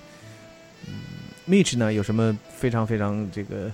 [0.86, 0.94] 嗯
[1.48, 3.70] ，Mitch 呢有什么非常非常这个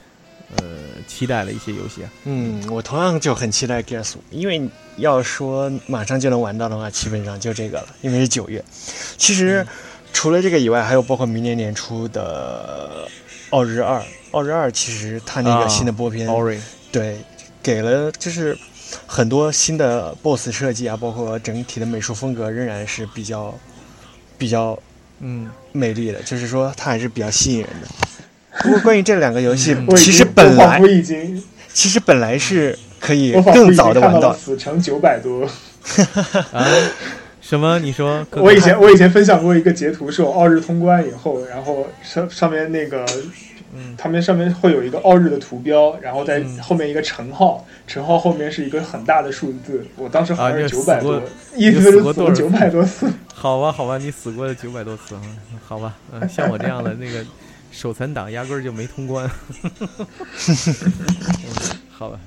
[0.57, 0.65] 呃
[1.09, 2.11] 期待的一些游戏啊？
[2.25, 4.63] 嗯，我同样就很期待 Gears 五，因为
[4.97, 8.65] 要说马上就能玩到的话，基本上就这个了，因为是九月。
[9.17, 9.67] 其实、
[10.13, 13.09] 除了这个以外，还有包括明年年初的
[13.51, 13.99] 《奥日二》，
[14.31, 16.29] 《奥日二》其实它那啊个新的播片
[16.93, 17.19] 对，
[17.61, 18.57] 给了就是
[19.07, 23.55] 很多新的 BOSS 设计啊，包括整体的美术风格仍然是比较
[24.39, 24.79] 比较
[25.21, 27.89] 嗯，美丽的，就是说它还是比较吸引人的。
[28.63, 31.43] 不过关于这两个游戏其实本来我已经
[31.73, 35.49] 其实本来是可以更早的玩到到，死城九百多。
[36.53, 36.67] 啊，
[37.41, 37.79] 什么？
[37.79, 38.27] 你说？
[38.33, 43.07] 我以前我以前分享过一个截图，是我二日通关以后，然后上上面那个，
[43.75, 51.23] 嗯他们上面会有一个奥日的图标，然后在嗯后面一个乘号，乘号后面是一个很大的数字，我当时好像是九百多
[51.57, 53.11] 意思是死九百多次。
[53.35, 55.23] 好吧，好吧，你死过九百多次啊，
[55.67, 57.25] 好吧，嗯，像我这样的 那个
[57.71, 59.31] 手残党，压根儿就没通关。
[59.63, 59.71] 嗯
[61.91, 62.21] 好吧，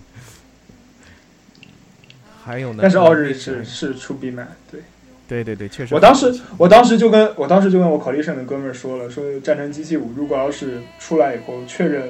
[2.44, 2.80] 还有呢？
[2.82, 4.82] 但是奥日是是出 B 满，对
[5.34, 5.96] 对对对，确实。
[5.96, 12.10] 我当时我当时就跟我当时就跟我 collision 的哥们儿说了，说战争机器五如果要是出来以后确认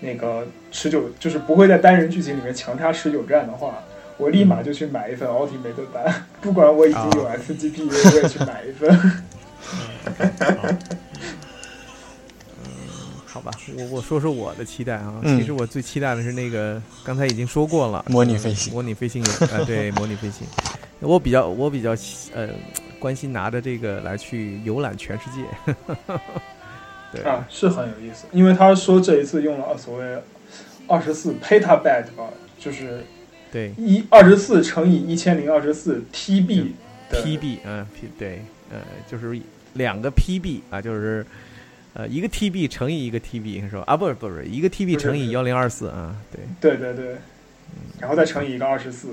[0.00, 3.74] 那个持久就是不会在单人剧情里面强插持久战的话。
[4.18, 8.96] 我立马就去买一份 Ultimate 版，不管我已经有啊 SGP，、我也去买一份。
[13.24, 15.14] 好吧，我我说说我的期待啊。
[15.22, 20.46] 嗯其实我最期待的是那个，刚才已经说过了，模拟飞行模拟飞行员啊、对，模拟飞行。
[21.02, 21.90] 我比较我比较
[22.34, 22.48] 呃
[22.98, 25.74] 关心拿着这个来去游览全世界。
[27.12, 30.22] 对，啊，是很有意思，因为他说这一次用了所谓
[30.86, 33.04] 二十四 petabyte 吧，就是
[33.50, 33.72] 对。
[33.76, 36.68] 一二十四乘以一千零二十四 TB
[37.10, 39.38] 的，PB 嗯、P 对，呃，就是
[39.74, 41.26] 两个 PB 啊，就是
[41.92, 43.84] 呃一个 TB 乘以一个 TB 是吧？
[43.86, 46.40] 啊，不是不是一个 TB 乘以幺零二四啊，对。
[46.60, 47.16] 对对对，
[48.00, 49.08] 然后再乘以一个二十四，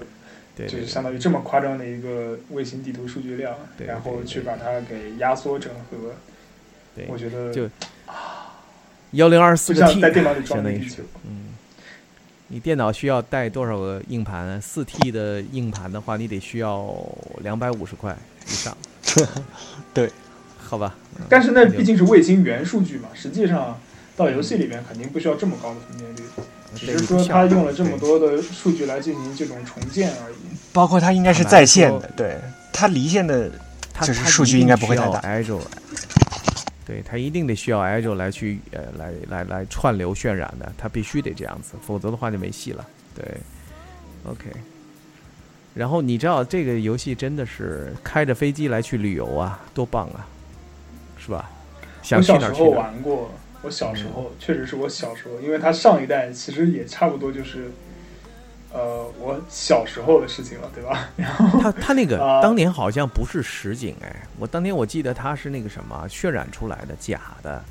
[0.68, 6.14] 就是相当于这么夸张的一个卫星地图数据量，对然后去把它给压缩整合。
[6.96, 7.70] 对我觉得就
[9.12, 11.04] 幺零二四个就像 T，在电脑里相当于是装的地球。
[11.28, 11.50] 嗯，
[12.48, 14.62] 你电脑需要带多少个硬盘？
[14.62, 16.96] 四 T 的硬盘的话，你得需要
[17.42, 18.16] 两百五十块
[18.48, 18.78] 以上。
[19.94, 20.12] 对，
[20.58, 20.96] 好吧。
[21.18, 23.80] 嗯但是那毕竟是卫星原数据嘛，实际上
[24.16, 26.22] 到游戏里面肯定不需要这么高的分辨率，
[26.76, 30.36] 只是说他用了这么多的数据来进行这种重建而已。
[30.72, 32.38] 包括它应该是在线的，对，
[32.72, 33.52] 它离线的
[33.94, 35.60] 它就是数据应该不会太大 Azure，
[36.86, 42.86] 对，它一定得需要 Azure 来去呃来来来串流渲染的，它必须得这样子，否则的话就没戏了。
[43.16, 43.26] 对
[44.26, 44.46] ，OK。
[45.74, 50.28] 然后你知道这个游戏真的是开着飞机来去旅游啊，多棒啊，
[51.18, 51.50] 是吧？
[52.02, 52.78] 想去小时候哪儿去哪儿。
[52.78, 57.70] 玩过，我小时候确实是我小时候，因为他上一代其实也差不多就是，
[58.72, 61.10] 呃，我小时候的事情了，对吧？
[61.18, 67.62] 然后他他那个啊当年好像不是实景哎，我当年我记得他是那个什么渲染出来的假的，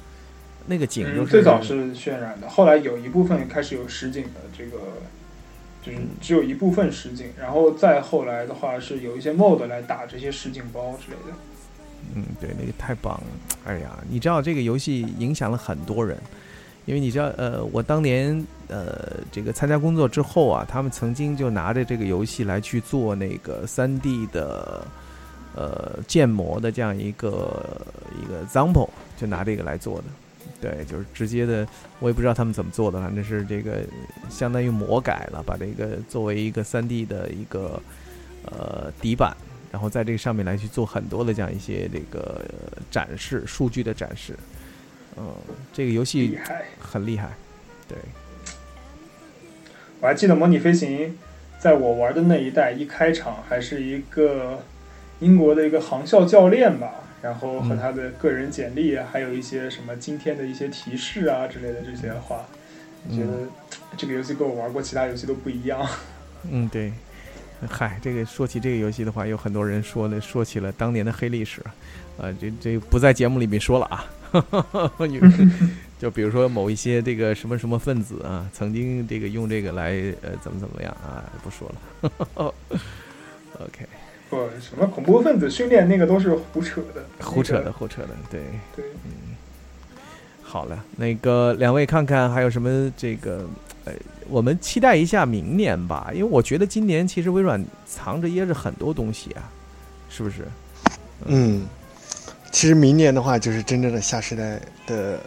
[0.66, 4.78] 那个景就嗯，是最早是渲染的，后来有一部分开始有实景的这个，
[5.82, 11.34] 就是只有一部分实景，然后再后来的话是有一些 mod 来打这些实景包之类的。
[12.14, 13.26] 嗯，对，那个太棒了！
[13.66, 16.16] 哎呀，你知道这个游戏影响了很多人，
[16.86, 24.86] 因为你知道，呃，我当年呃这个参加工作之后啊，他们曾经就拿着这个游戏来去做那个三 D 的
[25.54, 27.80] 呃建模的这样一个
[28.20, 30.04] 一个 example，就拿这个来做的。
[30.60, 31.64] 对，就是直接的，
[32.00, 33.80] 我也不知道他们怎么做的，反正是这个
[34.28, 37.80] 相当于魔改了，把这个作为一个三 D 的一个
[38.44, 39.36] 呃底板，
[39.70, 44.34] 然后在这个上面来去做很多的这样一些这个、呃展示数据的展示。
[45.16, 45.34] 嗯，
[45.72, 46.64] 这个游厉戏害！
[46.78, 47.30] 很厉害，
[47.88, 47.98] 对，
[50.00, 51.18] 我还记得模拟飞行，
[51.58, 54.62] 在我玩的那一代，一开场还是一个
[55.18, 62.46] 英国的一个航校教练吧，然后和嗯他的个人简历啊，还有一些什么今天的一些提示啊之类的这些话，
[63.10, 63.50] 觉得嗯
[63.96, 65.84] 这个游戏跟我玩过其他游戏都不一样。
[66.48, 66.92] 嗯对。
[67.68, 71.60] 嗨，这个说起这个游戏的话，有很多人说呢，说起了当年的黑历史，
[72.16, 74.04] 呃，这这不在节目里面说了啊。
[74.98, 75.18] 你
[75.98, 81.74] 就比如说某一些这个什么什么分子啊，曾经这个用这个来呃怎么怎么样啊，不说了。
[83.58, 83.86] OK，
[84.30, 88.40] 不，什么恐怖分子训练那个都是胡扯的，胡扯的，胡扯的，对。
[88.76, 89.34] 对，嗯
[90.42, 93.44] 好了，那个两位看看还有什么这个，
[93.84, 93.92] 呃，
[94.28, 99.50] 我们期待一下明年吧，因为我觉得今年其实微软藏着掖着很多东西啊，
[100.10, 100.46] 是不是？
[101.24, 101.66] 嗯，
[102.52, 105.18] 其实明年的话就是真正的下时代的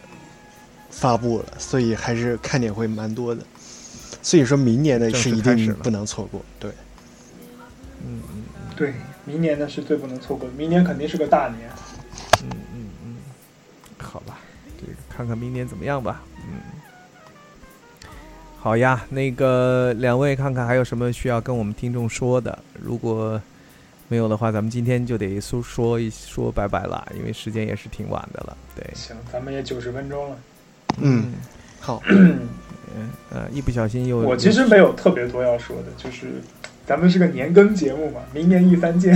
[0.89, 3.43] 发布了，所以还是看点会蛮多的。
[4.21, 6.39] 所以说明年的正是一定不能错过。
[6.59, 6.69] 对，
[8.05, 8.43] 嗯嗯
[8.75, 8.93] 对，
[9.25, 11.69] 明年呢是最不能错过的，明年肯定是个大年。
[12.43, 13.15] 嗯嗯嗯，
[13.97, 14.37] 好吧，
[14.79, 16.21] 这个看看明年怎么样吧。
[16.37, 16.61] 嗯，
[18.63, 23.41] 好呀，那个两位看看还有什么需要跟我们听众说的，如果
[24.07, 28.55] 没有的话，咱们今天就得说说一说拜拜了，因为时间也是挺晚的了。
[28.75, 30.37] 对，行，咱们也九十分钟了。
[31.01, 31.33] 嗯，
[31.79, 32.47] 好，嗯
[33.33, 36.27] 呃，一不小心又我其实没有特别多要说的，就是
[36.91, 39.15] 咱们是个年更节目嘛，明年一三见。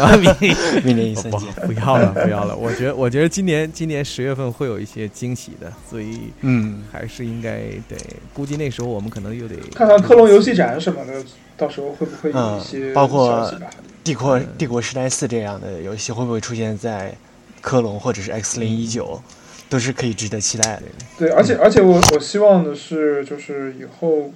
[0.00, 1.48] 啊，明明年一三不见。
[1.64, 2.56] 不要了，不要了。
[2.56, 7.58] 我觉得，我觉得今年今年十月份会有一些惊喜的，所以嗯，还是应该
[7.88, 7.96] 得。
[8.32, 11.24] 估计那时候我们可能又得看看克隆游戏展什么的，
[11.56, 13.54] 到时候会不会有一些嗯包括？
[14.02, 17.14] 帝国帝国时代四这样的游戏会不会出现在
[17.60, 19.22] 科隆或者是 X 零一九，
[19.68, 20.82] 都是可以值得期待的。
[21.16, 24.32] 对，而且而且我我希望的是，就是以后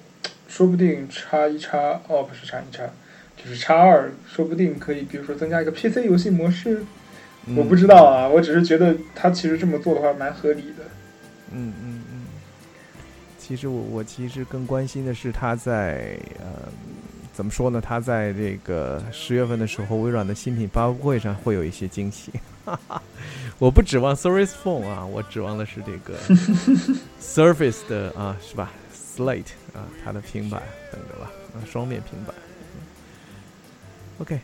[0.49, 2.83] 说不定叉一叉哦不是叉一叉，
[3.37, 6.83] 就是叉二，说不定可以，比如说增加一个 PC 游戏模式。
[7.47, 10.85] 嗯我不知道啊，我只是觉得他其实这么做的话蛮合理的。
[11.51, 12.25] 嗯嗯嗯。
[13.39, 16.69] 其实我我其实更关心的是他在呃
[17.33, 17.81] 怎么说呢？
[17.81, 22.31] 他在这个十月份的时候，微软的新品发布会上会有一些惊喜。
[23.59, 26.19] 我不指望 Surface Phone 啊，我指望的是这个
[27.19, 30.63] Surface 的啊，是吧？Slate 啊，它的平板
[30.93, 32.35] 等着吧，啊，双面平板。
[34.19, 34.41] OK，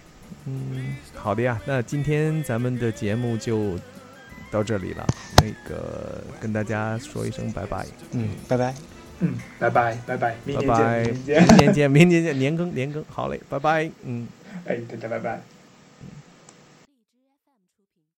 [0.47, 3.79] 嗯，好的呀，那今天咱们的节目就
[4.51, 5.07] 到这里了，
[5.39, 8.75] 那个跟大家说一声拜拜，嗯，拜拜。
[9.21, 11.57] 嗯，拜拜拜拜，明拜年见，拜，明年见。
[11.57, 14.27] 明年见，明年见，年更年更，好嘞，拜拜，嗯。
[14.67, 15.54] 哎，大家拜拜。